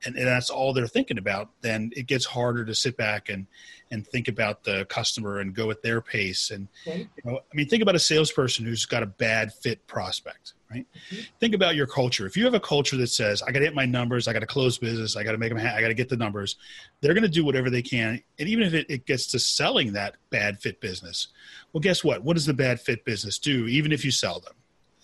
and, 0.05 0.17
and 0.17 0.27
that's 0.27 0.51
all 0.51 0.73
they're 0.73 0.87
thinking 0.87 1.19
about, 1.19 1.51
then 1.61 1.91
it 1.95 2.07
gets 2.07 2.25
harder 2.25 2.65
to 2.65 2.75
sit 2.75 2.97
back 2.97 3.29
and 3.29 3.47
and 3.91 4.07
think 4.07 4.27
about 4.29 4.65
the 4.65 4.87
customer 4.87 5.41
and 5.41 5.55
go 5.55 5.71
at 5.71 5.83
their 5.83 6.01
pace. 6.01 6.51
And 6.51 6.69
okay. 6.87 7.09
you 7.17 7.31
know, 7.31 7.39
I 7.39 7.55
mean, 7.55 7.69
think 7.69 7.83
about 7.83 7.95
a 7.95 8.01
salesperson 8.01 8.65
who's 8.65 8.87
got 8.87 9.03
a 9.03 9.07
bad 9.07 9.53
fit 9.53 9.87
prospect, 9.87 10.55
right? 10.73 10.87
Mm-hmm. 11.11 11.23
Think 11.41 11.55
about 11.55 11.75
your 11.75 11.87
culture. 11.87 12.27
If 12.27 12.37
you 12.37 12.45
have 12.45 12.55
a 12.55 12.61
culture 12.61 12.97
that 12.97 13.09
says, 13.09 13.43
"I 13.43 13.53
got 13.53 13.61
to 13.61 13.65
hit 13.65 13.75
my 13.75 13.87
numbers, 13.87 14.29
I 14.29 14.33
got 14.33 14.41
to 14.41 14.47
close 14.47 14.79
business, 14.79 15.17
I 15.17 15.23
got 15.23 15.33
to 15.33 15.39
make 15.39 15.51
them, 15.51 15.59
ha- 15.59 15.75
I 15.77 15.81
got 15.81 15.89
to 15.89 15.95
get 15.95 16.09
the 16.09 16.17
numbers," 16.17 16.57
they're 17.01 17.15
going 17.15 17.23
to 17.23 17.29
do 17.29 17.45
whatever 17.45 17.71
they 17.71 17.83
can, 17.83 18.23
and 18.39 18.49
even 18.49 18.65
if 18.65 18.75
it, 18.75 18.87
it 18.89 19.07
gets 19.07 19.27
to 19.33 19.39
selling 19.39 19.93
that 19.93 20.15
bad 20.31 20.61
fit 20.61 20.81
business, 20.81 21.29
well, 21.73 21.81
guess 21.81 22.03
what? 22.03 22.23
What 22.25 22.35
does 22.35 22.47
the 22.47 22.55
bad 22.55 22.81
fit 22.81 23.05
business 23.05 23.39
do? 23.39 23.67
Even 23.67 23.93
if 23.93 24.05
you 24.05 24.11
sell 24.11 24.41
them, 24.41 24.55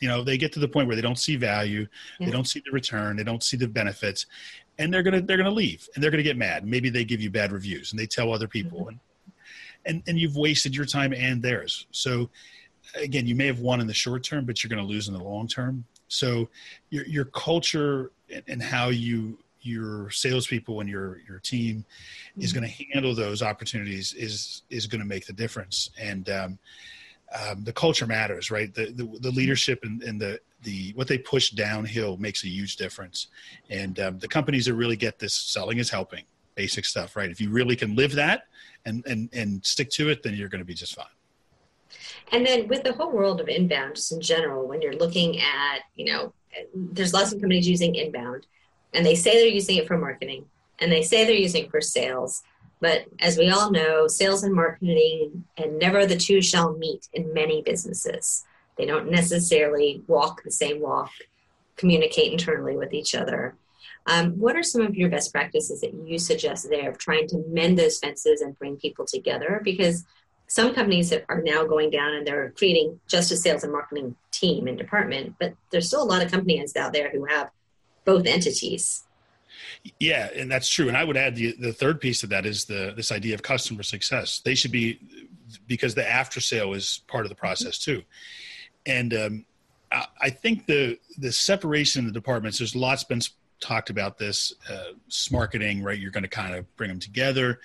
you 0.01 0.09
know 0.09 0.25
they 0.25 0.39
get 0.39 0.53
to 0.53 0.61
the 0.61 0.69
point 0.69 0.87
where 0.87 0.97
they 0.97 1.03
don't 1.03 1.19
see 1.19 1.37
value 1.37 1.87
yeah. 2.21 2.27
they 2.27 2.33
don't 2.33 2.47
see 2.47 2.63
the 2.65 2.71
return 2.71 3.17
they 3.17 3.25
don't 3.25 3.43
see 3.43 3.57
the 3.57 3.67
benefits 3.67 4.27
and 4.79 4.95
they're 4.95 5.03
gonna 5.03 5.21
they're 5.21 5.37
gonna 5.37 5.51
leave 5.51 5.89
and 5.95 6.03
they're 6.03 6.11
gonna 6.11 6.23
get 6.23 6.37
mad. 6.37 6.67
Maybe 6.67 6.89
they 6.89 7.05
give 7.05 7.21
you 7.21 7.31
bad 7.31 7.53
reviews 7.53 7.93
and 7.93 7.99
they 7.99 8.07
tell 8.07 8.33
other 8.33 8.49
people 8.49 8.81
mm-hmm. 8.81 8.89
and 8.89 8.99
and 9.87 10.03
and 10.07 10.19
you've 10.19 10.37
wasted 10.37 10.75
your 10.75 10.87
time 10.87 11.13
and 11.13 11.43
theirs. 11.43 11.87
So 11.91 12.31
again, 12.95 13.27
you 13.27 13.35
may 13.35 13.47
have 13.47 13.61
won 13.61 13.81
in 13.81 13.87
the 13.87 13.95
short 13.95 14.25
term, 14.25 14.45
but 14.45 14.63
you're 14.63 14.69
gonna 14.69 14.83
lose 14.83 15.09
in 15.09 15.15
the 15.15 15.23
long 15.23 15.47
term. 15.47 15.85
So 16.09 16.49
your 16.91 17.07
your 17.07 17.25
culture 17.27 18.13
and 18.47 18.63
how 18.63 18.89
you 18.89 19.39
your 19.63 20.11
salespeople 20.11 20.81
and 20.81 20.89
your 20.89 21.21
your 21.29 21.39
team 21.39 21.79
mm-hmm. 21.79 22.43
is 22.43 22.53
going 22.53 22.65
to 22.65 22.85
handle 22.93 23.15
those 23.15 23.43
opportunities 23.43 24.15
is 24.15 24.63
is 24.71 24.87
going 24.87 25.01
to 25.01 25.07
make 25.07 25.27
the 25.27 25.33
difference. 25.33 25.91
And 26.01 26.29
um, 26.31 26.59
um, 27.39 27.65
the 27.65 27.73
culture 27.73 28.07
matters, 28.07 28.51
right? 28.51 28.73
The 28.75 28.93
the, 28.93 29.05
the 29.21 29.31
leadership 29.31 29.81
and, 29.83 30.03
and 30.03 30.21
the 30.21 30.41
the 30.63 30.93
what 30.95 31.09
they 31.09 31.19
push 31.19 31.51
downhill 31.51 32.17
makes 32.17 32.45
a 32.45 32.49
huge 32.49 32.77
difference. 32.77 33.29
And 33.71 33.99
um, 34.01 34.19
the 34.19 34.29
companies 34.29 34.67
that 34.67 34.75
really 34.75 34.97
get 34.97 35.19
this 35.19 35.35
selling 35.35 35.79
is 35.79 35.91
helping 35.91 36.25
basic 36.55 36.85
stuff, 36.85 37.15
right? 37.15 37.31
If 37.31 37.41
you 37.41 37.51
really 37.51 37.77
can 37.77 37.95
live 37.95 38.13
that 38.13 38.45
and 38.85 39.05
and 39.07 39.29
and 39.33 39.65
stick 39.65 39.91
to 39.91 40.09
it, 40.09 40.23
then 40.23 40.35
you're 40.35 40.49
going 40.49 40.61
to 40.61 40.65
be 40.65 40.75
just 40.75 40.95
fine. 40.95 41.07
And 42.33 42.45
then 42.45 42.69
with 42.69 42.85
the 42.85 42.93
whole 42.93 43.11
world 43.11 43.41
of 43.41 43.49
inbound, 43.49 43.97
just 43.97 44.13
in 44.13 44.21
general, 44.21 44.67
when 44.67 44.83
you're 44.83 44.97
looking 44.97 45.41
at, 45.41 45.81
you 45.95 46.07
know, 46.07 46.33
there's 46.75 47.15
lots 47.15 47.33
of 47.33 47.41
companies 47.41 47.69
using 47.69 47.95
inbound, 47.95 48.47
and 48.93 49.05
they 49.05 49.15
say 49.15 49.35
they're 49.35 49.47
using 49.49 49.77
it 49.77 49.87
for 49.87 49.99
marketing, 49.99 50.47
and 50.79 50.91
they 50.91 51.03
say 51.03 51.25
they're 51.25 51.35
using 51.35 51.65
it 51.65 51.71
for 51.71 51.81
sales. 51.81 52.43
But 52.81 53.07
as 53.21 53.37
we 53.37 53.51
all 53.51 53.71
know, 53.71 54.07
sales 54.07 54.45
and 54.45 54.55
marketing 54.55 55.45
and 55.57 55.79
never 55.79 56.07
the 56.07 56.17
two 56.17 56.41
shall 56.41 56.77
meet 56.77 57.09
in 57.13 57.35
many 57.35 57.63
businesses. 57.63 58.45
They 58.77 58.87
don't 58.87 59.11
necessarily 59.11 60.03
walk 60.07 60.43
the 60.45 60.51
same 60.53 60.81
walk, 60.81 61.11
communicate 61.77 62.33
internally 62.33 62.77
with 62.77 62.93
each 62.93 63.15
other. 63.15 63.57
Um, 64.07 64.39
what 64.39 64.57
are 64.57 64.63
some 64.63 64.83
of 64.83 64.95
your 64.95 65.11
best 65.11 65.33
practices 65.33 65.81
that 65.81 65.93
you 65.93 66.19
suggest 66.19 66.71
there 66.71 66.91
of 66.91 66.99
trying 66.99 67.27
to 67.29 67.45
mend 67.49 67.79
those 67.79 67.99
fences 67.99 68.41
and 68.41 68.59
bring 68.59 68.77
people 68.77 69.05
together? 69.05 69.61
Because 69.63 70.05
some 70.49 70.75
companies 70.75 71.13
are 71.13 71.43
now 71.43 71.65
going 71.65 71.91
down 71.91 72.15
and 72.15 72.27
they're 72.27 72.51
creating 72.57 72.99
just 73.07 73.31
a 73.31 73.37
sales 73.37 73.63
and 73.63 73.73
marketing 73.73 74.17
team 74.33 74.67
and 74.67 74.77
department, 74.77 75.37
but 75.39 75.55
there's 75.71 75.87
still 75.87 76.03
a 76.03 76.05
lot 76.05 76.23
of 76.23 76.31
companies 76.31 76.75
out 76.77 76.93
there 76.93 77.11
who 77.11 77.25
have 77.27 77.51
both 78.05 78.27
entities. 78.27 79.05
Yeah, 80.01 80.29
and 80.35 80.51
that's 80.51 80.69
true. 80.69 80.89
And 80.89 80.97
I 80.97 81.05
would 81.05 81.17
add 81.17 81.37
the 81.37 81.55
the 81.59 81.73
third 81.73 82.01
piece 82.01 82.23
of 82.23 82.31
that 82.31 82.47
is 82.47 82.65
the 82.65 82.93
this 82.97 83.13
idea 83.13 83.35
of 83.35 83.43
customer 83.43 83.83
success. 83.83 84.41
They 84.45 84.55
should 84.55 84.73
be 84.73 84.99
because 85.67 85.95
the 85.95 86.09
after 86.09 86.41
sale 86.41 86.75
is 86.75 87.01
part 87.07 87.25
of 87.25 87.29
the 87.29 87.35
process 87.35 87.79
too 87.79 88.03
and 88.89 89.15
um, 89.15 89.45
I, 89.93 90.07
I 90.21 90.31
think 90.31 90.67
the 90.67 90.99
the 91.19 91.31
separation 91.31 92.07
of 92.07 92.13
the 92.13 92.19
departments. 92.19 92.59
There's 92.59 92.75
lots 92.75 93.05
been 93.05 93.21
talked 93.61 93.91
about 93.91 94.19
this 94.19 94.53
uh, 94.71 94.93
marketing, 95.31 95.83
right? 95.83 95.99
You're 95.99 96.11
going 96.11 96.23
to 96.23 96.29
kind 96.29 96.55
of 96.55 96.77
bring 96.77 96.89
them 96.89 96.99
together. 96.99 97.61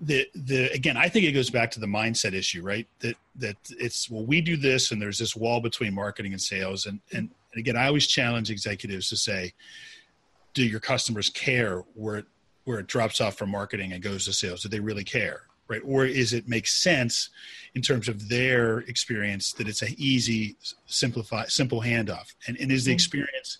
The 0.00 0.26
the 0.34 0.72
again, 0.72 0.96
I 0.96 1.08
think 1.08 1.26
it 1.26 1.32
goes 1.32 1.50
back 1.50 1.70
to 1.72 1.80
the 1.80 1.86
mindset 1.86 2.32
issue, 2.32 2.62
right? 2.62 2.86
That 3.00 3.16
that 3.36 3.56
it's 3.78 4.10
well, 4.10 4.24
we 4.24 4.40
do 4.40 4.56
this, 4.56 4.90
and 4.90 5.00
there's 5.00 5.18
this 5.18 5.36
wall 5.36 5.60
between 5.60 5.94
marketing 5.94 6.32
and 6.32 6.40
sales, 6.40 6.86
and 6.86 7.00
and, 7.12 7.30
and 7.52 7.60
again, 7.60 7.76
I 7.76 7.86
always 7.86 8.06
challenge 8.06 8.50
executives 8.50 9.08
to 9.10 9.16
say, 9.16 9.52
do 10.54 10.64
your 10.64 10.80
customers 10.80 11.28
care 11.28 11.84
where 11.94 12.16
it, 12.16 12.26
where 12.64 12.78
it 12.78 12.86
drops 12.86 13.20
off 13.20 13.36
from 13.36 13.50
marketing 13.50 13.92
and 13.92 14.02
goes 14.02 14.24
to 14.24 14.32
sales? 14.32 14.62
Do 14.62 14.68
they 14.68 14.80
really 14.80 15.04
care? 15.04 15.42
right? 15.68 15.82
Or 15.84 16.04
is 16.04 16.34
it 16.34 16.48
make 16.48 16.66
sense 16.66 17.30
in 17.74 17.80
terms 17.80 18.08
of 18.08 18.28
their 18.28 18.80
experience 18.80 19.52
that 19.54 19.68
it's 19.68 19.80
an 19.80 19.94
easy, 19.96 20.56
simplify, 20.86 21.46
simple 21.46 21.80
handoff? 21.80 22.34
And, 22.46 22.58
and 22.60 22.70
is 22.70 22.84
the 22.84 22.90
mm-hmm. 22.90 22.94
experience 22.94 23.58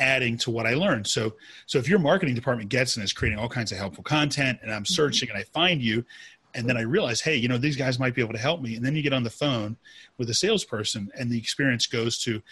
adding 0.00 0.36
to 0.38 0.50
what 0.50 0.66
I 0.66 0.74
learned? 0.74 1.06
So, 1.06 1.34
so 1.66 1.78
if 1.78 1.88
your 1.88 1.98
marketing 1.98 2.34
department 2.34 2.68
gets 2.68 2.96
and 2.96 3.04
is 3.04 3.12
creating 3.12 3.38
all 3.38 3.48
kinds 3.48 3.72
of 3.72 3.78
helpful 3.78 4.02
content, 4.02 4.58
and 4.62 4.72
I'm 4.72 4.82
mm-hmm. 4.82 4.92
searching 4.92 5.28
and 5.28 5.38
I 5.38 5.44
find 5.44 5.80
you, 5.80 6.04
and 6.54 6.68
then 6.68 6.76
I 6.76 6.80
realize, 6.80 7.20
hey, 7.20 7.36
you 7.36 7.46
know, 7.46 7.58
these 7.58 7.76
guys 7.76 8.00
might 8.00 8.14
be 8.14 8.22
able 8.22 8.32
to 8.32 8.40
help 8.40 8.60
me. 8.60 8.74
And 8.74 8.84
then 8.84 8.96
you 8.96 9.02
get 9.02 9.12
on 9.12 9.22
the 9.22 9.30
phone 9.30 9.76
with 10.18 10.28
a 10.30 10.34
salesperson, 10.34 11.10
and 11.16 11.30
the 11.30 11.38
experience 11.38 11.86
goes 11.86 12.18
to, 12.24 12.42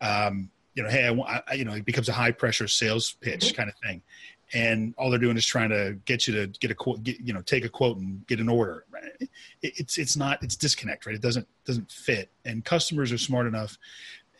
um, 0.00 0.50
you 0.74 0.82
know, 0.82 0.88
hey, 0.88 1.06
I, 1.08 1.42
I, 1.46 1.54
you 1.54 1.64
know, 1.64 1.74
it 1.74 1.84
becomes 1.84 2.08
a 2.08 2.12
high 2.12 2.32
pressure 2.32 2.66
sales 2.66 3.12
pitch 3.20 3.46
mm-hmm. 3.46 3.56
kind 3.56 3.68
of 3.68 3.76
thing 3.76 4.02
and 4.52 4.94
all 4.96 5.10
they're 5.10 5.18
doing 5.18 5.36
is 5.36 5.46
trying 5.46 5.70
to 5.70 5.98
get 6.04 6.26
you 6.26 6.34
to 6.34 6.46
get 6.58 6.70
a 6.70 6.74
quote, 6.74 7.02
get, 7.02 7.20
you 7.20 7.32
know, 7.32 7.42
take 7.42 7.64
a 7.64 7.68
quote 7.68 7.98
and 7.98 8.26
get 8.26 8.40
an 8.40 8.48
order. 8.48 8.84
It, 9.20 9.30
it's 9.62 9.98
it's 9.98 10.16
not 10.16 10.42
it's 10.42 10.56
disconnect, 10.56 11.06
right? 11.06 11.14
It 11.14 11.22
doesn't 11.22 11.46
doesn't 11.64 11.90
fit. 11.90 12.30
And 12.44 12.64
customers 12.64 13.10
are 13.12 13.18
smart 13.18 13.46
enough, 13.46 13.78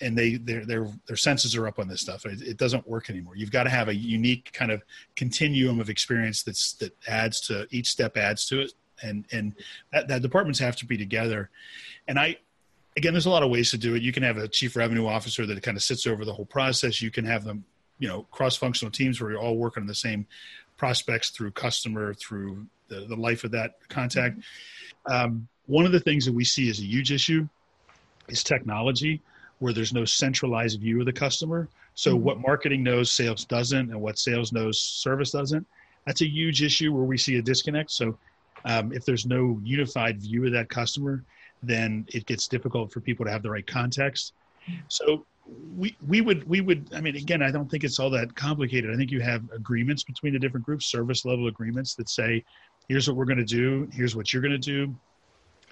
and 0.01 0.17
they 0.17 0.37
their 0.37 0.65
their 0.65 0.89
their 1.07 1.17
senses 1.17 1.57
are 1.57 1.67
up 1.67 1.79
on 1.79 1.89
this 1.89 2.01
stuff. 2.01 2.27
It, 2.27 2.43
it 2.43 2.57
doesn't 2.57 2.89
work 2.89 3.11
anymore. 3.11 3.37
You've 3.37 3.51
got 3.51 3.65
to 3.65 3.71
have 3.71 3.89
a 3.89 3.95
unique 3.95 4.53
kind 4.53 4.71
of 4.71 4.83
continuum 5.17 5.81
of 5.81 5.91
experience 5.91 6.43
that's 6.43 6.75
that 6.75 6.97
adds 7.07 7.41
to 7.43 7.67
each 7.71 7.89
step 7.89 8.17
adds 8.17 8.47
to 8.47 8.61
it, 8.61 8.73
and 9.03 9.25
and 9.33 9.55
that, 9.93 10.09
that 10.09 10.23
departments 10.23 10.59
have 10.61 10.77
to 10.77 10.87
be 10.87 10.97
together. 10.97 11.51
And 12.09 12.19
I 12.19 12.39
again, 12.97 13.13
there's 13.13 13.27
a 13.27 13.31
lot 13.31 13.43
of 13.43 13.51
ways 13.51 13.71
to 13.71 13.79
do 13.79 13.95
it. 13.95 14.03
You 14.03 14.13
can 14.13 14.23
have 14.23 14.37
a 14.37 14.49
chief 14.49 14.77
revenue 14.77 15.07
officer 15.07 15.47
that 15.47 15.63
kind 15.63 15.77
of 15.77 15.83
sits 15.83 16.07
over 16.07 16.25
the 16.25 16.33
whole 16.33 16.47
process. 16.47 17.03
You 17.03 17.11
can 17.11 17.25
have 17.25 17.45
them 17.45 17.65
you 17.99 18.09
know 18.09 18.27
cross-functional 18.31 18.93
teams 18.93 19.21
where 19.21 19.31
you're 19.31 19.41
all 19.41 19.57
working 19.57 19.83
on 19.83 19.87
the 19.87 19.95
same 19.95 20.27
prospects 20.77 21.31
through 21.31 21.51
customer 21.53 22.15
through 22.15 22.67
the, 22.89 23.07
the 23.09 23.17
life 23.17 23.45
of 23.45 23.51
that 23.53 23.77
contact 23.89 24.41
um, 25.07 25.49
one 25.67 25.87
of 25.87 25.93
the 25.93 26.01
things 26.01 26.25
that 26.27 26.33
we 26.33 26.45
see 26.45 26.69
as 26.69 26.79
a 26.81 26.85
huge 26.85 27.13
issue 27.13 27.49
is 28.29 28.43
technology 28.43 29.23
where 29.65 29.73
there's 29.73 29.95
no 29.95 30.05
centralized 30.05 30.79
view 30.79 31.01
of 31.01 31.07
the 31.07 31.13
customer. 31.13 31.69
So 31.95 32.15
mm-hmm. 32.15 32.25
what 32.25 32.41
marketing 32.41 32.83
knows 32.83 33.11
sales 33.11 33.47
doesn't 33.47 33.91
and 33.91 33.99
what 34.01 34.19
sales 34.19 34.53
knows 34.53 34.79
service 34.79 35.31
doesn't. 35.31 35.67
That's 36.05 36.21
a 36.21 36.29
huge 36.29 36.63
issue 36.63 36.93
where 36.93 37.05
we 37.05 37.17
see 37.17 37.39
a 37.39 37.43
disconnect. 37.43 37.91
So 37.91 38.19
um, 38.67 38.93
if 38.93 39.07
there's 39.07 39.25
no 39.25 39.59
unified 39.63 40.21
view 40.21 40.45
of 40.45 40.53
that 40.53 40.69
customer 40.69 41.25
then 41.67 42.07
it 42.13 42.27
gets 42.27 42.47
difficult 42.47 42.93
for 42.93 43.01
people 43.01 43.25
to 43.25 43.33
have 43.33 43.43
the 43.43 43.51
right 43.51 43.67
context. 43.67 44.35
So 44.89 45.25
we 45.77 45.97
we 46.07 46.21
would 46.23 46.49
we 46.49 46.63
would 46.63 46.89
i 46.95 47.03
mean 47.03 47.17
again 47.17 47.43
i 47.43 47.51
don't 47.51 47.71
think 47.71 47.85
it's 47.85 47.99
all 47.99 48.11
that 48.11 48.35
complicated. 48.35 48.93
I 48.93 48.97
think 48.97 49.11
you 49.11 49.21
have 49.21 49.43
agreements 49.53 50.03
between 50.03 50.33
the 50.33 50.39
different 50.39 50.65
groups 50.65 50.87
service 50.87 51.25
level 51.25 51.49
agreements 51.49 51.95
that 51.97 52.09
say 52.09 52.45
here's 52.89 53.09
what 53.09 53.17
we're 53.17 53.27
going 53.27 53.39
to 53.39 53.45
do 53.45 53.89
here's 53.93 54.17
what 54.17 54.33
you're 54.33 54.43
going 54.43 54.59
to 54.59 54.59
do 54.59 54.95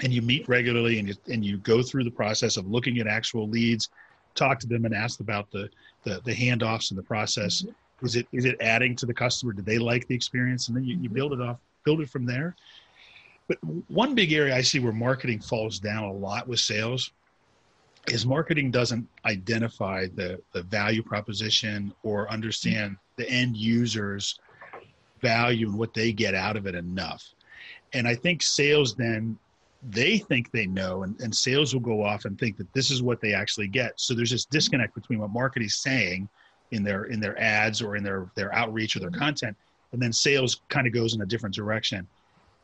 and 0.01 0.13
you 0.13 0.23
meet 0.23 0.49
regularly 0.49 0.99
and 0.99 1.09
you, 1.09 1.15
and 1.29 1.45
you 1.45 1.59
go 1.59 1.83
through 1.83 2.05
the 2.05 2.11
process 2.11 2.57
of 2.57 2.67
looking 2.67 2.99
at 2.99 3.07
actual 3.07 3.49
leads 3.49 3.89
talk 4.35 4.59
to 4.61 4.67
them 4.67 4.85
and 4.85 4.95
ask 4.95 5.21
about 5.21 5.51
the 5.51 5.69
the, 6.05 6.21
the 6.25 6.35
handoffs 6.35 6.91
and 6.91 6.99
the 6.99 7.03
process. 7.03 7.63
Mm-hmm. 7.63 8.07
is 8.07 8.17
it 8.17 8.27
is 8.33 8.45
it 8.45 8.57
adding 8.61 8.97
to 8.97 9.07
the 9.07 9.15
customer? 9.15 9.53
Do 9.53 9.63
they 9.63 9.79
like 9.79 10.07
the 10.09 10.15
experience? 10.15 10.69
And 10.69 10.77
then 10.77 10.85
you, 10.85 10.97
you 10.99 11.09
build 11.09 11.33
it 11.33 11.41
off 11.41 11.59
build 11.85 12.01
it 12.01 12.09
from 12.09 12.27
there. 12.27 12.55
But 13.49 13.59
one 13.89 14.15
big 14.15 14.33
area 14.33 14.55
i 14.57 14.63
see 14.63 14.79
where 14.79 14.93
marketing 14.93 15.41
falls 15.41 15.79
down 15.79 16.05
a 16.05 16.13
lot 16.13 16.49
with 16.49 16.61
sales 16.61 17.13
is 18.09 18.25
marketing 18.27 18.71
doesn't 18.71 19.07
identify 19.25 20.07
the, 20.15 20.41
the 20.53 20.63
value 20.65 21.03
proposition 21.03 21.93
or 22.03 22.29
understand 22.31 22.97
the 23.17 23.29
end 23.29 23.57
users 23.57 24.41
value 25.21 25.69
and 25.69 25.79
what 25.79 25.95
they 25.95 26.13
get 26.13 26.35
out 26.35 26.57
of 26.57 26.67
it 26.67 26.75
enough. 26.75 27.35
And 27.93 28.09
i 28.09 28.15
think 28.15 28.43
sales 28.43 28.95
then 28.95 29.39
they 29.91 30.19
think 30.19 30.51
they 30.51 30.67
know 30.67 31.03
and, 31.03 31.21
and 31.21 31.35
sales 31.35 31.75
will 31.75 31.81
go 31.81 32.05
off 32.05 32.25
and 32.25 32.39
think 32.39 32.57
that 32.57 32.73
this 32.73 32.91
is 32.91 33.03
what 33.03 33.21
they 33.21 33.35
actually 33.35 33.69
get. 33.69 33.99
So 34.01 34.15
there's 34.15 34.31
this 34.31 34.45
disconnect 34.45 34.95
between 34.95 35.19
what 35.19 35.31
marketing 35.31 35.67
is 35.67 35.77
saying 35.77 36.29
in 36.71 36.83
their 36.83 37.05
in 37.05 37.21
their 37.21 37.39
ads 37.41 37.83
or 37.83 37.97
in 37.97 38.05
their 38.05 38.31
their 38.35 38.55
outreach 38.55 38.97
or 38.97 39.01
their 39.01 39.11
content 39.11 39.57
and 39.93 40.01
then 40.01 40.13
sales 40.13 40.63
kind 40.69 40.87
of 40.87 40.93
goes 40.93 41.15
in 41.15 41.21
a 41.21 41.27
different 41.27 41.55
direction. 41.55 42.07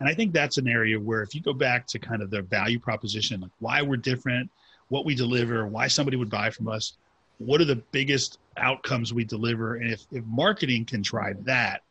And 0.00 0.09
i 0.09 0.14
think 0.14 0.33
that's 0.33 0.59
an 0.59 0.68
area 0.68 0.98
where 0.98 1.22
if 1.22 1.35
you 1.35 1.40
go 1.40 1.52
back 1.52 1.87
to 1.88 1.98
kind 1.98 2.22
of 2.22 2.31
the 2.31 2.42
value 2.42 2.78
proposition 2.78 3.40
like 3.40 3.50
why 3.59 3.83
we're 3.83 3.96
different 3.96 4.48
what 4.88 5.04
we 5.04 5.14
deliver, 5.14 5.66
why 5.66 5.87
somebody 5.87 6.16
would 6.16 6.31
buy 6.31 6.50
from 6.50 6.68
us, 6.68 6.94
what 7.38 7.61
are 7.61 7.66
the 7.66 7.76
biggest 7.92 8.38
outcomes 8.57 9.12
we 9.12 9.24
deliver, 9.24 9.76
and 9.76 9.90
if, 9.90 10.07
if 10.11 10.24
marketing 10.24 10.85
can 10.85 11.02
drive 11.02 11.44
that, 11.44 11.83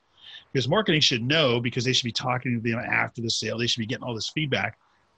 because 0.52 0.68
marketing 0.68 1.02
should 1.02 1.24
know 1.24 1.60
because 1.60 1.86
they 1.86 1.94
should 1.94 2.06
be 2.06 2.12
talking 2.12 2.62
to 2.62 2.70
them 2.70 2.80
after 2.80 3.22
the 3.22 3.30
sale, 3.30 3.58
they 3.58 3.68
should 3.68 3.80
be 3.80 3.86
getting 3.86 4.04
all 4.04 4.16
this 4.16 4.30
feedback, 4.30 4.78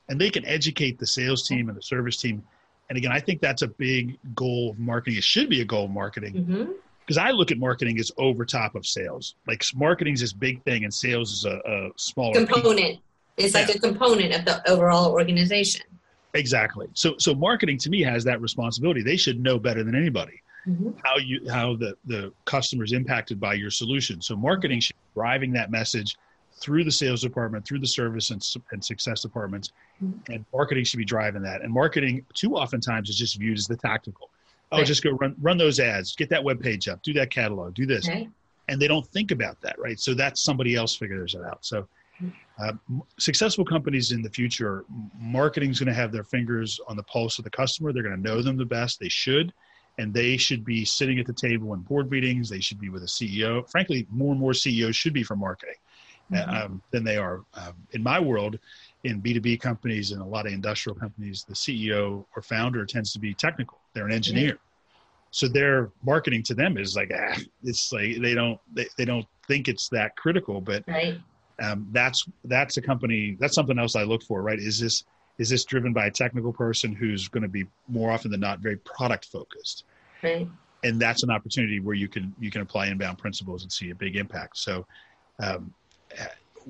and 0.10 0.20
they 0.20 0.30
can 0.30 0.46
educate 0.46 1.00
the 1.00 1.08
sales 1.08 1.48
team 1.48 1.70
and 1.70 1.78
the 1.78 1.82
service 1.82 2.18
team. 2.18 2.44
And 2.90 2.98
again, 2.98 3.12
I 3.12 3.20
think 3.20 3.40
that's 3.40 3.62
a 3.62 3.68
big 3.68 4.18
goal 4.36 4.72
of 4.72 4.80
marketing. 4.80 5.18
It 5.18 5.24
should 5.24 5.50
be 5.50 5.62
a 5.62 5.66
goal 5.66 5.86
of 5.86 5.92
marketing. 5.92 6.34
Mm-hmm. 6.34 6.72
because 7.02 7.18
I 7.18 7.32
look 7.32 7.52
at 7.52 7.58
marketing 7.58 8.00
as 8.00 8.12
over 8.18 8.46
top 8.46 8.76
of 8.76 8.86
sales. 8.86 9.36
Like 9.48 9.64
marketing 9.76 10.14
is 10.14 10.22
this 10.22 10.34
big 10.34 10.64
thing, 10.64 10.84
and 10.84 10.94
sales 10.94 11.32
is 11.32 11.46
a, 11.46 11.60
a 11.66 11.90
smaller 11.96 12.34
component. 12.34 12.78
Piece. 12.78 13.00
It's 13.38 13.54
like 13.54 13.74
a 13.74 13.80
component 13.80 14.34
of 14.34 14.44
the 14.44 14.70
overall 14.70 15.12
organization. 15.12 15.86
Exactly. 16.34 16.88
So 16.94 17.16
so 17.18 17.34
marketing 17.34 17.78
to 17.80 17.90
me 17.90 18.02
has 18.04 18.24
that 18.26 18.42
responsibility. 18.42 19.02
They 19.02 19.18
should 19.18 19.40
know 19.40 19.60
better 19.60 19.84
than 19.84 19.96
anybody 19.96 20.42
mm-hmm. 20.68 20.92
how 21.04 21.18
you 21.18 21.50
how 21.50 21.76
the 21.76 21.96
the 22.06 22.32
customer 22.46 22.84
is 22.84 22.94
impacted 22.94 23.40
by 23.40 23.54
your 23.54 23.72
solution. 23.72 24.22
So 24.22 24.36
marketing 24.36 24.80
should 24.80 24.96
be 24.96 25.22
driving 25.22 25.54
that 25.54 25.72
message 25.72 26.18
through 26.60 26.84
the 26.84 26.92
sales 26.92 27.22
department, 27.22 27.66
through 27.66 27.80
the 27.80 27.88
service 27.88 28.32
and, 28.32 28.46
and 28.72 28.84
success 28.84 29.22
departments, 29.22 29.72
mm-hmm. 30.04 30.32
and 30.32 30.46
marketing 30.54 30.84
should 30.84 30.98
be 30.98 31.06
driving 31.06 31.42
that. 31.44 31.62
And 31.62 31.72
marketing 31.72 32.26
too 32.34 32.56
oftentimes 32.56 33.10
is 33.10 33.18
just 33.18 33.38
viewed 33.38 33.58
as 33.58 33.68
the 33.68 33.78
tactical. 33.78 34.30
Oh, 34.72 34.78
right. 34.78 34.86
just 34.86 35.04
go 35.04 35.12
run 35.12 35.36
run 35.42 35.58
those 35.58 35.80
ads, 35.80 36.16
get 36.16 36.30
that 36.30 36.44
web 36.44 36.62
page 36.62 36.88
up, 36.88 37.02
do 37.02 37.14
that 37.14 37.32
catalog, 37.32 37.74
do 37.74 37.86
this, 37.88 38.08
okay. 38.08 38.30
and 38.68 38.80
they 38.80 38.88
don't 38.88 39.08
think 39.08 39.32
about 39.32 39.60
that, 39.62 39.80
right? 39.80 40.00
So 40.00 40.14
that's 40.14 40.42
somebody 40.42 40.76
else 40.76 40.96
figures 40.96 41.36
it 41.36 41.42
out. 41.44 41.66
So. 41.66 41.88
Uh, 42.62 42.74
successful 43.18 43.64
companies 43.64 44.12
in 44.12 44.22
the 44.22 44.30
future, 44.30 44.84
marketing 45.18 45.70
is 45.70 45.80
going 45.80 45.88
to 45.88 45.94
have 45.94 46.12
their 46.12 46.26
fingers 46.26 46.78
on 46.90 46.98
the 46.98 47.04
pulse 47.04 47.38
of 47.38 47.46
the 47.46 47.50
customer. 47.50 47.94
They're 47.94 48.04
going 48.04 48.18
to 48.18 48.22
know 48.22 48.42
them 48.42 48.58
the 48.58 48.66
best. 48.66 49.00
They 49.00 49.08
should, 49.08 49.54
and 49.98 50.14
they 50.14 50.36
should 50.36 50.66
be 50.66 50.84
sitting 50.84 51.18
at 51.20 51.26
the 51.26 51.32
table 51.32 51.74
in 51.74 51.80
board 51.80 52.12
meetings. 52.12 52.50
They 52.50 52.60
should 52.60 52.78
be 52.78 52.90
with 52.90 53.04
a 53.04 53.06
CEO. 53.06 53.66
Frankly, 53.72 54.06
more 54.10 54.32
and 54.32 54.40
more 54.42 54.54
CEOs 54.54 54.98
should 54.98 55.14
be 55.14 55.24
from 55.24 55.40
marketing 55.40 55.76
mm-hmm. 56.32 56.50
um, 56.50 56.82
than 56.92 57.04
they 57.04 57.18
are. 57.18 57.44
Um, 57.56 57.74
in 57.92 58.04
my 58.04 58.20
world, 58.20 58.60
in 59.04 59.22
B2B 59.22 59.62
companies 59.62 60.12
and 60.12 60.22
a 60.22 60.26
lot 60.26 60.46
of 60.46 60.54
industrial 60.54 60.98
companies, 60.98 61.46
the 61.48 61.54
CEO 61.54 62.26
or 62.36 62.42
founder 62.42 62.86
tends 62.86 63.14
to 63.14 63.20
be 63.20 63.34
technical. 63.34 63.78
They're 63.94 64.06
an 64.06 64.12
engineer. 64.12 64.58
So 65.32 65.48
their 65.48 65.92
marketing 66.04 66.44
to 66.44 66.56
them 66.56 66.78
is 66.78 66.96
like, 66.96 67.12
ah, 67.16 67.38
it's 67.64 67.92
like 67.92 68.20
they 68.20 68.34
don't 68.34 68.60
they, 68.74 68.88
they 68.98 69.06
don't 69.06 69.26
think 69.48 69.68
it's 69.68 69.88
that 69.90 70.16
critical. 70.16 70.60
But 70.60 70.84
right. 70.88 71.20
um, 71.62 71.88
that's 71.92 72.26
that's 72.46 72.78
a 72.78 72.82
company. 72.82 73.38
That's 73.40 73.54
something 73.54 73.78
else 73.78 73.96
I 73.96 74.04
look 74.04 74.24
for. 74.24 74.42
Right? 74.42 74.60
Is 74.60 74.80
this 74.80 75.04
is 75.38 75.50
this 75.50 75.64
driven 75.66 75.94
by 75.94 76.08
a 76.08 76.12
technical 76.12 76.52
person 76.52 76.94
who's 76.94 77.28
going 77.28 77.44
to 77.44 77.50
be 77.50 77.66
more 77.88 78.12
often 78.12 78.32
than 78.32 78.40
not 78.40 78.60
very 78.60 78.78
product 78.78 79.26
focused? 79.26 79.86
Right. 80.24 80.48
And 80.84 81.00
that's 81.00 81.24
an 81.24 81.30
opportunity 81.30 81.80
where 81.80 81.96
you 81.96 82.08
can 82.08 82.34
you 82.40 82.50
can 82.50 82.62
apply 82.62 82.88
inbound 82.88 83.20
principles 83.20 83.62
and 83.62 83.72
see 83.72 83.92
a 83.92 83.96
big 83.96 84.16
impact. 84.16 84.58
So 84.58 84.86
um, 85.40 85.74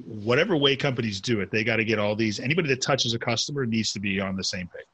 whatever 0.05 0.55
way 0.55 0.75
companies 0.75 1.19
do 1.21 1.41
it, 1.41 1.51
they 1.51 1.63
got 1.63 1.77
to 1.77 1.85
get 1.85 1.99
all 1.99 2.15
these. 2.15 2.39
Anybody 2.39 2.69
that 2.69 2.81
touches 2.81 3.13
a 3.13 3.19
customer 3.19 3.65
needs 3.65 3.91
to 3.93 3.99
be 3.99 4.19
on 4.19 4.35
the 4.35 4.43
same 4.43 4.67
page. 4.67 4.85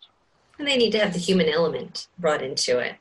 And 0.57 0.67
they 0.67 0.77
need 0.77 0.91
to 0.91 0.99
have 0.99 1.13
the 1.13 1.19
human 1.19 1.49
element 1.49 2.07
brought 2.19 2.41
into 2.41 2.79
it. 2.79 2.95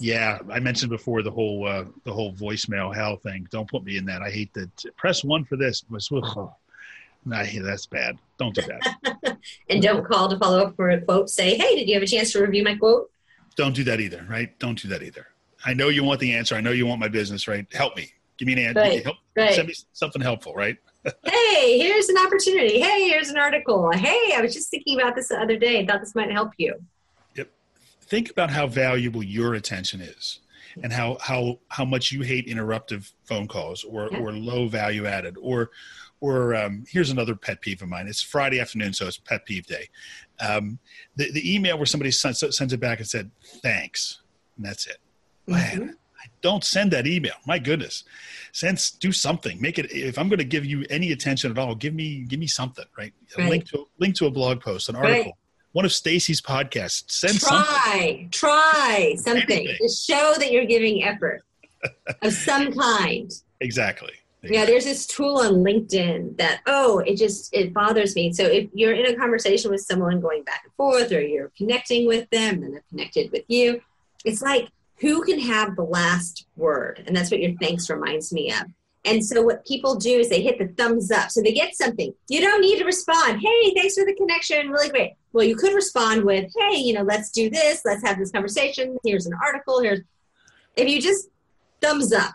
Yeah, 0.00 0.38
I 0.50 0.58
mentioned 0.58 0.90
before 0.90 1.22
the 1.22 1.30
whole 1.30 1.68
uh, 1.68 1.84
the 2.04 2.12
whole 2.12 2.32
voicemail 2.32 2.94
hell 2.94 3.16
thing. 3.16 3.46
Don't 3.50 3.68
put 3.70 3.84
me 3.84 3.96
in 3.96 4.04
that. 4.06 4.22
I 4.22 4.30
hate 4.30 4.52
that. 4.54 4.70
Press 4.96 5.22
one 5.22 5.44
for 5.44 5.56
this. 5.56 5.84
Oh, 6.12 6.52
nah, 7.24 7.44
that's 7.62 7.86
bad. 7.86 8.18
Don't 8.38 8.54
do 8.54 8.62
that. 8.62 9.38
and 9.68 9.80
don't 9.80 10.04
call 10.04 10.28
to 10.28 10.38
follow 10.38 10.66
up 10.66 10.74
for 10.74 10.90
a 10.90 11.00
quote. 11.00 11.30
Say, 11.30 11.56
hey, 11.56 11.76
did 11.76 11.88
you 11.88 11.94
have 11.94 12.02
a 12.02 12.06
chance 12.06 12.32
to 12.32 12.40
review 12.40 12.64
my 12.64 12.74
quote? 12.74 13.08
Don't 13.56 13.74
do 13.74 13.84
that 13.84 14.00
either. 14.00 14.26
Right? 14.28 14.58
Don't 14.58 14.80
do 14.80 14.88
that 14.88 15.02
either. 15.02 15.28
I 15.64 15.74
know 15.74 15.88
you 15.88 16.02
want 16.02 16.18
the 16.18 16.34
answer. 16.34 16.56
I 16.56 16.60
know 16.60 16.72
you 16.72 16.86
want 16.86 17.00
my 17.00 17.08
business. 17.08 17.46
Right? 17.46 17.66
Help 17.72 17.96
me. 17.96 18.12
Give 18.38 18.46
me 18.46 18.54
an 18.54 18.58
answer. 18.60 18.80
Right. 18.80 19.04
Help, 19.04 19.16
right. 19.36 19.54
Send 19.54 19.68
me 19.68 19.74
something 19.92 20.22
helpful. 20.22 20.54
Right? 20.54 20.76
hey, 21.24 21.78
here's 21.78 22.08
an 22.08 22.16
opportunity. 22.18 22.80
Hey, 22.80 23.08
here's 23.08 23.28
an 23.28 23.36
article. 23.36 23.90
Hey, 23.92 24.32
I 24.34 24.40
was 24.40 24.54
just 24.54 24.70
thinking 24.70 25.00
about 25.00 25.14
this 25.14 25.28
the 25.28 25.40
other 25.40 25.56
day. 25.56 25.80
I 25.80 25.86
thought 25.86 26.00
this 26.00 26.14
might 26.14 26.32
help 26.32 26.52
you 26.56 26.74
think 28.04 28.30
about 28.30 28.50
how 28.50 28.66
valuable 28.66 29.22
your 29.22 29.54
attention 29.54 30.00
is 30.00 30.40
and 30.82 30.92
how 30.92 31.16
how 31.20 31.58
how 31.68 31.84
much 31.84 32.12
you 32.12 32.22
hate 32.22 32.46
interruptive 32.46 33.12
phone 33.24 33.46
calls 33.46 33.84
or 33.84 34.08
yeah. 34.10 34.18
or 34.18 34.32
low 34.32 34.68
value 34.68 35.06
added 35.06 35.36
or 35.40 35.70
or 36.20 36.54
um, 36.54 36.84
here's 36.88 37.10
another 37.10 37.34
pet 37.34 37.60
peeve 37.60 37.82
of 37.82 37.88
mine. 37.88 38.06
It's 38.06 38.22
Friday 38.22 38.58
afternoon, 38.58 38.94
so 38.94 39.06
it's 39.06 39.18
pet 39.18 39.44
peeve 39.44 39.66
day. 39.66 39.88
Um, 40.40 40.78
the 41.16 41.30
the 41.32 41.54
email 41.54 41.76
where 41.76 41.86
somebody 41.86 42.10
sends, 42.10 42.38
sends 42.56 42.72
it 42.72 42.80
back 42.80 42.98
and 42.98 43.08
said 43.08 43.30
thanks, 43.62 44.22
and 44.56 44.64
that's 44.64 44.86
it. 44.86 44.98
Mm-hmm. 45.48 45.78
Man, 45.80 45.96
don't 46.42 46.64
send 46.64 46.90
that 46.92 47.06
email. 47.06 47.34
My 47.46 47.58
goodness, 47.58 48.04
send 48.52 48.80
do 49.00 49.12
something. 49.12 49.60
Make 49.60 49.78
it. 49.78 49.90
If 49.92 50.18
I'm 50.18 50.28
going 50.28 50.38
to 50.38 50.44
give 50.44 50.64
you 50.64 50.84
any 50.90 51.12
attention 51.12 51.50
at 51.50 51.58
all, 51.58 51.74
give 51.74 51.94
me 51.94 52.24
give 52.28 52.40
me 52.40 52.46
something. 52.46 52.84
Right, 52.96 53.12
right. 53.38 53.50
link 53.50 53.66
to 53.70 53.86
link 53.98 54.14
to 54.16 54.26
a 54.26 54.30
blog 54.30 54.60
post, 54.60 54.88
an 54.88 54.96
article. 54.96 55.24
Right 55.24 55.32
one 55.74 55.84
of 55.84 55.92
Stacy's 55.92 56.40
podcasts. 56.40 57.02
Send 57.10 57.40
try, 57.40 57.48
something. 57.48 58.30
try 58.30 59.14
something 59.18 59.66
to 59.66 59.88
show 59.88 60.34
that 60.38 60.52
you're 60.52 60.66
giving 60.66 61.02
effort 61.02 61.42
of 62.22 62.32
some 62.32 62.72
kind. 62.78 63.30
Exactly. 63.60 64.12
Yeah, 64.44 64.66
there's 64.66 64.84
this 64.84 65.06
tool 65.06 65.38
on 65.38 65.64
LinkedIn 65.64 66.36
that 66.36 66.60
oh, 66.66 66.98
it 67.00 67.16
just 67.16 67.54
it 67.54 67.72
bothers 67.72 68.14
me. 68.14 68.32
So 68.32 68.44
if 68.44 68.68
you're 68.74 68.92
in 68.92 69.06
a 69.06 69.16
conversation 69.16 69.70
with 69.70 69.80
someone 69.80 70.20
going 70.20 70.44
back 70.44 70.62
and 70.64 70.72
forth, 70.74 71.10
or 71.12 71.20
you're 71.20 71.50
connecting 71.56 72.06
with 72.06 72.28
them 72.30 72.62
and 72.62 72.74
they're 72.74 72.84
connected 72.90 73.32
with 73.32 73.44
you, 73.48 73.80
it's 74.24 74.42
like 74.42 74.68
who 74.98 75.22
can 75.24 75.38
have 75.38 75.76
the 75.76 75.84
last 75.84 76.46
word, 76.56 77.02
and 77.06 77.16
that's 77.16 77.30
what 77.30 77.40
your 77.40 77.52
thanks 77.60 77.90
reminds 77.90 78.32
me 78.32 78.52
of. 78.52 78.66
And 79.06 79.24
so 79.24 79.42
what 79.42 79.66
people 79.66 79.96
do 79.96 80.18
is 80.18 80.30
they 80.30 80.40
hit 80.40 80.58
the 80.58 80.68
thumbs 80.68 81.10
up. 81.10 81.30
So 81.30 81.42
they 81.42 81.52
get 81.52 81.76
something. 81.76 82.14
You 82.28 82.40
don't 82.40 82.62
need 82.62 82.78
to 82.78 82.84
respond. 82.84 83.40
Hey, 83.40 83.74
thanks 83.74 83.94
for 83.94 84.04
the 84.04 84.14
connection. 84.14 84.70
Really 84.70 84.88
great. 84.88 85.12
Well, 85.32 85.44
you 85.44 85.56
could 85.56 85.74
respond 85.74 86.24
with, 86.24 86.50
hey, 86.58 86.78
you 86.78 86.94
know, 86.94 87.02
let's 87.02 87.30
do 87.30 87.50
this. 87.50 87.82
Let's 87.84 88.02
have 88.02 88.18
this 88.18 88.30
conversation. 88.30 88.96
Here's 89.04 89.26
an 89.26 89.34
article. 89.44 89.82
Here's 89.82 90.00
if 90.76 90.88
you 90.88 91.02
just 91.02 91.28
thumbs 91.82 92.12
up. 92.12 92.32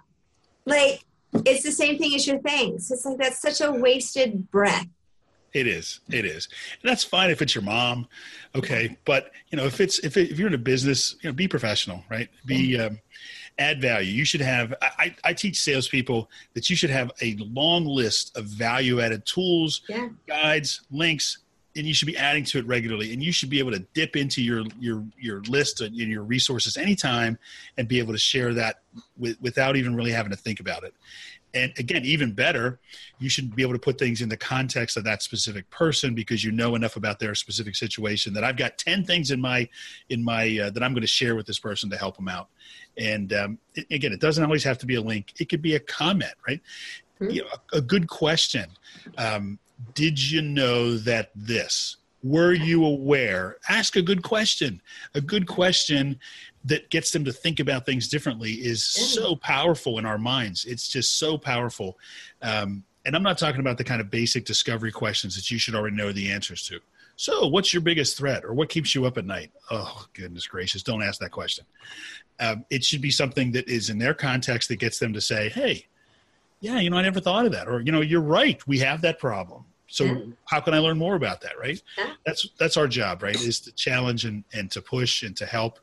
Like 0.66 1.03
it's 1.34 1.64
the 1.64 1.72
same 1.72 1.97
thing 1.97 2.14
as 2.16 2.28
your 2.28 2.39
thanks. 2.39 2.91
It's 2.91 3.05
like 3.05 3.18
that's 3.18 3.41
such 3.41 3.62
a 3.62 3.72
wasted 3.72 4.51
breath. 4.51 4.86
It 5.53 5.67
is. 5.67 5.99
It 6.09 6.25
is. 6.25 6.47
And 6.81 6.89
that's 6.89 7.03
fine 7.03 7.31
if 7.31 7.41
it's 7.41 7.55
your 7.55 7.63
mom. 7.63 8.07
Okay. 8.55 8.97
But 9.05 9.31
you 9.49 9.57
know, 9.57 9.65
if 9.65 9.81
it's 9.81 9.99
if, 9.99 10.17
it, 10.17 10.31
if 10.31 10.39
you're 10.39 10.47
in 10.47 10.53
a 10.53 10.59
business, 10.59 11.15
you 11.21 11.29
know, 11.29 11.33
be 11.33 11.47
professional, 11.47 12.03
right? 12.09 12.29
Be 12.45 12.79
um, 12.79 12.99
add 13.59 13.81
value. 13.81 14.11
You 14.11 14.25
should 14.25 14.41
have, 14.41 14.73
I, 14.81 15.13
I 15.23 15.33
teach 15.33 15.61
salespeople 15.61 16.29
that 16.53 16.69
you 16.69 16.75
should 16.75 16.89
have 16.89 17.11
a 17.21 17.35
long 17.39 17.85
list 17.85 18.35
of 18.37 18.45
value 18.45 19.01
added 19.01 19.25
tools, 19.25 19.81
yeah. 19.89 20.09
guides, 20.27 20.81
links, 20.89 21.39
and 21.75 21.85
you 21.85 21.93
should 21.93 22.07
be 22.07 22.17
adding 22.17 22.43
to 22.45 22.57
it 22.57 22.65
regularly. 22.65 23.13
And 23.13 23.21
you 23.21 23.31
should 23.31 23.49
be 23.49 23.59
able 23.59 23.71
to 23.71 23.79
dip 23.93 24.15
into 24.15 24.41
your, 24.41 24.63
your, 24.79 25.05
your 25.19 25.41
list 25.43 25.81
and 25.81 25.95
your 25.95 26.23
resources 26.23 26.77
anytime 26.77 27.37
and 27.77 27.87
be 27.87 27.99
able 27.99 28.13
to 28.13 28.19
share 28.19 28.53
that 28.55 28.81
with, 29.17 29.39
without 29.41 29.75
even 29.75 29.95
really 29.95 30.11
having 30.11 30.31
to 30.31 30.37
think 30.37 30.59
about 30.59 30.83
it 30.83 30.95
and 31.53 31.73
again 31.77 32.05
even 32.05 32.31
better 32.31 32.79
you 33.17 33.29
should 33.29 33.55
be 33.55 33.61
able 33.61 33.73
to 33.73 33.79
put 33.79 33.97
things 33.97 34.21
in 34.21 34.29
the 34.29 34.37
context 34.37 34.97
of 34.97 35.03
that 35.03 35.21
specific 35.21 35.69
person 35.69 36.13
because 36.13 36.43
you 36.43 36.51
know 36.51 36.75
enough 36.75 36.95
about 36.95 37.19
their 37.19 37.33
specific 37.33 37.75
situation 37.75 38.33
that 38.33 38.43
i've 38.43 38.57
got 38.57 38.77
10 38.77 39.03
things 39.03 39.31
in 39.31 39.41
my 39.41 39.67
in 40.09 40.23
my 40.23 40.59
uh, 40.59 40.69
that 40.69 40.83
i'm 40.83 40.93
going 40.93 41.01
to 41.01 41.07
share 41.07 41.35
with 41.35 41.45
this 41.45 41.59
person 41.59 41.89
to 41.89 41.97
help 41.97 42.15
them 42.15 42.27
out. 42.27 42.49
And 42.97 43.33
um, 43.33 43.57
it, 43.75 43.85
again 43.91 44.13
it 44.13 44.21
doesn't 44.21 44.43
always 44.43 44.63
have 44.63 44.77
to 44.79 44.85
be 44.85 44.95
a 44.95 45.01
link. 45.01 45.33
It 45.39 45.49
could 45.49 45.61
be 45.61 45.75
a 45.75 45.79
comment 45.79 46.33
right? 46.47 46.61
Mm-hmm. 47.19 47.31
you 47.31 47.41
know, 47.43 47.49
a, 47.73 47.77
a, 47.77 47.81
good 47.81 48.07
question. 48.07 48.67
Um, 49.17 49.59
did 49.93 50.31
you 50.31 50.41
know 50.41 50.97
that 50.97 51.31
this? 51.35 51.97
Were 52.23 52.53
you 52.53 52.85
aware? 52.85 53.57
Ask 53.69 53.95
a 53.95 54.01
good 54.01 54.23
question. 54.23 54.81
A 55.15 55.21
good 55.21 55.47
question 55.47 56.19
that 56.66 56.89
gets 56.89 57.12
them 57.12 57.24
to 57.26 57.32
think 57.32 57.60
about 57.60 57.86
things 57.86 58.07
differently 58.07 58.53
is 58.53 58.84
so 58.84 59.36
powerful 59.36 59.97
in 59.97 60.05
our 60.05 60.18
minds. 60.18 60.66
It's 60.66 60.89
just 60.89 61.18
so 61.18 61.38
powerful. 61.38 61.97
Um, 62.41 62.84
and 63.05 63.16
I'm 63.16 63.24
not 63.24 63.38
talking 63.38 63.62
about 63.62 63.78
the 63.78 63.84
kind 63.84 64.01
of 64.01 64.12
basic 64.12 64.45
discovery 64.45 64.91
questions 64.91 65.36
that 65.36 65.49
you 65.49 65.57
should 65.57 65.74
already 65.74 65.95
know 65.95 66.12
the 66.12 66.32
answers 66.32 66.68
to. 66.68 66.80
So, 67.16 67.47
what's 67.47 67.74
your 67.74 67.82
biggest 67.82 68.18
threat 68.18 68.45
or 68.45 68.53
what 68.53 68.70
keeps 68.70 68.95
you 68.95 69.05
up 69.05 69.18
at 69.18 69.26
night? 69.26 69.51
Oh, 69.72 70.05
goodness 70.14 70.47
gracious, 70.47 70.84
don't 70.84 71.03
ask 71.03 71.20
that 71.20 71.32
question. 71.32 71.66
Um, 72.39 72.66
it 72.70 72.84
should 72.84 73.01
be 73.01 73.12
something 73.12 73.51
that 73.53 73.68
is 73.68 73.89
in 73.89 73.97
their 73.97 74.14
context 74.14 74.70
that 74.70 74.78
gets 74.78 74.99
them 74.99 75.12
to 75.14 75.22
say, 75.22 75.49
hey, 75.49 75.86
yeah, 76.62 76.80
you 76.80 76.89
know, 76.89 76.97
I 76.97 77.01
never 77.01 77.20
thought 77.20 77.45
of 77.45 77.51
that. 77.51 77.68
Or, 77.68 77.82
you 77.82 77.91
know, 77.91 78.01
you're 78.01 78.22
right, 78.22 78.66
we 78.68 78.80
have 78.80 79.01
that 79.01 79.20
problem. 79.20 79.66
So 79.88 80.05
yeah. 80.05 80.20
how 80.45 80.62
can 80.62 80.74
I 80.74 80.80
learn 80.80 80.97
more 80.97 81.16
about 81.16 81.41
that? 81.41 81.60
Right. 81.60 81.82
Yeah. 81.97 82.12
That's 82.26 82.47
that's 82.60 82.78
our 82.78 82.88
job, 82.88 83.24
right? 83.24 83.36
Is 83.36 83.60
to 83.62 83.72
challenge 83.74 84.24
and, 84.24 84.43
and 84.53 84.72
to 84.72 84.82
push 84.82 85.24
and 85.24 85.36
to 85.38 85.45
help 85.45 85.80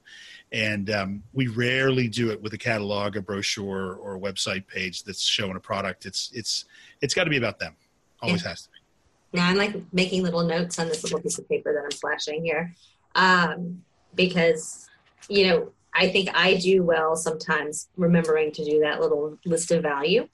and 0.52 0.90
um, 0.90 1.22
we 1.32 1.48
rarely 1.48 2.08
do 2.08 2.30
it 2.30 2.40
with 2.40 2.52
a 2.54 2.58
catalog, 2.58 3.16
a 3.16 3.22
brochure, 3.22 3.94
or 3.94 4.16
a 4.16 4.20
website 4.20 4.66
page 4.66 5.02
that's 5.02 5.22
showing 5.22 5.56
a 5.56 5.60
product. 5.60 6.06
It's 6.06 6.30
it's 6.32 6.66
it's 7.00 7.14
got 7.14 7.24
to 7.24 7.30
be 7.30 7.36
about 7.36 7.58
them. 7.58 7.74
Always 8.22 8.42
yeah. 8.42 8.50
has 8.50 8.62
to 8.62 8.68
be. 8.70 9.38
Now 9.38 9.48
I'm 9.48 9.56
like 9.56 9.74
making 9.92 10.22
little 10.22 10.44
notes 10.44 10.78
on 10.78 10.88
this 10.88 11.02
little 11.02 11.20
piece 11.20 11.38
of 11.38 11.48
paper 11.48 11.72
that 11.72 11.82
I'm 11.82 11.98
flashing 11.98 12.44
here, 12.44 12.74
um, 13.14 13.82
because 14.14 14.88
you 15.28 15.48
know 15.48 15.72
I 15.94 16.08
think 16.08 16.30
I 16.34 16.54
do 16.54 16.82
well 16.82 17.16
sometimes 17.16 17.88
remembering 17.96 18.52
to 18.52 18.64
do 18.64 18.80
that 18.80 19.00
little 19.00 19.38
list 19.44 19.72
of 19.72 19.82
value, 19.82 20.28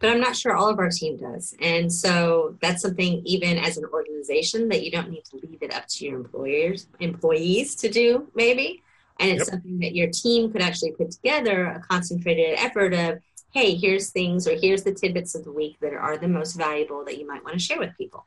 but 0.00 0.10
I'm 0.10 0.20
not 0.20 0.34
sure 0.34 0.54
all 0.54 0.68
of 0.68 0.78
our 0.80 0.90
team 0.90 1.18
does. 1.18 1.54
And 1.60 1.92
so 1.92 2.56
that's 2.60 2.82
something 2.82 3.22
even 3.24 3.58
as 3.58 3.76
an 3.76 3.84
organization 3.92 4.68
that 4.70 4.82
you 4.84 4.90
don't 4.90 5.10
need 5.10 5.24
to 5.26 5.36
leave 5.36 5.62
it 5.62 5.72
up 5.72 5.86
to 5.86 6.04
your 6.04 6.16
employers 6.16 6.88
employees 6.98 7.76
to 7.76 7.88
do 7.88 8.26
maybe 8.34 8.82
and 9.22 9.30
it's 9.30 9.40
Yep. 9.40 9.48
something 9.48 9.78
that 9.80 9.94
your 9.94 10.08
team 10.10 10.52
could 10.52 10.62
actually 10.62 10.92
put 10.92 11.10
together 11.12 11.66
a 11.66 11.80
concentrated 11.80 12.58
effort 12.58 12.92
of 12.94 13.18
hey 13.52 13.74
here's 13.74 14.10
things 14.10 14.48
or 14.48 14.54
here's 14.56 14.82
the 14.82 14.92
tidbits 14.94 15.34
of 15.34 15.44
the 15.44 15.52
week 15.52 15.76
that 15.80 15.92
are 15.94 16.16
the 16.18 16.28
most 16.28 16.54
valuable 16.54 17.04
that 17.04 17.18
you 17.18 17.26
might 17.26 17.44
want 17.44 17.54
to 17.54 17.60
share 17.60 17.78
with 17.78 17.96
people 17.98 18.26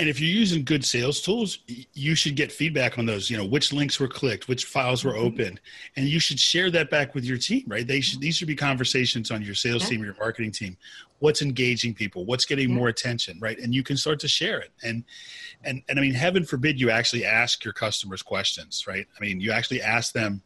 And 0.00 0.08
if 0.08 0.18
you're 0.18 0.30
using 0.30 0.64
good 0.64 0.82
sales 0.82 1.20
tools, 1.20 1.58
you 1.92 2.14
should 2.14 2.34
get 2.34 2.50
feedback 2.50 2.98
on 2.98 3.04
those. 3.04 3.28
You 3.28 3.36
know, 3.36 3.44
which 3.44 3.70
links 3.70 4.00
were 4.00 4.08
clicked, 4.08 4.48
which 4.48 4.64
files 4.64 5.04
were 5.04 5.12
Mhm. 5.12 5.18
opened, 5.26 5.60
and 5.94 6.08
you 6.08 6.18
should 6.18 6.40
share 6.40 6.70
that 6.70 6.88
back 6.88 7.14
with 7.14 7.22
your 7.26 7.36
team. 7.36 7.64
Right? 7.66 7.86
They 7.86 8.00
should. 8.00 8.18
These 8.18 8.38
should 8.38 8.48
be 8.48 8.56
conversations 8.56 9.30
on 9.30 9.42
your 9.42 9.54
sales 9.54 9.86
team, 9.86 10.00
or 10.00 10.06
your 10.06 10.16
marketing 10.18 10.52
team. 10.52 10.78
What's 11.18 11.42
engaging 11.42 11.92
people? 11.92 12.24
What's 12.24 12.46
getting 12.46 12.72
more 12.72 12.88
attention? 12.88 13.38
Right? 13.40 13.58
And 13.58 13.74
you 13.74 13.82
can 13.82 13.98
start 13.98 14.20
to 14.20 14.28
share 14.28 14.58
it. 14.60 14.72
And 14.82 15.04
and 15.64 15.82
and 15.90 15.98
I 15.98 16.02
mean, 16.02 16.14
heaven 16.14 16.46
forbid 16.46 16.80
you 16.80 16.88
actually 16.88 17.26
ask 17.26 17.62
your 17.62 17.74
customers 17.74 18.22
questions. 18.22 18.86
Right? 18.86 19.06
I 19.14 19.20
mean, 19.20 19.38
you 19.38 19.52
actually 19.52 19.82
ask 19.82 20.14
them 20.14 20.40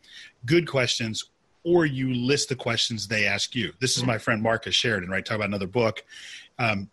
good 0.45 0.67
questions. 0.67 1.27
Or 1.67 1.87
you 1.87 2.13
list 2.13 2.51
the 2.51 2.57
questions 2.57 3.09
they 3.09 3.25
ask 3.27 3.55
you. 3.55 3.73
This 3.81 3.97
is 3.97 4.03
my 4.03 4.19
friend 4.19 4.43
Marcus 4.43 4.75
Sheridan, 4.75 5.09
right? 5.09 5.25
Talk 5.25 5.37
about 5.37 5.49
another 5.49 5.67
book. 5.67 6.05
Um, 6.59 6.91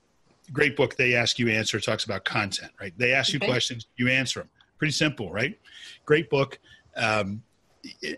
great 0.51 0.75
book 0.75 0.95
they 0.95 1.15
ask 1.15 1.39
you 1.39 1.49
answer 1.49 1.79
talks 1.79 2.03
about 2.03 2.23
content 2.25 2.71
right? 2.79 2.93
They 2.97 3.13
ask 3.13 3.33
you 3.33 3.37
Okay. 3.37 3.47
questions 3.47 3.87
you 3.97 4.07
answer 4.07 4.39
them 4.39 4.49
pretty 4.77 4.93
simple 4.93 5.31
right? 5.31 5.57
Great 6.05 6.29
book 6.29 6.59
um, 6.95 7.41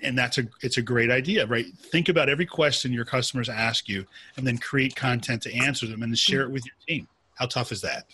and 0.02 0.18
that's 0.18 0.38
a 0.38 0.44
it's 0.62 0.78
a 0.78 0.82
great 0.82 1.12
idea 1.12 1.46
right? 1.46 1.66
Think 1.92 2.10
about 2.10 2.30
every 2.30 2.46
question 2.46 2.92
your 2.92 3.06
customers 3.06 3.50
ask 3.50 3.88
you 3.88 4.06
and 4.38 4.46
then 4.46 4.58
create 4.58 4.96
content 4.96 5.42
to 5.44 5.54
answer 5.54 5.86
them 5.88 6.04
and 6.04 6.12
then 6.12 6.16
share 6.16 6.42
it 6.42 6.52
with 6.52 6.66
your 6.66 6.76
team. 6.88 7.08
How 7.36 7.46
tough 7.46 7.72
is 7.72 7.82
that? 7.82 8.06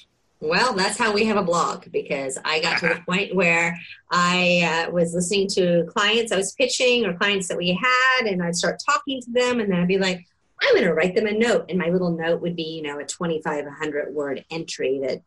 Well, 0.41 0.73
that's 0.73 0.97
how 0.97 1.11
we 1.11 1.25
have 1.25 1.35
a 1.35 1.43
blog 1.43 1.91
because 1.91 2.37
I 2.45 2.61
got 2.61 2.79
to 2.79 2.87
the 2.87 3.01
point 3.07 3.35
where 3.35 3.77
I 4.09 4.85
uh, 4.87 4.91
was 4.91 5.13
listening 5.13 5.49
to 5.49 5.85
clients 5.89 6.31
I 6.31 6.37
was 6.37 6.53
pitching 6.53 7.05
or 7.05 7.13
clients 7.13 7.49
that 7.49 7.57
we 7.57 7.73
had, 7.73 8.25
and 8.25 8.41
I'd 8.41 8.55
start 8.55 8.79
talking 8.85 9.21
to 9.21 9.31
them, 9.31 9.59
and 9.59 9.71
then 9.71 9.81
I'd 9.81 9.87
be 9.87 9.97
like, 9.97 10.25
I'm 10.61 10.73
going 10.73 10.85
to 10.85 10.93
write 10.93 11.15
them 11.15 11.27
a 11.27 11.31
note. 11.31 11.65
And 11.69 11.77
my 11.77 11.89
little 11.89 12.11
note 12.11 12.41
would 12.41 12.55
be, 12.55 12.63
you 12.63 12.81
know, 12.81 12.99
a 12.99 13.05
2,500 13.05 14.13
word 14.13 14.43
entry 14.51 14.99
that, 15.03 15.21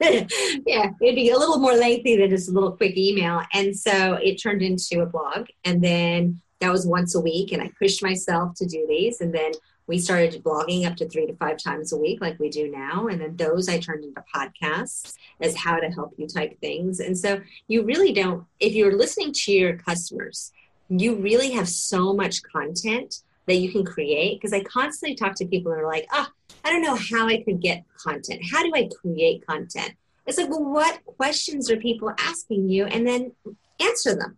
yeah, 0.66 0.90
it'd 1.00 1.14
be 1.14 1.30
a 1.30 1.38
little 1.38 1.58
more 1.58 1.74
lengthy 1.74 2.16
than 2.16 2.30
just 2.30 2.50
a 2.50 2.52
little 2.52 2.72
quick 2.72 2.96
email. 2.96 3.42
And 3.52 3.76
so 3.76 4.14
it 4.14 4.36
turned 4.36 4.62
into 4.62 5.00
a 5.00 5.06
blog. 5.06 5.46
And 5.64 5.82
then 5.82 6.40
that 6.60 6.72
was 6.72 6.86
once 6.86 7.14
a 7.14 7.20
week, 7.20 7.52
and 7.52 7.62
I 7.62 7.70
pushed 7.78 8.02
myself 8.02 8.54
to 8.56 8.66
do 8.66 8.86
these. 8.88 9.20
And 9.20 9.34
then 9.34 9.52
we 9.86 9.98
started 9.98 10.42
blogging 10.42 10.86
up 10.86 10.96
to 10.96 11.08
three 11.08 11.26
to 11.26 11.36
five 11.36 11.58
times 11.58 11.92
a 11.92 11.96
week 11.96 12.20
like 12.20 12.38
we 12.38 12.48
do 12.48 12.70
now 12.70 13.06
and 13.06 13.20
then 13.20 13.36
those 13.36 13.68
i 13.68 13.78
turned 13.78 14.04
into 14.04 14.22
podcasts 14.34 15.14
as 15.40 15.56
how 15.56 15.76
to 15.76 15.88
help 15.88 16.12
you 16.16 16.26
type 16.26 16.58
things 16.60 17.00
and 17.00 17.16
so 17.16 17.40
you 17.68 17.82
really 17.84 18.12
don't 18.12 18.44
if 18.60 18.74
you're 18.74 18.96
listening 18.96 19.32
to 19.32 19.52
your 19.52 19.76
customers 19.76 20.52
you 20.88 21.16
really 21.16 21.52
have 21.52 21.68
so 21.68 22.12
much 22.12 22.42
content 22.42 23.22
that 23.46 23.56
you 23.56 23.70
can 23.70 23.84
create? 23.84 24.40
Because 24.40 24.52
i 24.52 24.60
constantly 24.60 25.14
talk 25.14 25.34
to 25.36 25.46
people 25.46 25.72
that 25.72 25.80
are 25.80 25.86
like 25.86 26.06
ah 26.12 26.30
i 26.64 26.70
don't 26.70 26.82
know 26.82 26.96
how 26.96 27.26
i 27.26 27.42
could 27.42 27.60
get 27.60 27.84
content. 27.96 28.42
How 28.50 28.62
do 28.62 28.72
i 28.74 28.88
create 29.00 29.46
content? 29.46 29.92
It's 30.26 30.38
like 30.38 30.48
well 30.48 30.64
what 30.64 31.04
questions 31.04 31.70
are 31.70 31.76
people 31.76 32.12
asking 32.18 32.68
you? 32.68 32.86
And 32.86 33.06
then 33.06 33.32
answer 33.80 34.14
them. 34.14 34.36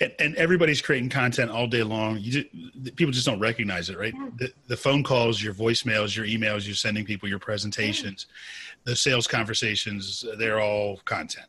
And, 0.00 0.12
and 0.18 0.34
everybody's 0.34 0.82
creating 0.82 1.08
content 1.08 1.52
all 1.52 1.68
day 1.68 1.84
long. 1.84 2.18
You 2.18 2.42
just, 2.42 2.96
people 2.96 3.12
just 3.12 3.26
don't 3.26 3.38
recognize 3.38 3.90
it 3.90 3.98
right? 3.98 4.12
Yeah. 4.14 4.28
the, 4.36 4.52
the 4.66 4.76
phone 4.76 5.02
calls 5.02 5.42
your 5.42 5.54
voicemails 5.54 6.16
your 6.16 6.26
emails 6.26 6.66
you're 6.66 6.74
sending 6.74 7.04
people 7.04 7.28
your 7.28 7.38
presentations 7.38 8.26
the 8.84 8.94
sales 8.94 9.26
conversations 9.26 10.24
they're 10.38 10.60
all 10.60 10.98
content. 11.04 11.46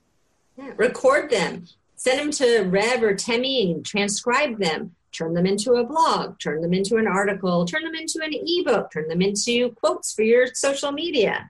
Yeah, 0.58 0.72
record 0.78 1.30
them, 1.30 1.68
send 1.96 2.20
them 2.20 2.32
to 2.32 2.62
Rev 2.70 3.04
or 3.04 3.14
Temi 3.14 3.72
and 3.72 3.86
transcribe 3.86 4.58
them, 4.58 4.96
turn 5.16 5.34
them 5.34 5.46
into 5.46 5.74
a 5.74 5.84
blog, 5.84 6.38
turn 6.40 6.62
them 6.62 6.74
into 6.74 6.98
an 6.98 7.08
article, 7.08 7.66
turn 7.66 7.84
them 7.84 7.96
into 7.96 8.20
an 8.24 8.32
ebook, 8.34 8.92
turn 8.92 9.08
them 9.08 9.22
into 9.22 9.72
quotes 9.72 10.14
for 10.14 10.24
your 10.24 10.48
social 10.54 10.92
media. 10.92 11.50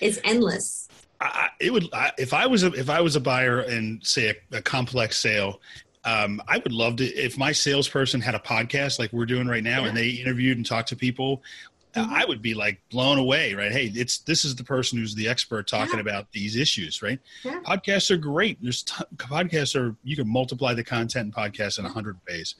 It's 0.00 0.18
endless. 0.24 0.88
I, 1.20 1.48
it 1.60 1.72
would 1.72 1.88
I, 1.92 2.10
if 2.18 2.34
I 2.34 2.46
was 2.46 2.64
a 2.64 2.72
if 2.72 2.90
I 2.90 3.00
was 3.00 3.16
a 3.16 3.20
buyer 3.20 3.60
and 3.60 4.04
say 4.04 4.30
a, 4.52 4.56
a 4.58 4.62
complex 4.62 5.18
sale, 5.18 5.60
um, 6.04 6.42
I 6.48 6.58
would 6.58 6.72
love 6.72 6.96
to 6.96 7.04
if 7.04 7.38
my 7.38 7.52
salesperson 7.52 8.20
had 8.20 8.34
a 8.34 8.38
podcast 8.40 8.98
like 8.98 9.12
we're 9.12 9.24
doing 9.26 9.46
right 9.46 9.62
now 9.62 9.84
and 9.84 9.96
they 9.96 10.10
interviewed 10.10 10.56
and 10.58 10.66
talked 10.66 10.88
to 10.88 10.96
people. 10.96 11.42
I 11.96 12.24
would 12.24 12.42
be 12.42 12.54
like 12.54 12.80
blown 12.90 13.18
away, 13.18 13.54
right? 13.54 13.70
Hey, 13.70 13.86
it's 13.94 14.18
this 14.18 14.44
is 14.44 14.56
the 14.56 14.64
person 14.64 14.98
who's 14.98 15.14
the 15.14 15.28
expert 15.28 15.68
talking 15.68 15.94
Yeah. 15.94 16.00
about 16.00 16.32
these 16.32 16.56
issues, 16.56 17.02
right? 17.02 17.20
Yeah. 17.44 17.60
Podcasts 17.64 18.10
are 18.10 18.16
great. 18.16 18.60
There's 18.60 18.82
t- 18.82 19.04
podcasts 19.16 19.80
are 19.80 19.94
you 20.02 20.16
can 20.16 20.28
multiply 20.28 20.74
the 20.74 20.82
content 20.82 21.26
in 21.26 21.32
podcasts 21.32 21.78
in 21.78 21.84
a 21.84 21.88
hundred 21.88 22.18
ways. 22.28 22.56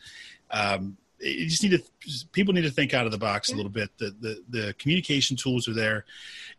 Um, 0.54 0.96
you 1.20 1.46
just 1.48 1.62
need 1.62 1.70
to 1.72 2.26
people 2.32 2.52
need 2.52 2.62
to 2.62 2.70
think 2.70 2.92
out 2.92 3.06
of 3.06 3.12
the 3.12 3.18
box 3.18 3.50
a 3.50 3.56
little 3.56 3.70
bit. 3.70 3.90
The, 3.98 4.14
the 4.20 4.44
the 4.50 4.74
communication 4.74 5.36
tools 5.36 5.68
are 5.68 5.72
there. 5.72 6.04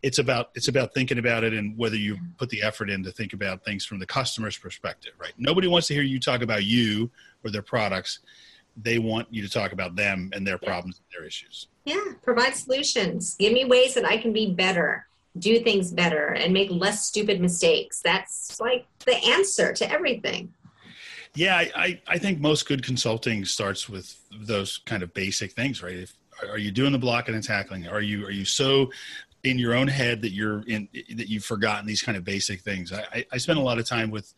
It's 0.02 0.18
about 0.18 0.50
it's 0.54 0.68
about 0.68 0.92
thinking 0.92 1.18
about 1.18 1.44
it 1.44 1.52
and 1.52 1.76
whether 1.76 1.96
you 1.96 2.18
put 2.38 2.48
the 2.48 2.62
effort 2.62 2.90
in 2.90 3.02
to 3.04 3.12
think 3.12 3.32
about 3.32 3.64
things 3.64 3.84
from 3.84 3.98
the 3.98 4.06
customer's 4.06 4.56
perspective, 4.56 5.12
right? 5.18 5.32
Nobody 5.38 5.68
wants 5.68 5.86
to 5.88 5.94
hear 5.94 6.02
you 6.02 6.18
talk 6.18 6.42
about 6.42 6.64
you 6.64 7.10
or 7.44 7.50
their 7.50 7.62
products. 7.62 8.20
They 8.76 8.98
want 8.98 9.28
you 9.30 9.42
to 9.42 9.48
talk 9.48 9.72
about 9.72 9.96
them 9.96 10.30
and 10.34 10.46
their 10.46 10.58
problems 10.58 10.98
and 10.98 11.06
their 11.18 11.26
issues. 11.26 11.68
Yeah, 11.84 12.12
provide 12.22 12.54
solutions. 12.54 13.36
Give 13.38 13.52
me 13.52 13.64
ways 13.64 13.94
that 13.94 14.04
I 14.04 14.18
can 14.18 14.32
be 14.32 14.52
better, 14.52 15.06
do 15.38 15.60
things 15.60 15.92
better, 15.92 16.28
and 16.34 16.52
make 16.52 16.70
less 16.70 17.06
stupid 17.06 17.40
mistakes. 17.40 18.00
That's 18.02 18.60
like 18.60 18.86
the 19.06 19.16
answer 19.16 19.72
to 19.72 19.90
everything. 19.90 20.52
Yeah, 21.36 21.56
I, 21.56 22.00
I, 22.08 22.18
think 22.18 22.40
most 22.40 22.66
good 22.66 22.82
consulting 22.82 23.44
starts 23.44 23.88
with 23.88 24.16
those 24.40 24.78
kind 24.78 25.02
of 25.02 25.12
basic 25.12 25.52
things, 25.52 25.82
right? 25.82 25.96
If, 25.96 26.14
are 26.48 26.58
you 26.58 26.70
doing 26.70 26.92
the 26.92 26.98
blocking 26.98 27.34
and 27.34 27.44
tackling? 27.44 27.86
Are 27.86 28.00
you 28.00 28.24
are 28.26 28.30
you 28.30 28.44
so 28.44 28.90
in 29.44 29.58
your 29.58 29.74
own 29.74 29.88
head 29.88 30.22
that 30.22 30.32
you're 30.32 30.62
in 30.66 30.88
that 31.14 31.28
you've 31.28 31.44
forgotten 31.44 31.86
these 31.86 32.02
kind 32.02 32.16
of 32.16 32.24
basic 32.24 32.60
things? 32.60 32.92
I, 32.92 33.04
I, 33.12 33.26
I 33.32 33.36
spend 33.36 33.58
a 33.58 33.62
lot 33.62 33.78
of 33.78 33.86
time 33.86 34.10
with 34.10 34.32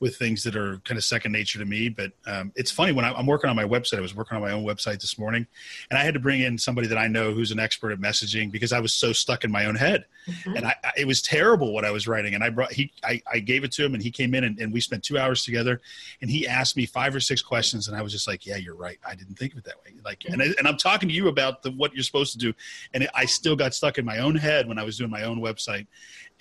with 0.00 0.16
things 0.16 0.42
that 0.44 0.56
are 0.56 0.78
kind 0.84 0.98
of 0.98 1.04
second 1.04 1.32
nature 1.32 1.58
to 1.58 1.64
me. 1.64 1.88
But 1.88 2.12
um, 2.26 2.52
it's 2.56 2.70
funny 2.70 2.92
when 2.92 3.04
I, 3.04 3.12
I'm 3.12 3.26
working 3.26 3.48
on 3.48 3.56
my 3.56 3.64
website. 3.64 3.98
I 3.98 4.00
was 4.00 4.14
working 4.14 4.36
on 4.36 4.42
my 4.42 4.50
own 4.52 4.64
website 4.64 5.00
this 5.00 5.18
morning, 5.18 5.46
and 5.90 5.98
I 5.98 6.02
had 6.02 6.14
to 6.14 6.20
bring 6.20 6.40
in 6.40 6.58
somebody 6.58 6.88
that 6.88 6.98
I 6.98 7.06
know 7.06 7.32
who's 7.32 7.50
an 7.52 7.60
expert 7.60 7.92
at 7.92 7.98
messaging 7.98 8.50
because 8.50 8.72
I 8.72 8.80
was 8.80 8.92
so 8.92 9.12
stuck 9.12 9.44
in 9.44 9.50
my 9.50 9.66
own 9.66 9.76
head 9.76 10.04
Mhm. 10.26 10.56
and 10.56 10.64
I, 10.66 10.74
I, 10.82 10.90
it 10.96 11.06
was 11.06 11.20
terrible 11.20 11.74
what 11.74 11.84
I 11.84 11.90
was 11.90 12.08
writing. 12.08 12.34
And 12.34 12.42
I 12.42 12.48
brought 12.48 12.72
he, 12.72 12.90
I, 13.04 13.20
I 13.30 13.40
gave 13.40 13.62
it 13.62 13.72
to 13.72 13.84
him, 13.84 13.92
and 13.92 14.02
he 14.02 14.10
came 14.10 14.34
in, 14.34 14.44
and, 14.44 14.58
and 14.58 14.72
we 14.72 14.80
spent 14.80 15.02
two 15.02 15.18
hours 15.18 15.44
together. 15.44 15.82
And 16.22 16.30
he 16.30 16.48
asked 16.48 16.76
me 16.78 16.86
five 16.86 17.14
or 17.14 17.20
six 17.20 17.42
questions, 17.42 17.88
and 17.88 17.96
I 17.96 18.00
was 18.00 18.10
just 18.10 18.26
like, 18.26 18.46
"Yeah, 18.46 18.56
you're 18.56 18.74
right. 18.74 18.98
I 19.06 19.14
didn't 19.14 19.34
think 19.38 19.52
of 19.52 19.58
it 19.58 19.64
that 19.64 19.76
way." 19.84 19.92
Like, 20.02 20.24
and, 20.26 20.40
I, 20.42 20.46
and 20.58 20.66
I'm 20.66 20.78
talking 20.78 21.08
to 21.10 21.14
you 21.14 21.28
about 21.28 21.62
the, 21.62 21.70
what 21.72 21.92
you're 21.94 22.02
supposed 22.02 22.32
to 22.32 22.38
do, 22.38 22.54
and 22.94 23.06
I 23.14 23.26
still 23.26 23.54
got 23.54 23.74
stuck 23.74 23.98
in 23.98 24.04
my 24.06 24.18
own 24.18 24.34
head 24.34 24.66
when 24.66 24.78
I 24.78 24.82
was 24.82 24.96
doing 24.96 25.10
my 25.10 25.24
own 25.24 25.40
website. 25.40 25.86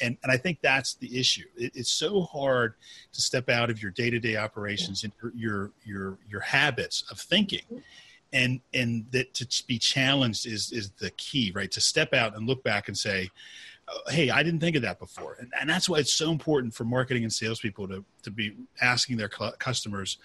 And 0.01 0.17
and 0.23 0.31
I 0.31 0.37
think 0.37 0.59
that's 0.61 0.95
the 0.95 1.19
issue. 1.19 1.45
It, 1.55 1.71
it's 1.75 1.91
so 1.91 2.21
hard 2.21 2.75
to 3.11 3.21
step 3.21 3.49
out 3.49 3.69
of 3.69 3.81
your 3.81 3.91
day 3.91 4.09
to 4.09 4.19
day 4.19 4.35
operations 4.37 5.03
and 5.03 5.13
your, 5.21 5.31
your 5.35 5.71
your 5.85 6.17
your 6.29 6.41
habits 6.41 7.03
of 7.11 7.19
thinking. 7.19 7.61
And 8.31 8.61
and 8.73 9.05
that 9.11 9.33
to 9.35 9.63
be 9.67 9.77
challenged 9.77 10.45
is 10.45 10.71
is 10.71 10.91
the 10.99 11.11
key 11.11 11.51
right? 11.55 11.71
To 11.71 11.81
step 11.81 12.13
out 12.13 12.35
and 12.35 12.47
look 12.47 12.63
back 12.63 12.87
and 12.87 12.97
say 12.97 13.29
oh, 13.87 13.99
hey 14.09 14.29
i 14.29 14.41
didn't 14.41 14.59
think 14.59 14.75
of 14.75 14.81
that 14.81 14.99
before. 14.99 15.37
And, 15.39 15.51
and 15.59 15.69
that's 15.69 15.87
why 15.87 15.99
it's 15.99 16.13
so 16.13 16.31
important 16.31 16.73
for 16.73 16.83
marketing 16.83 17.23
and 17.23 17.31
salespeople 17.31 17.87
to 17.89 18.03
to 18.23 18.31
be 18.31 18.55
asking 18.81 19.17
their 19.17 19.29
customers 19.29 20.17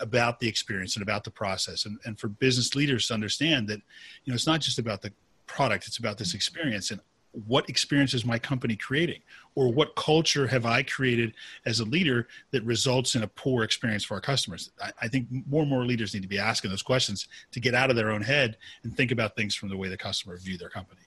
about 0.00 0.40
the 0.40 0.48
experience 0.48 0.96
and 0.96 1.02
about 1.02 1.24
the 1.24 1.30
process. 1.30 1.84
And, 1.84 1.98
and 2.04 2.18
for 2.18 2.28
business 2.28 2.74
leaders 2.74 3.08
to 3.08 3.14
understand 3.14 3.68
that 3.68 3.80
you 4.24 4.32
know 4.32 4.34
it's 4.34 4.46
not 4.46 4.60
just 4.60 4.78
about 4.78 5.02
the 5.02 5.12
product 5.46 5.86
it's 5.86 5.98
about 5.98 6.18
this 6.18 6.34
experience. 6.34 6.90
And 6.90 7.00
what 7.32 7.68
experience 7.68 8.14
is 8.14 8.24
my 8.24 8.38
company 8.38 8.76
creating 8.76 9.20
or 9.54 9.72
what 9.72 9.94
culture 9.96 10.46
have 10.46 10.66
i 10.66 10.82
created 10.82 11.32
as 11.66 11.80
a 11.80 11.84
leader 11.84 12.28
that 12.50 12.62
results 12.64 13.14
in 13.14 13.22
a 13.22 13.26
poor 13.28 13.62
experience 13.62 14.04
for 14.04 14.14
our 14.14 14.20
customers 14.20 14.70
I, 14.80 14.92
I 15.02 15.08
think 15.08 15.28
more 15.48 15.62
and 15.62 15.70
more 15.70 15.84
leaders 15.84 16.14
need 16.14 16.22
to 16.22 16.28
be 16.28 16.38
asking 16.38 16.70
those 16.70 16.82
questions 16.82 17.28
to 17.52 17.60
get 17.60 17.74
out 17.74 17.90
of 17.90 17.96
their 17.96 18.10
own 18.10 18.22
head 18.22 18.56
and 18.84 18.96
think 18.96 19.10
about 19.10 19.34
things 19.36 19.54
from 19.54 19.70
the 19.70 19.76
way 19.76 19.88
the 19.88 19.96
customer 19.96 20.36
view 20.36 20.58
their 20.58 20.68
company 20.68 21.02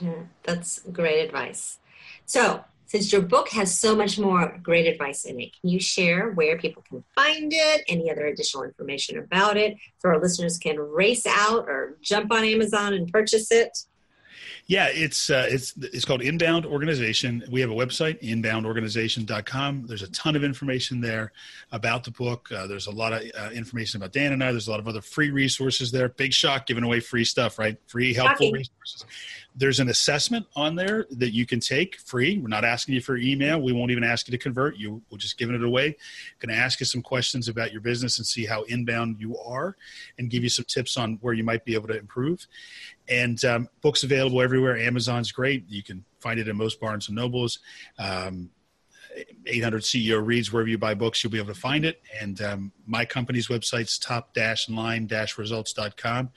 Yeah, 0.00 0.22
that's 0.42 0.80
great 0.92 1.24
advice. 1.24 1.78
So, 2.26 2.64
since 2.86 3.12
your 3.12 3.22
book 3.22 3.48
has 3.48 3.76
so 3.76 3.96
much 3.96 4.18
more 4.18 4.58
great 4.62 4.86
advice 4.86 5.24
in 5.24 5.40
it, 5.40 5.52
can 5.58 5.70
you 5.70 5.80
share 5.80 6.30
where 6.32 6.58
people 6.58 6.84
can 6.88 7.02
find 7.14 7.50
it, 7.52 7.82
any 7.88 8.10
other 8.10 8.26
additional 8.26 8.62
information 8.62 9.18
about 9.18 9.56
it, 9.56 9.76
so 9.98 10.10
our 10.10 10.20
listeners 10.20 10.58
can 10.58 10.78
race 10.78 11.26
out 11.26 11.66
or 11.66 11.96
jump 12.02 12.30
on 12.30 12.44
Amazon 12.44 12.92
and 12.94 13.10
purchase 13.10 13.50
it? 13.50 13.76
Yeah, 14.66 14.88
it's 14.90 15.28
uh, 15.28 15.46
it's 15.50 15.74
it's 15.76 16.06
called 16.06 16.22
Inbound 16.22 16.64
Organization. 16.64 17.44
We 17.50 17.60
have 17.60 17.70
a 17.70 17.74
website, 17.74 18.22
inboundorganization.com. 18.22 19.86
There's 19.86 20.02
a 20.02 20.10
ton 20.10 20.36
of 20.36 20.44
information 20.44 21.02
there 21.02 21.32
about 21.70 22.02
the 22.04 22.10
book. 22.10 22.50
Uh, 22.50 22.66
there's 22.66 22.86
a 22.86 22.90
lot 22.90 23.12
of 23.12 23.22
uh, 23.38 23.50
information 23.50 24.00
about 24.00 24.12
Dan 24.12 24.32
and 24.32 24.42
I. 24.42 24.52
There's 24.52 24.68
a 24.68 24.70
lot 24.70 24.80
of 24.80 24.88
other 24.88 25.02
free 25.02 25.30
resources 25.30 25.90
there. 25.90 26.08
Big 26.08 26.32
shock, 26.32 26.66
giving 26.66 26.82
away 26.82 27.00
free 27.00 27.26
stuff, 27.26 27.58
right? 27.58 27.76
Free 27.88 28.14
helpful 28.14 28.46
Shocking. 28.46 28.54
resources. 28.54 29.04
There's 29.56 29.78
an 29.78 29.88
assessment 29.88 30.46
on 30.56 30.74
there 30.74 31.06
that 31.12 31.32
you 31.32 31.46
can 31.46 31.60
take 31.60 31.96
free. 32.00 32.38
We're 32.38 32.48
not 32.48 32.64
asking 32.64 32.94
you 32.94 33.00
for 33.00 33.16
email. 33.16 33.60
We 33.60 33.72
won't 33.72 33.92
even 33.92 34.02
ask 34.02 34.26
you 34.26 34.32
to 34.32 34.38
convert. 34.38 34.76
You 34.78 35.02
we're 35.10 35.18
just 35.18 35.38
giving 35.38 35.54
it 35.54 35.62
away. 35.62 35.96
Going 36.40 36.56
to 36.56 36.60
ask 36.60 36.80
you 36.80 36.86
some 36.86 37.02
questions 37.02 37.48
about 37.48 37.70
your 37.70 37.80
business 37.80 38.18
and 38.18 38.26
see 38.26 38.46
how 38.46 38.62
inbound 38.64 39.20
you 39.20 39.38
are, 39.38 39.76
and 40.18 40.30
give 40.30 40.42
you 40.42 40.48
some 40.48 40.64
tips 40.64 40.96
on 40.96 41.18
where 41.20 41.34
you 41.34 41.44
might 41.44 41.64
be 41.64 41.74
able 41.74 41.88
to 41.88 41.98
improve. 41.98 42.46
And 43.08 43.44
um, 43.44 43.68
books 43.82 44.02
available 44.02 44.40
everywhere. 44.40 44.78
Amazon's 44.78 45.30
great. 45.30 45.68
You 45.68 45.82
can 45.82 46.04
find 46.20 46.40
it 46.40 46.48
in 46.48 46.56
most 46.56 46.80
Barnes 46.80 47.08
and 47.08 47.16
Nobles. 47.16 47.58
Um, 47.98 48.48
800 49.46 49.82
CEO 49.82 50.24
reads 50.24 50.50
wherever 50.52 50.68
you 50.68 50.78
buy 50.78 50.94
books, 50.94 51.22
you'll 51.22 51.30
be 51.30 51.38
able 51.38 51.54
to 51.54 51.60
find 51.60 51.84
it. 51.84 52.02
And 52.20 52.42
um, 52.42 52.72
my 52.86 53.04
company's 53.04 53.46
website's 53.48 53.98
top-line-results.com 53.98 56.30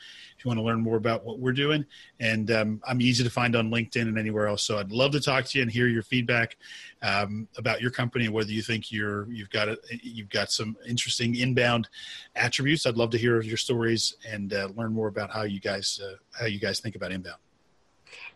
you 0.48 0.56
want 0.56 0.60
to 0.60 0.64
learn 0.64 0.82
more 0.82 0.96
about 0.96 1.26
what 1.26 1.40
we're 1.40 1.52
doing. 1.52 1.86
And 2.20 2.50
um, 2.52 2.82
I'm 2.88 3.02
easy 3.02 3.24
to 3.24 3.30
find 3.30 3.56
on 3.56 3.70
LinkedIn 3.70 4.04
and 4.04 4.18
anywhere 4.18 4.48
else. 4.48 4.64
So 4.64 4.78
I'd 4.78 4.92
love 4.92 5.12
to 5.12 5.20
talk 5.20 5.46
to 5.46 5.58
you 5.58 5.62
and 5.62 5.72
hear 5.72 5.88
your 5.88 6.04
feedback 6.04 6.56
um, 7.02 7.48
about 7.58 7.82
your 7.82 7.92
company 7.92 8.26
and 8.26 8.34
whether 8.34 8.52
you 8.52 8.62
think 8.62 8.92
you're 8.92 9.30
you've 9.30 9.50
got 9.50 9.68
a, 9.68 9.78
you've 10.02 10.30
got 10.30 10.52
some 10.52 10.78
interesting 10.88 11.36
inbound 11.36 11.90
attributes. 12.36 12.86
I'd 12.86 12.96
love 12.96 13.10
to 13.12 13.18
hear 13.18 13.42
your 13.42 13.58
stories 13.58 14.16
and 14.28 14.54
uh, 14.54 14.70
learn 14.76 14.94
more 14.94 15.08
about 15.08 15.32
how 15.32 15.44
you 15.44 15.60
guys 15.60 16.00
uh, 16.04 16.16
how 16.40 16.46
you 16.46 16.60
guys 16.60 16.80
think 16.80 16.96
about 16.96 17.12
inbound. 17.12 17.40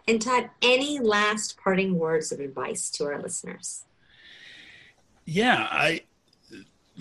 And 0.07 0.21
Todd, 0.21 0.49
any 0.61 0.99
last 0.99 1.57
parting 1.57 1.97
words 1.97 2.31
of 2.31 2.39
advice 2.39 2.89
to 2.91 3.05
our 3.05 3.21
listeners? 3.21 3.85
Yeah, 5.25 5.67
I 5.71 6.01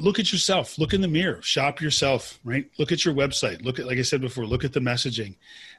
look 0.01 0.19
at 0.19 0.33
yourself. 0.33 0.79
Look 0.79 0.93
in 0.93 1.01
the 1.01 1.09
mirror. 1.09 1.43
Shop 1.43 1.81
yourself. 1.81 2.39
Right. 2.45 2.71
Look 2.79 2.93
at 2.93 3.05
your 3.05 3.15
website. 3.15 3.65
Look 3.65 3.79
at, 3.79 3.87
like 3.87 3.99
I 3.99 4.03
said 4.03 4.21
before, 4.21 4.47
look 4.47 4.65
at 4.65 4.73
the 4.73 4.81
messaging. 4.81 5.37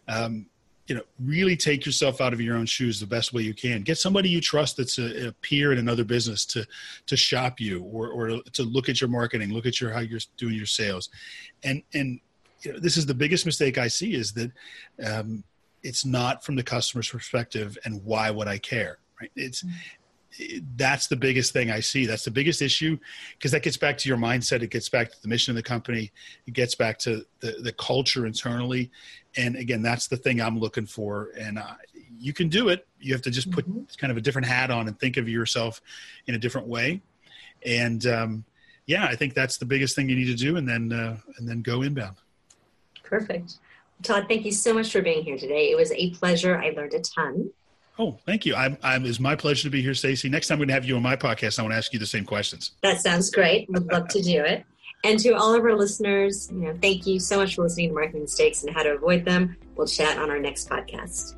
Um, 0.07 0.45
you 0.87 0.95
know, 0.95 1.03
really 1.19 1.55
take 1.55 1.85
yourself 1.85 2.19
out 2.19 2.33
of 2.33 2.41
your 2.41 2.57
own 2.57 2.65
shoes 2.65 2.99
the 2.99 3.07
best 3.07 3.33
way 3.33 3.43
you 3.43 3.53
can. 3.53 3.83
Get 3.83 3.97
somebody 3.97 4.29
you 4.29 4.41
trust 4.41 4.77
that's 4.77 4.97
a, 4.97 5.27
a 5.27 5.31
peer 5.33 5.71
in 5.71 5.77
another 5.77 6.03
business 6.03 6.43
to 6.47 6.65
to 7.05 7.15
shop 7.15 7.59
you 7.59 7.83
or 7.83 8.09
or 8.09 8.41
to 8.53 8.63
look 8.63 8.89
at 8.89 8.99
your 8.99 9.09
marketing, 9.09 9.53
look 9.53 9.65
at 9.65 9.79
your 9.79 9.91
how 9.91 9.99
you're 9.99 10.19
doing 10.37 10.55
your 10.55 10.65
sales, 10.65 11.09
and 11.63 11.83
and 11.93 12.19
you 12.63 12.73
know, 12.73 12.79
this 12.79 12.97
is 12.97 13.05
the 13.05 13.13
biggest 13.13 13.45
mistake 13.45 13.77
I 13.77 13.87
see 13.87 14.15
is 14.15 14.33
that 14.33 14.51
um, 15.05 15.43
it's 15.81 16.03
not 16.03 16.43
from 16.43 16.55
the 16.55 16.63
customer's 16.63 17.09
perspective 17.09 17.77
and 17.85 18.03
why 18.03 18.29
would 18.29 18.47
I 18.47 18.57
care 18.57 18.99
right 19.19 19.31
it's 19.35 19.63
mm-hmm 19.63 20.00
that's 20.75 21.07
the 21.07 21.15
biggest 21.15 21.53
thing 21.53 21.71
I 21.71 21.79
see. 21.79 22.05
That's 22.05 22.23
the 22.23 22.31
biggest 22.31 22.61
issue 22.61 22.97
because 23.33 23.51
that 23.51 23.63
gets 23.63 23.77
back 23.77 23.97
to 23.99 24.09
your 24.09 24.17
mindset. 24.17 24.61
It 24.61 24.71
gets 24.71 24.89
back 24.89 25.11
to 25.11 25.21
the 25.21 25.27
mission 25.27 25.51
of 25.51 25.55
the 25.55 25.63
company. 25.63 26.11
It 26.47 26.53
gets 26.53 26.75
back 26.75 26.97
to 26.99 27.25
the, 27.39 27.57
the 27.61 27.73
culture 27.73 28.25
internally. 28.25 28.91
And 29.37 29.55
again, 29.55 29.81
that's 29.81 30.07
the 30.07 30.17
thing 30.17 30.41
I'm 30.41 30.59
looking 30.59 30.85
for. 30.85 31.29
And 31.37 31.59
uh, 31.59 31.73
you 32.17 32.33
can 32.33 32.49
do 32.49 32.69
it. 32.69 32.87
You 32.99 33.13
have 33.13 33.21
to 33.23 33.31
just 33.31 33.51
put 33.51 33.67
mm-hmm. 33.67 33.83
kind 33.97 34.11
of 34.11 34.17
a 34.17 34.21
different 34.21 34.47
hat 34.47 34.71
on 34.71 34.87
and 34.87 34.99
think 34.99 35.17
of 35.17 35.27
yourself 35.27 35.81
in 36.27 36.35
a 36.35 36.39
different 36.39 36.67
way. 36.67 37.01
And 37.65 38.05
um, 38.05 38.45
yeah, 38.85 39.05
I 39.05 39.15
think 39.15 39.33
that's 39.33 39.57
the 39.57 39.65
biggest 39.65 39.95
thing 39.95 40.09
you 40.09 40.15
need 40.15 40.25
to 40.25 40.35
do. 40.35 40.57
And 40.57 40.67
then, 40.67 40.91
uh, 40.91 41.17
and 41.37 41.47
then 41.47 41.61
go 41.61 41.81
inbound. 41.81 42.17
Perfect. 43.03 43.55
Todd, 44.01 44.25
thank 44.27 44.45
you 44.45 44.51
so 44.51 44.73
much 44.73 44.91
for 44.91 45.01
being 45.01 45.23
here 45.23 45.37
today. 45.37 45.71
It 45.71 45.77
was 45.77 45.91
a 45.91 46.09
pleasure. 46.11 46.57
I 46.57 46.69
learned 46.69 46.93
a 46.93 47.01
ton. 47.01 47.51
Oh, 47.99 48.17
thank 48.25 48.45
you. 48.45 48.55
I'm, 48.55 48.77
I'm, 48.81 49.05
it's 49.05 49.19
my 49.19 49.35
pleasure 49.35 49.63
to 49.63 49.69
be 49.69 49.81
here, 49.81 49.93
Stacy. 49.93 50.29
Next 50.29 50.47
time 50.47 50.55
I'm 50.55 50.59
going 50.59 50.69
to 50.69 50.73
have 50.73 50.85
you 50.85 50.95
on 50.95 51.03
my 51.03 51.15
podcast, 51.15 51.59
I 51.59 51.61
want 51.61 51.73
to 51.73 51.77
ask 51.77 51.93
you 51.93 51.99
the 51.99 52.05
same 52.05 52.25
questions. 52.25 52.71
That 52.81 53.01
sounds 53.01 53.29
great. 53.29 53.69
Would 53.69 53.91
love 53.91 54.07
to 54.09 54.21
do 54.21 54.43
it. 54.43 54.65
And 55.03 55.19
to 55.19 55.31
all 55.31 55.53
of 55.53 55.63
our 55.63 55.75
listeners, 55.75 56.49
you 56.51 56.59
know, 56.59 56.77
thank 56.81 57.07
you 57.07 57.19
so 57.19 57.37
much 57.37 57.55
for 57.55 57.63
listening 57.63 57.89
to 57.89 57.95
Marketing 57.95 58.21
Mistakes 58.21 58.63
and 58.63 58.73
How 58.73 58.83
to 58.83 58.93
Avoid 58.93 59.25
Them. 59.25 59.57
We'll 59.75 59.87
chat 59.87 60.17
on 60.17 60.29
our 60.29 60.39
next 60.39 60.69
podcast. 60.69 61.35